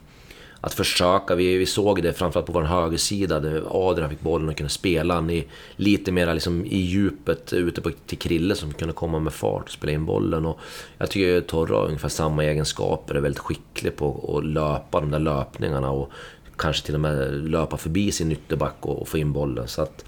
att 0.61 0.75
försöka. 0.75 1.35
Vi, 1.35 1.57
vi 1.57 1.67
såg 1.67 2.03
det 2.03 2.13
framförallt 2.13 2.47
på 2.47 2.53
vår 2.53 2.63
högersida 2.63 3.41
där 3.41 3.63
Adrian 3.71 4.11
fick 4.11 4.21
bollen 4.21 4.49
och 4.49 4.57
kunde 4.57 4.73
spela 4.73 5.15
han 5.15 5.31
i, 5.31 5.47
lite 5.77 6.13
mer 6.13 6.35
liksom 6.35 6.65
i 6.65 6.79
djupet 6.79 7.53
ute 7.53 7.81
på, 7.81 7.91
till 8.07 8.19
Krille 8.19 8.55
som 8.55 8.73
kunde 8.73 8.95
komma 8.95 9.19
med 9.19 9.33
fart 9.33 9.63
och 9.63 9.71
spela 9.71 9.93
in 9.93 10.07
bollen. 10.07 10.47
Och 10.47 10.61
jag 10.99 11.11
tycker 11.11 11.41
Torre 11.41 11.75
har 11.75 11.87
ungefär 11.87 12.09
samma 12.09 12.45
egenskaper, 12.45 13.15
är 13.15 13.21
väldigt 13.21 13.39
skicklig 13.39 13.97
på 13.97 14.37
att 14.37 14.47
löpa 14.47 15.01
de 15.01 15.11
där 15.11 15.19
löpningarna 15.19 15.91
och 15.91 16.11
kanske 16.57 16.87
till 16.87 16.95
och 16.95 17.01
med 17.01 17.35
löpa 17.51 17.77
förbi 17.77 18.13
sin 18.13 18.33
ytterback 18.33 18.77
och, 18.81 19.03
och 19.03 19.09
få 19.09 19.19
in 19.19 19.33
bollen. 19.33 19.69
Så, 19.69 19.83
att, 19.83 20.05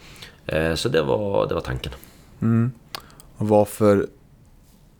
så 0.74 0.88
det, 0.88 1.02
var, 1.02 1.48
det 1.48 1.54
var 1.54 1.60
tanken. 1.60 1.92
Mm. 2.40 2.72
Och 3.36 3.48
varför 3.48 4.06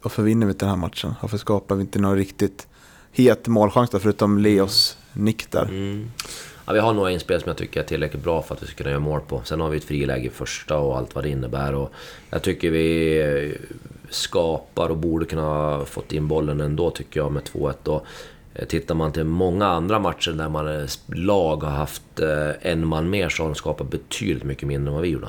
varför 0.02 0.22
vinner 0.22 0.46
vi 0.46 0.52
inte 0.52 0.64
den 0.64 0.70
här 0.70 0.76
matchen? 0.76 1.14
Varför 1.20 1.38
skapar 1.38 1.74
vi 1.74 1.80
inte 1.80 1.98
någon 1.98 2.16
riktigt 2.16 2.68
het 3.12 3.48
målchans 3.48 3.90
där, 3.90 3.98
förutom 3.98 4.38
Leos 4.38 4.98
nick 5.12 5.50
där? 5.50 5.64
Mm. 5.64 6.10
Ja, 6.66 6.72
vi 6.72 6.78
har 6.78 6.92
några 6.92 7.10
inspel 7.10 7.40
som 7.40 7.48
jag 7.48 7.56
tycker 7.56 7.80
är 7.80 7.84
tillräckligt 7.84 8.22
bra 8.22 8.42
för 8.42 8.54
att 8.54 8.62
vi 8.62 8.66
ska 8.66 8.76
kunna 8.76 8.90
göra 8.90 9.00
mål 9.00 9.20
på. 9.20 9.42
Sen 9.44 9.60
har 9.60 9.70
vi 9.70 9.76
ett 9.76 9.84
friläge 9.84 10.26
i 10.26 10.30
första 10.30 10.78
och 10.78 10.96
allt 10.96 11.14
vad 11.14 11.24
det 11.24 11.30
innebär. 11.30 11.74
Och 11.74 11.92
jag 12.30 12.42
tycker 12.42 12.70
vi 12.70 13.56
skapar 14.10 14.88
och 14.88 14.96
borde 14.96 15.26
kunna 15.26 15.42
ha 15.42 15.84
fått 15.84 16.12
in 16.12 16.28
bollen 16.28 16.60
ändå 16.60 16.90
tycker 16.90 17.20
jag 17.20 17.32
med 17.32 17.42
2-1. 17.42 17.88
Och 17.88 18.06
eh, 18.54 18.66
tittar 18.66 18.94
man 18.94 19.12
till 19.12 19.24
många 19.24 19.66
andra 19.66 19.98
matcher 19.98 20.30
där 20.30 20.48
man 20.48 20.88
lag 21.06 21.62
har 21.62 21.70
haft 21.70 22.20
eh, 22.20 22.50
en 22.72 22.86
man 22.86 23.10
mer 23.10 23.28
så 23.28 23.42
har 23.42 23.48
de 23.48 23.54
skapat 23.54 23.90
betydligt 23.90 24.44
mycket 24.44 24.68
mindre 24.68 24.88
än 24.88 24.94
vad 24.94 25.02
vi 25.02 25.08
gjorde. 25.08 25.28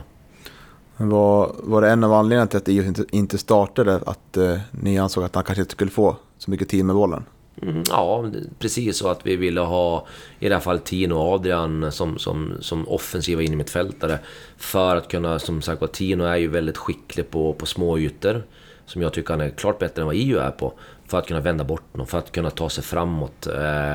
Var, 1.02 1.56
var 1.64 1.82
det 1.82 1.90
en 1.90 2.04
av 2.04 2.14
anledningarna 2.14 2.48
till 2.48 2.58
att 2.58 2.68
IOS 2.68 2.86
inte, 2.86 3.06
inte 3.12 3.38
startade 3.38 3.96
att 3.96 4.38
eh, 4.38 4.58
ni 4.72 5.00
ansåg 5.00 5.24
att 5.24 5.36
han 5.36 5.44
kanske 5.44 5.62
inte 5.62 5.72
skulle 5.72 5.92
få 5.92 6.16
så 6.38 6.52
mycket 6.52 6.70
tid 6.70 6.86
med 6.86 6.96
bollen? 6.96 7.24
Mm, 7.62 7.84
ja, 7.90 8.26
precis 8.60 8.98
så 8.98 9.08
att 9.08 9.26
vi 9.26 9.36
ville 9.36 9.62
ha 9.62 10.08
i 10.40 10.50
det 10.50 10.56
här 10.56 10.62
fallet 10.62 10.86
Tino 10.86 11.14
och 11.14 11.34
Adrian 11.34 11.92
som, 11.92 12.18
som, 12.18 12.54
som 12.60 12.88
offensiva 12.88 13.42
innermittfältare. 13.42 14.20
För 14.58 14.96
att 14.96 15.08
kunna, 15.08 15.40
som 15.40 15.62
sagt 15.62 15.82
var, 15.82 15.88
Tino 15.88 16.24
är 16.24 16.38
ju 16.38 16.48
väldigt 16.48 16.78
skicklig 16.78 17.30
på, 17.30 17.54
på 17.54 17.66
små 17.66 17.98
ytor. 17.98 18.44
Som 18.86 19.02
jag 19.02 19.14
tycker 19.14 19.34
han 19.34 19.42
är 19.42 19.50
klart 19.50 19.80
bättre 19.80 20.02
än 20.02 20.06
vad 20.06 20.16
EU 20.18 20.38
är 20.38 20.52
på. 20.52 20.74
För 21.08 21.18
att 21.18 21.28
kunna 21.28 21.40
vända 21.40 21.64
bort 21.64 21.84
dem, 21.94 22.08
för 22.08 22.18
att 22.18 22.32
kunna 22.32 22.50
ta 22.50 22.70
sig 22.70 22.84
framåt. 22.84 23.48
Eh, 23.48 23.94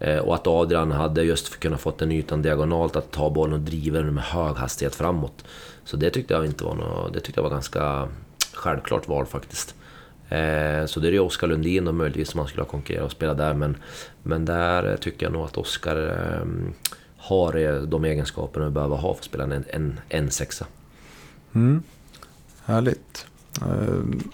eh 0.00 0.18
och 0.18 0.34
att 0.34 0.46
Adrian 0.46 0.92
hade 0.92 1.22
just 1.22 1.60
kunnat 1.60 1.80
fått 1.80 1.98
den 1.98 2.12
ytan 2.12 2.42
diagonalt, 2.42 2.96
att 2.96 3.10
ta 3.10 3.30
bollen 3.30 3.52
och 3.54 3.60
driva 3.60 3.98
den 3.98 4.14
med 4.14 4.24
hög 4.24 4.56
hastighet 4.56 4.94
framåt. 4.94 5.44
Så 5.90 5.96
det 5.96 6.10
tyckte 6.10 6.34
jag 6.34 6.46
inte 6.46 6.64
var 6.64 6.74
något, 6.74 7.12
det 7.12 7.20
tyckte 7.20 7.38
jag 7.38 7.42
var 7.42 7.50
ganska 7.50 8.08
självklart 8.52 9.08
val 9.08 9.26
faktiskt. 9.26 9.74
Eh, 10.28 10.86
så 10.86 11.00
det 11.00 11.08
är 11.08 11.12
ju 11.12 11.18
Oskar 11.18 11.46
Lundin 11.46 11.88
och 11.88 11.94
möjligtvis 11.94 12.30
som 12.30 12.38
man 12.38 12.48
skulle 12.48 12.62
ha 12.62 12.68
konkurrerat 12.68 13.04
och 13.04 13.12
spela 13.12 13.34
där. 13.34 13.54
Men, 13.54 13.76
men 14.22 14.44
där 14.44 14.96
tycker 14.96 15.26
jag 15.26 15.32
nog 15.32 15.44
att 15.44 15.56
Oskar 15.56 15.96
ehm, 15.96 16.72
har 17.16 17.56
eh, 17.56 17.82
de 17.82 18.04
egenskaperna 18.04 18.64
vi 18.64 18.70
behöver 18.70 18.96
ha 18.96 19.14
för 19.14 19.20
att 19.20 19.24
spela 19.24 19.44
en, 19.44 19.64
en, 19.68 20.00
en 20.08 20.30
sexa. 20.30 20.66
Mm. 21.52 21.82
Härligt. 22.64 23.26
Ehm, 23.62 24.30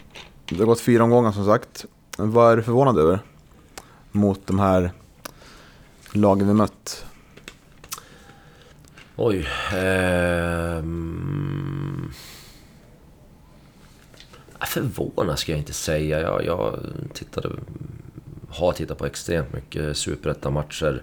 det 0.48 0.58
har 0.58 0.66
gått 0.66 0.80
fyra 0.80 1.04
omgångar 1.04 1.32
som 1.32 1.46
sagt. 1.46 1.84
Vad 2.18 2.52
är 2.52 2.56
du 2.56 2.62
förvånad 2.62 2.98
över? 2.98 3.18
Mot 4.12 4.46
de 4.46 4.58
här 4.58 4.92
lagen 6.12 6.48
vi 6.48 6.54
mött? 6.54 7.06
Oj. 9.18 9.48
Eh, 9.72 10.83
förvånad 14.66 15.38
ska 15.38 15.53
jag 15.53 15.59
inte 15.59 15.72
säga. 15.72 16.20
Jag, 16.20 16.45
jag 16.45 16.78
tittade, 17.12 17.49
har 18.49 18.72
tittat 18.72 18.99
på 18.99 19.07
extremt 19.07 19.53
mycket 19.53 19.97
superettamatcher. 19.97 21.03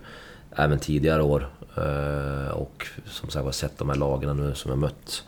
även 0.51 0.79
tidigare 0.79 1.23
år. 1.23 1.49
Eh, 1.77 2.51
och 2.51 2.87
som 3.05 3.29
sagt 3.29 3.45
har 3.45 3.51
sett 3.51 3.77
de 3.77 3.89
här 3.89 3.95
lagen 3.95 4.37
nu 4.37 4.55
som 4.55 4.69
jag 4.69 4.77
mött 4.77 5.23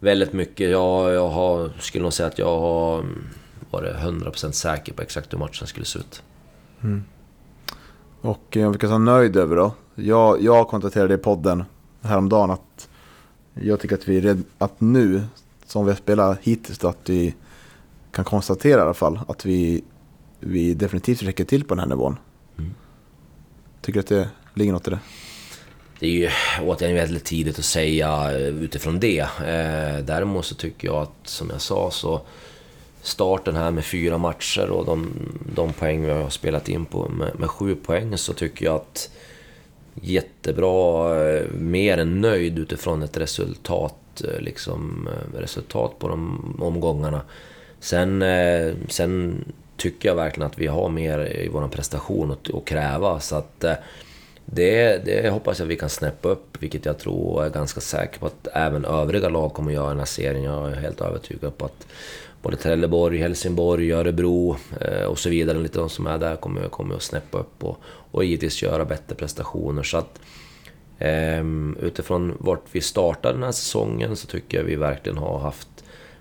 väldigt 0.00 0.32
mycket. 0.32 0.70
Jag, 0.70 1.14
jag 1.14 1.28
har, 1.28 1.70
skulle 1.80 2.02
nog 2.02 2.12
säga 2.12 2.26
att 2.26 2.38
jag 2.38 2.60
har 2.60 3.04
varit 3.70 3.94
100% 3.96 4.50
säker 4.50 4.92
på 4.92 5.02
exakt 5.02 5.32
hur 5.32 5.38
matchen 5.38 5.66
skulle 5.66 5.86
se 5.86 5.98
ut. 5.98 6.22
Mm. 6.82 7.04
Och 8.20 8.56
eh, 8.56 8.60
vilka 8.60 8.66
om 8.66 8.72
vi 8.72 8.78
kan 8.78 8.90
vara 8.90 8.98
nöjd 8.98 9.36
över 9.36 9.56
då. 9.56 9.74
Jag, 9.94 10.42
jag 10.42 10.68
konstaterade 10.68 11.14
i 11.14 11.18
podden 11.18 11.64
häromdagen 12.08 12.50
att 12.50 12.88
jag 13.54 13.80
tycker 13.80 13.94
att 13.94 14.08
vi 14.08 14.20
red, 14.20 14.42
att 14.58 14.80
nu, 14.80 15.22
som 15.66 15.84
vi 15.84 15.90
har 15.90 15.96
spelat 15.96 16.38
hittills, 16.42 16.84
att 16.84 17.08
vi 17.08 17.34
kan 18.12 18.24
konstatera 18.24 18.80
i 18.80 18.82
alla 18.82 18.94
fall 18.94 19.20
att 19.28 19.44
vi, 19.44 19.84
vi 20.40 20.74
definitivt 20.74 21.22
räcker 21.22 21.44
till 21.44 21.64
på 21.64 21.74
den 21.74 21.78
här 21.78 21.86
nivån. 21.86 22.16
Mm. 22.58 22.74
Tycker 23.80 24.00
att 24.00 24.06
det 24.06 24.28
ligger 24.54 24.72
något 24.72 24.88
i 24.88 24.90
det? 24.90 24.98
Det 25.98 26.06
är 26.06 26.10
ju 26.10 26.30
återigen 26.62 26.96
väldigt 26.96 27.24
tidigt 27.24 27.58
att 27.58 27.64
säga 27.64 28.30
utifrån 28.38 29.00
det. 29.00 29.20
Eh, 29.20 30.04
däremot 30.04 30.44
så 30.44 30.54
tycker 30.54 30.88
jag 30.88 30.96
att, 30.96 31.28
som 31.28 31.50
jag 31.50 31.60
sa, 31.60 31.90
så 31.90 32.20
starten 33.02 33.56
här 33.56 33.70
med 33.70 33.84
fyra 33.84 34.18
matcher 34.18 34.70
och 34.70 34.86
de, 34.86 35.10
de 35.54 35.72
poäng 35.72 36.04
vi 36.04 36.10
har 36.10 36.30
spelat 36.30 36.68
in 36.68 36.84
på 36.84 37.08
med, 37.08 37.38
med 37.38 37.50
sju 37.50 37.74
poäng 37.74 38.18
så 38.18 38.32
tycker 38.32 38.64
jag 38.64 38.74
att 38.74 39.10
jättebra, 40.02 41.16
eh, 41.28 41.50
mer 41.52 41.98
än 41.98 42.20
nöjd 42.20 42.58
utifrån 42.58 43.02
ett 43.02 43.16
resultat, 43.16 44.24
eh, 44.24 44.40
liksom, 44.40 45.08
eh, 45.08 45.38
resultat 45.40 45.98
på 45.98 46.08
de 46.08 46.56
omgångarna. 46.60 47.20
Sen, 47.80 48.24
sen 48.88 49.44
tycker 49.76 50.08
jag 50.08 50.16
verkligen 50.16 50.46
att 50.46 50.58
vi 50.58 50.66
har 50.66 50.88
mer 50.88 51.18
i 51.18 51.48
vår 51.52 51.68
prestation 51.68 52.30
att, 52.30 52.54
att 52.54 52.64
kräva. 52.64 53.20
Så 53.20 53.36
att 53.36 53.64
det, 54.52 55.04
det 55.04 55.30
hoppas 55.30 55.58
jag 55.58 55.66
vi 55.66 55.76
kan 55.76 55.88
snäppa 55.88 56.28
upp, 56.28 56.56
vilket 56.62 56.84
jag 56.84 56.98
tror 56.98 57.34
och 57.34 57.44
är 57.44 57.50
ganska 57.50 57.80
säker 57.80 58.18
på 58.18 58.26
att 58.26 58.48
även 58.52 58.84
övriga 58.84 59.28
lag 59.28 59.52
kommer 59.52 59.72
göra 59.72 59.86
i 59.86 59.88
den 59.88 59.98
här 59.98 60.06
serien. 60.06 60.42
Jag 60.44 60.70
är 60.70 60.74
helt 60.74 61.00
övertygad 61.00 61.58
på 61.58 61.64
att 61.64 61.86
både 62.42 62.56
Trelleborg, 62.56 63.18
Helsingborg, 63.18 63.92
Örebro 63.92 64.56
eh, 64.80 65.04
och 65.04 65.18
så 65.18 65.30
vidare, 65.30 65.58
lite 65.58 65.78
de 65.78 65.88
som 65.88 66.06
är 66.06 66.18
där, 66.18 66.36
kommer, 66.36 66.68
kommer 66.68 66.94
att 66.94 67.02
snäppa 67.02 67.38
upp 67.38 67.64
och, 67.64 67.78
och 68.10 68.24
givetvis 68.24 68.62
göra 68.62 68.84
bättre 68.84 69.14
prestationer. 69.14 69.82
Så 69.82 69.98
att, 69.98 70.20
eh, 70.98 71.44
utifrån 71.80 72.36
vart 72.38 72.64
vi 72.72 72.80
startade 72.80 73.34
den 73.34 73.42
här 73.42 73.52
säsongen 73.52 74.16
så 74.16 74.26
tycker 74.26 74.58
jag 74.58 74.64
vi 74.64 74.76
verkligen 74.76 75.18
har 75.18 75.38
haft 75.38 75.68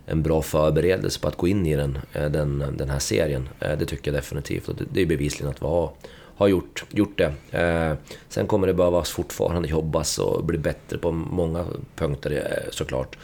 en 0.06 0.24
bra 0.24 0.42
förberedelse 0.42 1.20
på 1.20 1.28
att 1.28 1.38
gå 1.38 1.48
in 1.48 1.66
i 1.66 1.76
den, 1.76 1.98
eh, 2.14 2.30
den, 2.30 2.64
den 2.78 2.90
här 2.90 3.00
serien. 3.00 3.50
Eh, 3.60 3.78
det 3.78 3.86
tycker 3.86 4.12
jag 4.12 4.22
definitivt 4.22 4.68
och 4.68 4.76
det, 4.76 4.86
det 4.94 5.02
är 5.02 5.06
bevisligen 5.06 5.52
att 5.52 5.62
vi 5.62 5.66
har, 5.66 5.92
har 6.38 6.48
gjort, 6.48 6.86
gjort 6.90 7.18
det. 7.18 7.60
Eh, 7.60 7.94
sen 8.30 8.48
kommer 8.48 8.68
det 8.68 8.74
behöva 8.74 9.04
fortfarande 9.04 9.68
jobbas 9.68 10.20
och 10.20 10.44
bli 10.44 10.58
bättre 10.58 10.98
på 10.98 11.12
många 11.12 11.66
punkter 11.96 12.32
eh, 12.32 12.72
såklart. 12.72 13.18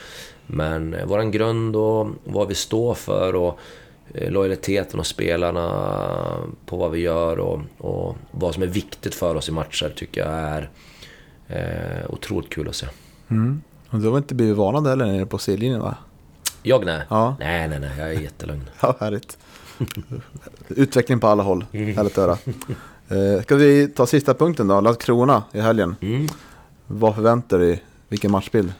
Men 0.48 0.94
eh, 0.94 1.06
våran 1.06 1.32
grund 1.32 1.76
och 1.76 2.08
vad 2.24 2.48
vi 2.48 2.56
står 2.56 2.94
för 2.94 3.36
och 3.36 3.60
eh, 4.14 4.32
lojaliteten 4.32 5.00
och 5.00 5.08
spelarna 5.08 5.68
på 6.66 6.78
vad 6.78 6.92
vi 6.92 7.00
gör 7.00 7.40
och, 7.40 7.60
och, 7.78 8.16
vad 8.32 8.54
som 8.54 8.64
är 8.64 8.68
viktigt 8.68 9.16
för 9.16 9.36
oss 9.36 9.50
i 9.50 9.52
matcher 9.52 9.94
tycker 9.96 10.22
jag 10.22 10.34
är 10.34 10.70
eh, 11.48 12.14
otroligt 12.14 12.50
kul 12.50 12.70
att 12.70 12.76
se. 12.76 12.88
Mm. 13.30 13.62
Och 13.90 14.00
du 14.00 14.10
har 14.10 14.18
inte 14.18 14.36
blivit 14.36 14.58
varnad 14.58 14.88
heller 14.88 15.06
nere 15.06 15.26
på 15.26 15.38
sidlinjen 15.38 15.82
va? 15.82 15.96
Jag 16.64 16.86
nej. 16.86 17.02
Ja. 17.10 17.36
Nej, 17.40 17.68
nej, 17.68 17.80
nej. 17.80 17.92
Jag 17.98 18.14
är 18.14 18.20
jättelugn. 18.22 18.70
ja, 18.82 18.96
härligt. 19.00 19.38
Utveckling 20.68 21.20
på 21.20 21.28
alla 21.28 21.44
håll. 21.44 21.66
Härligt 21.72 22.18
att 22.18 22.28
höra. 22.28 22.38
Eh, 23.10 23.42
ska 23.42 23.56
vi 23.56 23.88
ta 23.88 24.06
sista 24.06 24.34
punkten 24.34 24.68
då? 24.68 24.82
Landskrona 24.82 25.44
i 25.52 25.60
helgen. 25.60 25.96
Mm. 26.02 26.28
Vad 26.88 27.16
förväntar 27.16 27.60
du 27.60 27.66
dig? 27.66 27.84
Vilken 28.10 28.32
matchbild? 28.32 28.74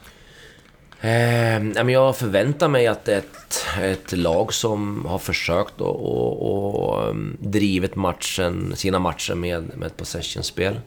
Eh, 1.00 1.90
jag 1.90 2.16
förväntar 2.16 2.68
mig 2.68 2.86
att 2.86 3.08
ett, 3.08 3.66
ett 3.82 4.12
lag 4.12 4.52
som 4.52 5.06
har 5.06 5.18
försökt 5.18 5.80
och, 5.80 6.00
och, 6.00 6.74
och 6.74 7.16
drivit 7.38 7.96
matchen, 7.96 8.72
sina 8.76 8.98
matcher 8.98 9.34
med, 9.34 9.70
med 9.76 9.86
ett 9.86 9.96
possessionspel. 9.96 10.80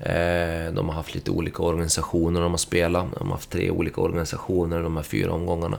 Eh, 0.00 0.72
de 0.72 0.88
har 0.88 0.92
haft 0.92 1.14
lite 1.14 1.30
olika 1.30 1.62
organisationer 1.62 2.40
de 2.40 2.50
har 2.50 2.58
spelat. 2.58 3.06
De 3.18 3.26
har 3.26 3.34
haft 3.34 3.50
tre 3.50 3.70
olika 3.70 4.00
organisationer 4.00 4.82
de 4.82 4.96
här 4.96 5.02
fyra 5.02 5.32
omgångarna. 5.32 5.78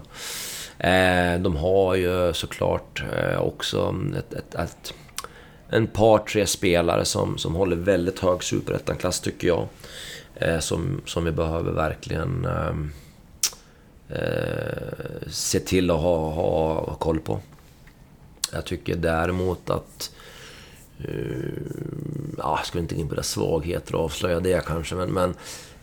Eh, 0.80 1.39
de 1.39 1.56
har 1.56 1.95
ju 1.95 2.34
såklart 2.34 3.04
eh, 3.14 3.41
också 3.41 3.95
ett, 4.18 4.34
ett, 4.34 4.56
ett, 4.56 4.93
en 5.70 5.88
par, 5.88 6.18
tre 6.18 6.45
spelare 6.45 7.05
som, 7.05 7.38
som 7.38 7.55
håller 7.55 7.76
väldigt 7.76 8.20
hög 8.20 8.43
superettan-klass 8.43 9.20
tycker 9.20 9.47
jag. 9.47 9.68
Eh, 10.36 10.59
som, 10.59 11.01
som 11.05 11.26
vi 11.26 11.32
behöver 11.32 11.72
verkligen 11.72 12.45
ehm, 12.45 12.91
eh, 14.09 15.28
se 15.28 15.59
till 15.59 15.91
att 15.91 15.99
ha, 16.01 16.30
ha, 16.30 16.74
ha 16.74 16.95
koll 16.95 17.20
på. 17.20 17.39
Jag 18.53 18.65
tycker 18.65 18.95
däremot 18.95 19.70
att... 19.70 20.11
Eh, 20.99 21.51
ja, 22.38 22.57
jag 22.57 22.65
ska 22.65 22.80
inte 22.80 22.95
gå 22.95 23.01
in 23.01 23.07
på 23.07 23.15
deras 23.15 23.30
svagheter 23.30 23.95
och 23.95 24.03
avslöja 24.03 24.39
det 24.39 24.65
kanske, 24.65 24.95
men, 24.95 25.09
men 25.09 25.36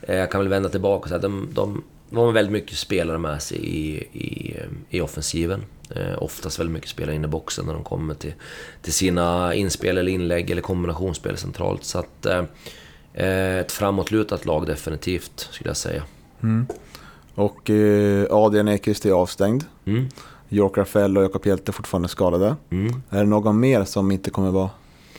eh, 0.02 0.16
jag 0.16 0.30
kan 0.30 0.40
väl 0.40 0.48
vända 0.48 0.68
tillbaka 0.68 1.02
och 1.02 1.08
säga 1.08 1.16
att 1.16 1.22
de, 1.22 1.48
de, 1.52 1.84
de 2.10 2.16
har 2.16 2.32
väldigt 2.32 2.52
mycket 2.52 2.78
spelare 2.78 3.18
med 3.18 3.42
sig 3.42 3.58
i, 3.58 3.96
i, 4.12 4.56
i 4.90 5.00
offensiven. 5.00 5.64
Eh, 5.90 6.22
oftast 6.22 6.58
väldigt 6.58 6.72
mycket 6.72 6.90
spelare 6.90 7.16
inne 7.16 7.26
i 7.26 7.30
boxen 7.30 7.66
när 7.66 7.72
de 7.72 7.84
kommer 7.84 8.14
till, 8.14 8.32
till 8.82 8.92
sina 8.92 9.54
inspel 9.54 9.98
eller 9.98 10.12
inlägg 10.12 10.50
eller 10.50 10.62
kombinationsspel 10.62 11.36
centralt. 11.36 11.84
Så 11.84 11.98
att... 11.98 12.26
Eh, 12.26 12.44
ett 13.16 13.72
framåtlutat 13.72 14.46
lag 14.46 14.66
definitivt, 14.66 15.48
skulle 15.50 15.70
jag 15.70 15.76
säga. 15.76 16.02
Mm. 16.42 16.66
Och 17.34 17.70
eh, 17.70 18.26
Adrian 18.30 18.68
Ekqvist 18.68 19.06
är 19.06 19.10
avstängd. 19.10 19.64
Mm. 19.86 20.08
York 20.50 20.78
Rafael 20.78 21.18
och 21.18 21.24
Jakob 21.24 21.46
Hjelte 21.46 21.70
är 21.70 21.72
fortfarande 21.72 22.08
skadade. 22.08 22.56
Mm. 22.70 23.02
Är 23.10 23.18
det 23.18 23.24
någon 23.24 23.60
mer 23.60 23.84
som 23.84 24.10
inte 24.10 24.30
kommer 24.30 24.50
vara 24.50 24.70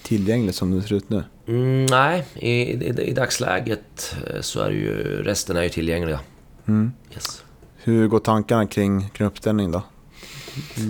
tillgänglig 0.03 0.55
som 0.55 0.71
det 0.71 0.81
ser 0.81 0.95
ut 0.95 1.09
nu? 1.09 1.23
Mm, 1.47 1.85
nej, 1.85 2.25
i, 2.35 2.49
i, 2.49 2.89
i, 3.01 3.13
dagsläget 3.13 4.15
eh, 4.27 4.41
så 4.41 4.61
är 4.61 4.71
ju... 4.71 5.23
Resten 5.23 5.57
är 5.57 5.63
ju 5.63 5.69
tillgängliga. 5.69 6.19
Mm. 6.67 6.91
Yes. 7.13 7.43
Hur 7.75 8.07
går 8.07 8.19
tankarna 8.19 8.67
kring, 8.67 9.09
kring 9.09 9.27
uppställning 9.27 9.71
då? 9.71 9.83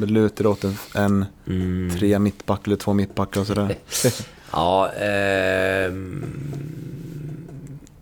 Lutar 0.06 0.44
det 0.44 0.50
åt 0.50 0.64
en, 0.64 0.78
en 0.96 1.26
mm. 1.48 1.98
tre 1.98 2.20
mittback 2.20 2.68
eller 2.68 2.76
två 2.76 2.94
mittbackar 2.94 3.42
och 3.42 3.48
sådär? 3.48 3.76
ja, 4.52 4.92
eh, 4.94 5.94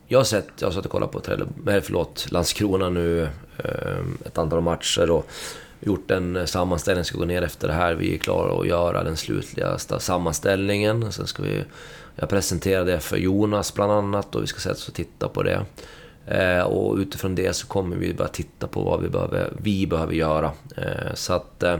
jag 0.08 0.20
har 0.20 0.24
sett, 0.24 0.48
jag 0.60 0.68
har 0.68 0.74
sett 0.74 0.86
och 0.86 0.92
kollat 0.92 1.12
på 1.12 1.20
Trelle, 1.20 1.46
förlåt, 1.66 2.32
Landskrona 2.32 2.90
nu 2.90 3.24
eh, 3.58 4.06
ett 4.26 4.38
antal 4.38 4.62
matcher 4.62 5.12
och 5.12 5.30
gjort 5.80 6.12
en 6.12 6.48
sammanställning, 6.48 7.06
ska 7.06 7.18
gå 7.18 7.26
ner 7.26 7.42
efter 7.42 7.68
det 7.68 7.74
här. 7.74 7.94
Vi 7.94 8.14
är 8.14 8.18
klara 8.18 8.62
att 8.62 8.68
göra 8.68 9.04
den 9.04 9.18
slutliga 9.18 9.78
sammanställningen. 9.78 11.12
Sen 11.12 11.28
ska 11.28 11.44
vi, 11.44 11.64
jag 12.16 12.30
presentera 12.30 12.84
det 12.84 13.00
för 13.00 13.18
Jonas 13.18 13.74
bland 13.74 13.92
annat 13.92 14.36
och 14.36 14.44
vi 14.44 14.48
ska 14.48 14.60
sätta 14.60 14.76
oss 14.76 14.88
och 14.88 14.94
titta 14.94 15.28
på 15.28 15.44
det. 15.44 15.66
Eh, 16.28 16.62
och 16.62 16.96
utifrån 16.96 17.36
det 17.36 17.54
så 17.54 17.68
kommer 17.68 17.96
vi 17.96 18.14
börja 18.14 18.30
titta 18.30 18.68
på 18.68 18.84
vad 18.84 19.02
vi 19.02 19.10
behöver, 19.10 19.54
vi 19.62 19.88
behöver 19.88 20.14
göra. 20.14 20.52
Eh, 20.78 21.14
så 21.14 21.34
att... 21.34 21.64
Eh, 21.64 21.78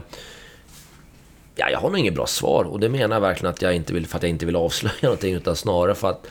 ja, 1.56 1.70
jag 1.70 1.78
har 1.78 1.90
nog 1.90 1.98
inget 1.98 2.14
bra 2.14 2.26
svar 2.26 2.64
och 2.64 2.80
det 2.80 2.88
menar 2.88 3.16
jag 3.16 3.20
verkligen 3.20 3.50
att 3.50 3.62
jag 3.62 3.74
inte 3.74 3.94
vill, 3.94 4.06
för 4.06 4.16
att 4.16 4.22
jag 4.22 4.30
inte 4.30 4.46
vill 4.46 4.56
avslöja 4.56 4.94
någonting 5.02 5.34
utan 5.34 5.56
snarare 5.56 5.94
för 5.94 6.10
att 6.10 6.26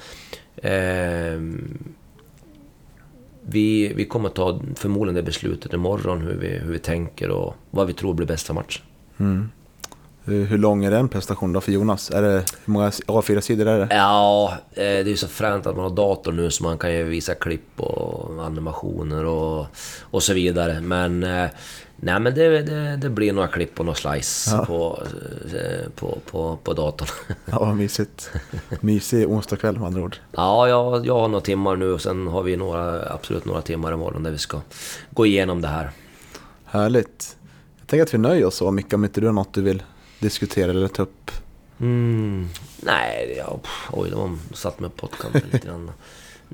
Eh, 0.56 1.40
vi, 3.42 3.94
vi 3.94 4.06
kommer 4.06 4.30
ta 4.30 4.62
förmodligen 4.76 5.16
det 5.16 5.24
beslutet 5.24 5.74
imorgon 5.74 6.22
hur 6.22 6.36
vi, 6.36 6.48
hur 6.48 6.72
vi 6.72 6.80
tänker 6.80 7.30
och 7.30 7.56
vad 7.72 7.88
vi 7.88 7.94
tror 7.94 8.14
blir 8.14 8.28
bästa 8.28 8.54
matchen. 8.54 8.84
Mm. 9.18 9.50
Hur, 10.26 10.58
lång 10.58 10.86
är 10.86 10.92
den 10.92 11.10
prestationen 11.10 11.54
då 11.54 11.62
för 11.62 11.72
Jonas? 11.72 12.12
Är 12.12 12.22
det, 12.22 12.44
hur 12.66 12.74
många 12.74 12.90
A4-sidor 12.90 13.68
är 13.68 13.80
det? 13.80 13.96
Ja, 13.96 14.54
eh, 14.72 14.76
det 14.76 14.84
är 14.84 15.04
ju 15.04 15.18
så 15.18 15.28
fränt 15.28 15.68
att 15.68 15.76
man 15.76 15.84
har 15.84 15.96
dator 15.96 16.32
nu 16.32 16.52
så 16.52 16.64
man 16.64 16.78
kan 16.78 16.94
ju 16.94 17.04
visa 17.04 17.36
klipp 17.36 17.80
och 17.80 18.46
animationer 18.46 19.26
och, 19.26 19.66
och 20.02 20.24
så 20.24 20.34
vidare. 20.34 20.82
Men 20.82 21.24
eh, 21.24 21.50
Nej 22.06 22.20
men 22.20 22.36
det, 22.36 22.62
det, 22.62 22.98
det, 22.98 23.10
blir 23.10 23.34
några 23.34 23.48
klipp 23.48 23.80
och 23.80 23.86
några 23.86 23.96
slice 23.96 24.52
ja. 24.56 24.66
på, 24.66 25.04
eh, 25.54 25.90
på, 25.96 26.18
på, 26.32 26.58
på 26.64 26.74
datorn. 26.74 27.08
Ja, 27.46 27.60
vad 27.60 27.76
mysigt. 27.76 28.32
Mysig 28.80 29.30
onsdagkväll 29.30 29.78
med 29.78 29.88
andra 29.88 30.02
ord. 30.02 30.18
Ja, 30.32 30.68
jag, 30.68 31.06
jag 31.06 31.20
har 31.20 31.28
några 31.28 31.42
timmar 31.42 31.76
nu 31.76 31.94
och 31.94 32.02
sen 32.02 32.28
har 32.28 32.44
vi 32.44 32.56
några, 32.56 33.14
absolut 33.14 33.46
några 33.46 33.62
timmar 33.62 33.94
imorgon 33.94 34.24
där 34.24 34.32
vi 34.32 34.38
ska 34.38 34.62
gå 35.10 35.26
igenom 35.26 35.62
det 35.62 35.68
här. 35.68 35.92
Härligt. 36.66 37.38
Jag 37.80 37.88
tänker 37.88 38.04
att 38.04 38.14
vi 38.14 38.18
nöjer 38.18 38.46
oss 38.46 38.56
så 38.56 38.72
mycket 38.72 38.94
om 38.94 39.04
inte 39.04 39.22
du 39.22 39.28
har 39.28 39.34
något 39.34 39.54
du 39.54 39.62
vill 39.62 39.84
diskutera 40.24 40.72
eller 40.72 40.88
ta 40.88 41.04
upp. 41.04 41.32
Mm, 41.80 42.48
nej, 42.82 43.36
ja, 43.38 43.60
oj, 43.92 44.12
var, 44.12 44.38
satt 44.54 44.80
mig 44.80 44.90
på 44.90 45.08
pottkanten 45.08 45.42
lite 45.52 45.68
grann. 45.68 45.92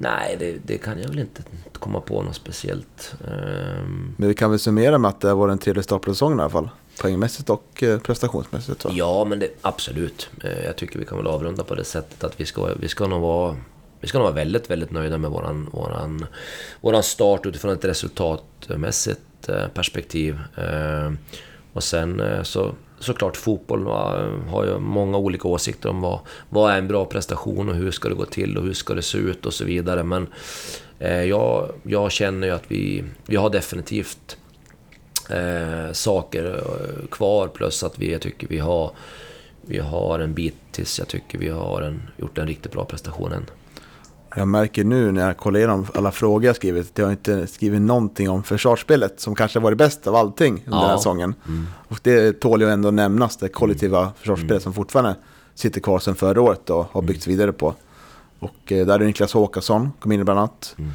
Nej, 0.02 0.36
det, 0.40 0.58
det, 0.66 0.78
kan 0.78 1.02
jag 1.02 1.08
väl 1.08 1.20
inte 1.20 1.44
komma 1.74 2.02
på 2.02 2.22
något 2.22 2.36
speciellt. 2.36 3.16
Um... 3.28 4.16
Men 4.18 4.28
vi 4.28 4.34
kan 4.34 4.50
väl 4.50 4.60
summera 4.60 4.98
med 4.98 5.10
att 5.10 5.22
det 5.22 5.34
var 5.34 5.50
en 5.50 5.58
trevlig 5.58 5.84
start 5.84 6.02
på 6.02 6.14
säsongen 6.14 6.40
i 6.40 6.42
alla 6.42 6.50
fall? 6.50 6.70
Poängmässigt 7.02 7.50
och 7.50 7.84
eh, 7.84 8.00
prestationsmässigt. 8.00 8.86
Va? 8.86 8.92
Ja, 8.94 9.26
men 9.26 9.40
det, 9.40 9.50
absolut. 9.62 10.30
Eh, 10.44 10.66
jag 10.66 10.76
tycker 10.76 11.00
vi 11.00 11.06
kan 11.06 11.18
väl 11.18 11.28
avrunda 11.28 11.64
på 11.64 11.76
det 11.76 11.84
sättet 11.84 12.24
att 12.24 12.40
vi 12.40 12.46
ska, 12.46 12.74
vi 12.80 12.88
ska 12.88 13.08
nog 13.08 13.22
vara 13.22 13.56
vi 14.02 14.08
ska 14.08 14.18
nog 14.18 14.26
vara 14.26 14.36
väldigt, 14.36 14.70
väldigt 14.70 14.92
nöjda 14.92 15.18
med 15.18 15.32
våran, 15.32 15.70
våran, 15.72 16.26
våran 16.82 17.04
start 17.04 17.46
utifrån 17.46 17.74
ett 17.74 17.86
resultatmässigt 17.86 19.50
eh, 19.50 19.68
perspektiv. 19.68 20.40
Ehm, 20.56 21.18
och 21.74 21.84
sen 21.84 22.22
så 22.44 22.76
såklart 23.00 23.38
fotboll 23.38 23.86
har 24.47 24.66
ju 24.66 24.80
många 24.80 25.18
olika 25.18 25.47
åsikter 25.47 25.89
om 25.89 26.02
vad, 26.02 26.20
vad 26.50 26.74
är 26.74 26.78
en 26.78 26.88
bra 26.88 27.06
prestation 27.06 27.70
och 27.70 27.76
hur 27.76 27.91
ska 27.91 28.10
det 28.10 28.16
gå 28.16 28.26
till 28.26 28.58
och 28.58 28.64
hur 28.64 28.74
ska 28.74 28.93
det 28.93 29.02
se 29.02 29.18
ut 29.18 29.45
och 29.45 29.54
så 29.54 29.66
vidare. 29.66 30.04
Men 30.04 30.28
eh, 31.00 31.24
jag, 31.24 31.72
jag 31.84 32.12
känner 32.12 32.47
ju 32.47 32.54
att 32.54 32.72
vi, 32.72 33.04
vi 33.26 33.36
har 33.36 33.50
definitivt 33.50 34.38
eh, 35.30 35.91
saker 35.91 36.45
eh, 36.56 37.08
kvar 37.08 37.47
plus 37.47 37.84
att 37.84 38.00
vi, 38.00 38.12
jag 38.12 38.22
tycker 38.22 38.47
vi 38.47 38.60
har, 38.60 38.91
vi 39.62 39.80
har 39.80 40.20
en 40.20 40.34
bit 40.34 40.56
tills 40.72 41.00
jag 41.00 41.08
tycker 41.08 41.38
vi 41.38 41.50
har 41.50 41.82
en, 41.82 42.02
gjort 42.18 42.38
en 42.38 42.47
riktigt 42.47 42.72
bra 42.72 42.86
prestation 42.86 43.32
än. 43.32 43.45
Jag 44.36 44.48
märker 44.48 44.84
nu 44.84 45.12
när 45.12 45.28
jag 45.28 45.38
kollar 45.38 45.58
igenom 45.60 45.88
alla 45.94 46.12
frågor 46.12 46.46
jag 46.46 46.56
skrivit 46.56 46.90
att 46.92 46.98
jag 46.98 47.12
inte 47.12 47.48
skrivit 47.48 47.82
någonting 47.82 48.30
om 48.30 48.44
försvarsspelet 48.44 49.20
som 49.20 49.36
kanske 49.36 49.60
var 49.60 49.70
det 49.70 49.76
bästa 49.76 50.10
av 50.10 50.16
allting 50.16 50.54
under 50.66 50.78
Ja. 50.78 50.82
den 50.82 50.90
här 50.90 50.98
säsongen. 50.98 51.36
Mm. 51.48 51.68
Och 51.88 52.00
det 52.04 52.40
tål 52.40 52.62
ju 52.62 52.70
ändå 52.70 52.92
nämnas, 52.92 53.38
det 53.38 53.48
kollektiva 53.50 54.12
försvarsspelet 54.18 54.64
som 54.64 54.74
fortfarande 54.74 55.16
sitter 55.56 55.82
kvar 55.82 56.00
sedan 56.00 56.16
förra 56.16 56.42
året 56.42 56.70
och 56.70 56.86
har 56.92 57.02
byggts 57.02 57.28
vidare 57.28 57.52
på. 57.54 57.76
Och 58.40 58.72
eh, 58.72 58.86
där 58.86 59.00
är 59.00 59.06
Niklas 59.06 59.34
Håkansson, 59.34 59.92
kom 60.00 60.12
in 60.12 60.26
bland 60.26 60.40
annat. 60.40 60.76
Mm. 60.78 60.92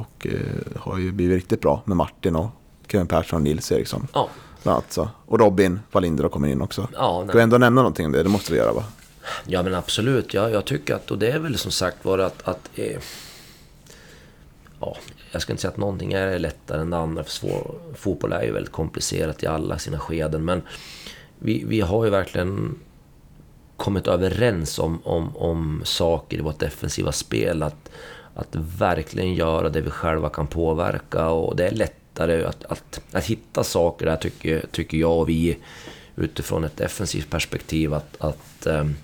Och 0.00 0.26
eh, 0.26 0.32
har 0.80 0.98
ju 0.98 1.12
blivit 1.12 1.34
riktigt 1.36 1.60
bra 1.60 1.82
med 1.84 1.96
Martin 1.96 2.36
och 2.36 2.48
Kevin 2.88 3.06
Persson 3.06 3.36
och 3.36 3.42
Nils 3.42 3.72
Eriksson. 3.72 4.06
Ja, 4.14 4.28
Bland 4.62 4.74
annat, 4.76 4.92
så. 4.92 5.08
Och 5.26 5.40
Robin 5.40 5.80
Wallinder 5.92 6.22
har 6.24 6.30
kommit 6.30 6.52
in 6.52 6.62
också. 6.62 6.88
ja, 6.92 7.24
Ska 7.28 7.36
vi 7.36 7.42
ändå 7.42 7.58
nämna 7.58 7.80
någonting 7.82 8.06
om 8.06 8.12
det? 8.12 8.22
Det 8.22 8.28
måste 8.28 8.52
vi 8.52 8.58
göra 8.58 8.72
va? 8.72 8.84
Ja 9.46 9.62
men 9.62 9.74
absolut, 9.74 10.34
jag, 10.34 10.50
jag 10.50 10.64
tycker 10.64 10.94
att, 10.94 11.10
och 11.10 11.18
det 11.18 11.30
är 11.30 11.38
väl 11.38 11.58
som 11.58 11.70
sagt 11.70 12.04
var 12.04 12.18
att, 12.18 12.48
att 12.48 12.70
eh, 12.74 13.00
ja, 14.80 14.96
jag 15.32 15.42
ska 15.42 15.52
inte 15.52 15.60
säga 15.60 15.70
att 15.70 15.76
någonting 15.76 16.12
är 16.12 16.38
lättare 16.38 16.80
än 16.80 16.90
det 16.90 16.96
andra, 16.96 17.24
för 17.24 17.30
svår, 17.30 17.74
fotboll 17.94 18.32
är 18.32 18.42
ju 18.42 18.52
väldigt 18.52 18.72
komplicerat 18.72 19.42
i 19.42 19.46
alla 19.46 19.78
sina 19.78 19.98
skeden, 19.98 20.44
men 20.44 20.62
vi, 21.38 21.64
vi 21.66 21.80
har 21.80 22.04
ju 22.04 22.10
verkligen 22.10 22.78
kommit 23.76 24.06
överens 24.06 24.78
om, 24.78 25.00
om, 25.04 25.36
om 25.36 25.82
saker 25.84 26.38
i 26.38 26.40
vårt 26.40 26.58
defensiva 26.58 27.12
spel, 27.12 27.62
att, 27.62 27.90
att 28.34 28.56
verkligen 28.78 29.34
göra 29.34 29.68
det 29.68 29.80
vi 29.80 29.90
själva 29.90 30.28
kan 30.28 30.46
påverka 30.46 31.28
och 31.28 31.56
det 31.56 31.66
är 31.66 31.70
lättare 31.70 32.44
att, 32.44 32.64
att, 32.64 33.00
att 33.12 33.24
hitta 33.24 33.64
saker 33.64 34.06
där 34.06 34.16
tycker, 34.16 34.66
tycker 34.70 34.98
jag 34.98 35.18
och 35.18 35.28
vi 35.28 35.58
utifrån 36.16 36.64
ett 36.64 36.76
defensivt 36.76 37.30
perspektiv 37.30 37.94
att, 37.94 38.16
att 38.20 38.66
ehm, 38.66 38.94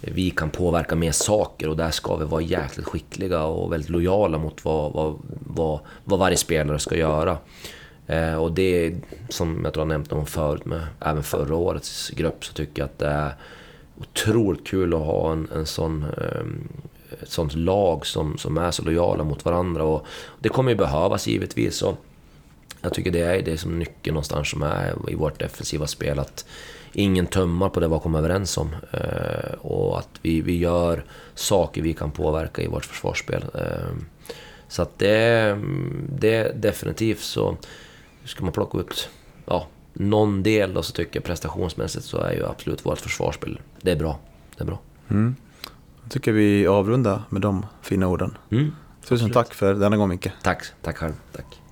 vi 0.00 0.30
kan 0.30 0.50
påverka 0.50 0.96
mer 0.96 1.12
saker 1.12 1.68
och 1.68 1.76
där 1.76 1.90
ska 1.90 2.16
vi 2.16 2.24
vara 2.24 2.42
jäkligt 2.42 2.86
skickliga 2.86 3.44
och 3.44 3.72
väldigt 3.72 3.90
lojala 3.90 4.38
mot 4.38 4.64
vad, 4.64 4.92
vad, 4.92 5.18
vad, 5.46 5.80
vad 6.04 6.18
varje 6.18 6.36
spelare 6.36 6.78
ska 6.78 6.96
göra. 6.96 7.38
Eh, 8.06 8.34
och 8.34 8.52
det 8.52 8.94
som 9.28 9.60
jag 9.64 9.74
tror 9.74 9.80
jag 9.80 9.88
nämnt 9.88 10.12
om 10.12 10.26
förut, 10.26 10.64
med 10.64 10.86
även 11.00 11.22
förra 11.22 11.54
årets 11.54 12.10
grupp, 12.10 12.44
så 12.44 12.52
tycker 12.52 12.82
jag 12.82 12.86
att 12.86 12.98
det 12.98 13.06
är 13.06 13.34
otroligt 14.00 14.66
kul 14.66 14.94
att 14.94 15.00
ha 15.00 15.32
en, 15.32 15.48
en 15.54 15.66
sån, 15.66 16.02
eh, 16.02 17.22
ett 17.22 17.30
sånt 17.30 17.54
lag 17.54 18.06
som, 18.06 18.38
som 18.38 18.58
är 18.58 18.70
så 18.70 18.82
lojala 18.82 19.24
mot 19.24 19.44
varandra. 19.44 19.84
Och 19.84 20.06
det 20.40 20.48
kommer 20.48 20.70
ju 20.70 20.76
behövas 20.76 21.26
givetvis. 21.26 21.82
Och 21.82 21.96
jag 22.82 22.94
tycker 22.94 23.10
det 23.10 23.20
är 23.20 23.42
det 23.42 23.58
som 23.58 23.78
nyckeln 23.78 24.14
någonstans 24.14 24.50
som 24.50 24.62
är 24.62 24.94
i 25.08 25.14
vårt 25.14 25.38
defensiva 25.38 25.86
spel. 25.86 26.18
Att 26.18 26.46
ingen 26.96 27.26
tummar 27.26 27.68
på 27.68 27.80
det 27.80 27.88
vi 27.88 27.92
har 27.92 28.00
kommit 28.00 28.18
överens 28.18 28.58
om. 28.58 28.74
Eh, 28.90 29.52
och 29.60 29.98
att 29.98 30.08
vi, 30.22 30.40
vi 30.40 30.58
gör 30.58 31.04
saker 31.34 31.82
vi 31.82 31.94
kan 31.94 32.10
påverka 32.10 32.62
i 32.62 32.66
vårt 32.66 32.84
försvarsspel. 32.84 33.44
Eh, 33.54 33.96
så 34.68 34.82
att 34.82 34.98
det, 34.98 35.58
det 36.08 36.62
definitivt 36.62 37.20
så... 37.20 37.56
Ska 38.24 38.44
man 38.44 38.52
plocka 38.52 38.78
ut 38.78 39.08
ja, 39.46 39.66
någon 39.92 40.42
del 40.42 40.74
då 40.74 40.82
så 40.82 40.92
tycker 40.92 41.16
jag 41.16 41.24
prestationsmässigt 41.24 42.04
så 42.04 42.18
är 42.18 42.32
ju 42.32 42.46
absolut 42.46 42.86
vårt 42.86 42.98
försvarsspel, 42.98 43.60
det 43.80 43.90
är 43.90 43.96
bra. 43.96 44.18
Det 44.56 44.62
är 44.62 44.66
bra. 44.66 44.78
Mm. 45.08 45.36
Jag 46.02 46.12
tycker 46.12 46.32
vi 46.32 46.66
avrundar 46.66 47.22
med 47.28 47.42
de 47.42 47.66
fina 47.82 48.08
orden. 48.08 48.36
Mm, 48.50 48.72
Tusen 49.00 49.14
absolut. 49.14 49.34
tack 49.34 49.54
för 49.54 49.74
denna 49.74 49.96
gång 49.96 50.08
Micke. 50.08 50.28
Tack, 50.42 50.64
tack 50.82 50.96
själv. 50.96 51.12
Tack. 51.32 51.65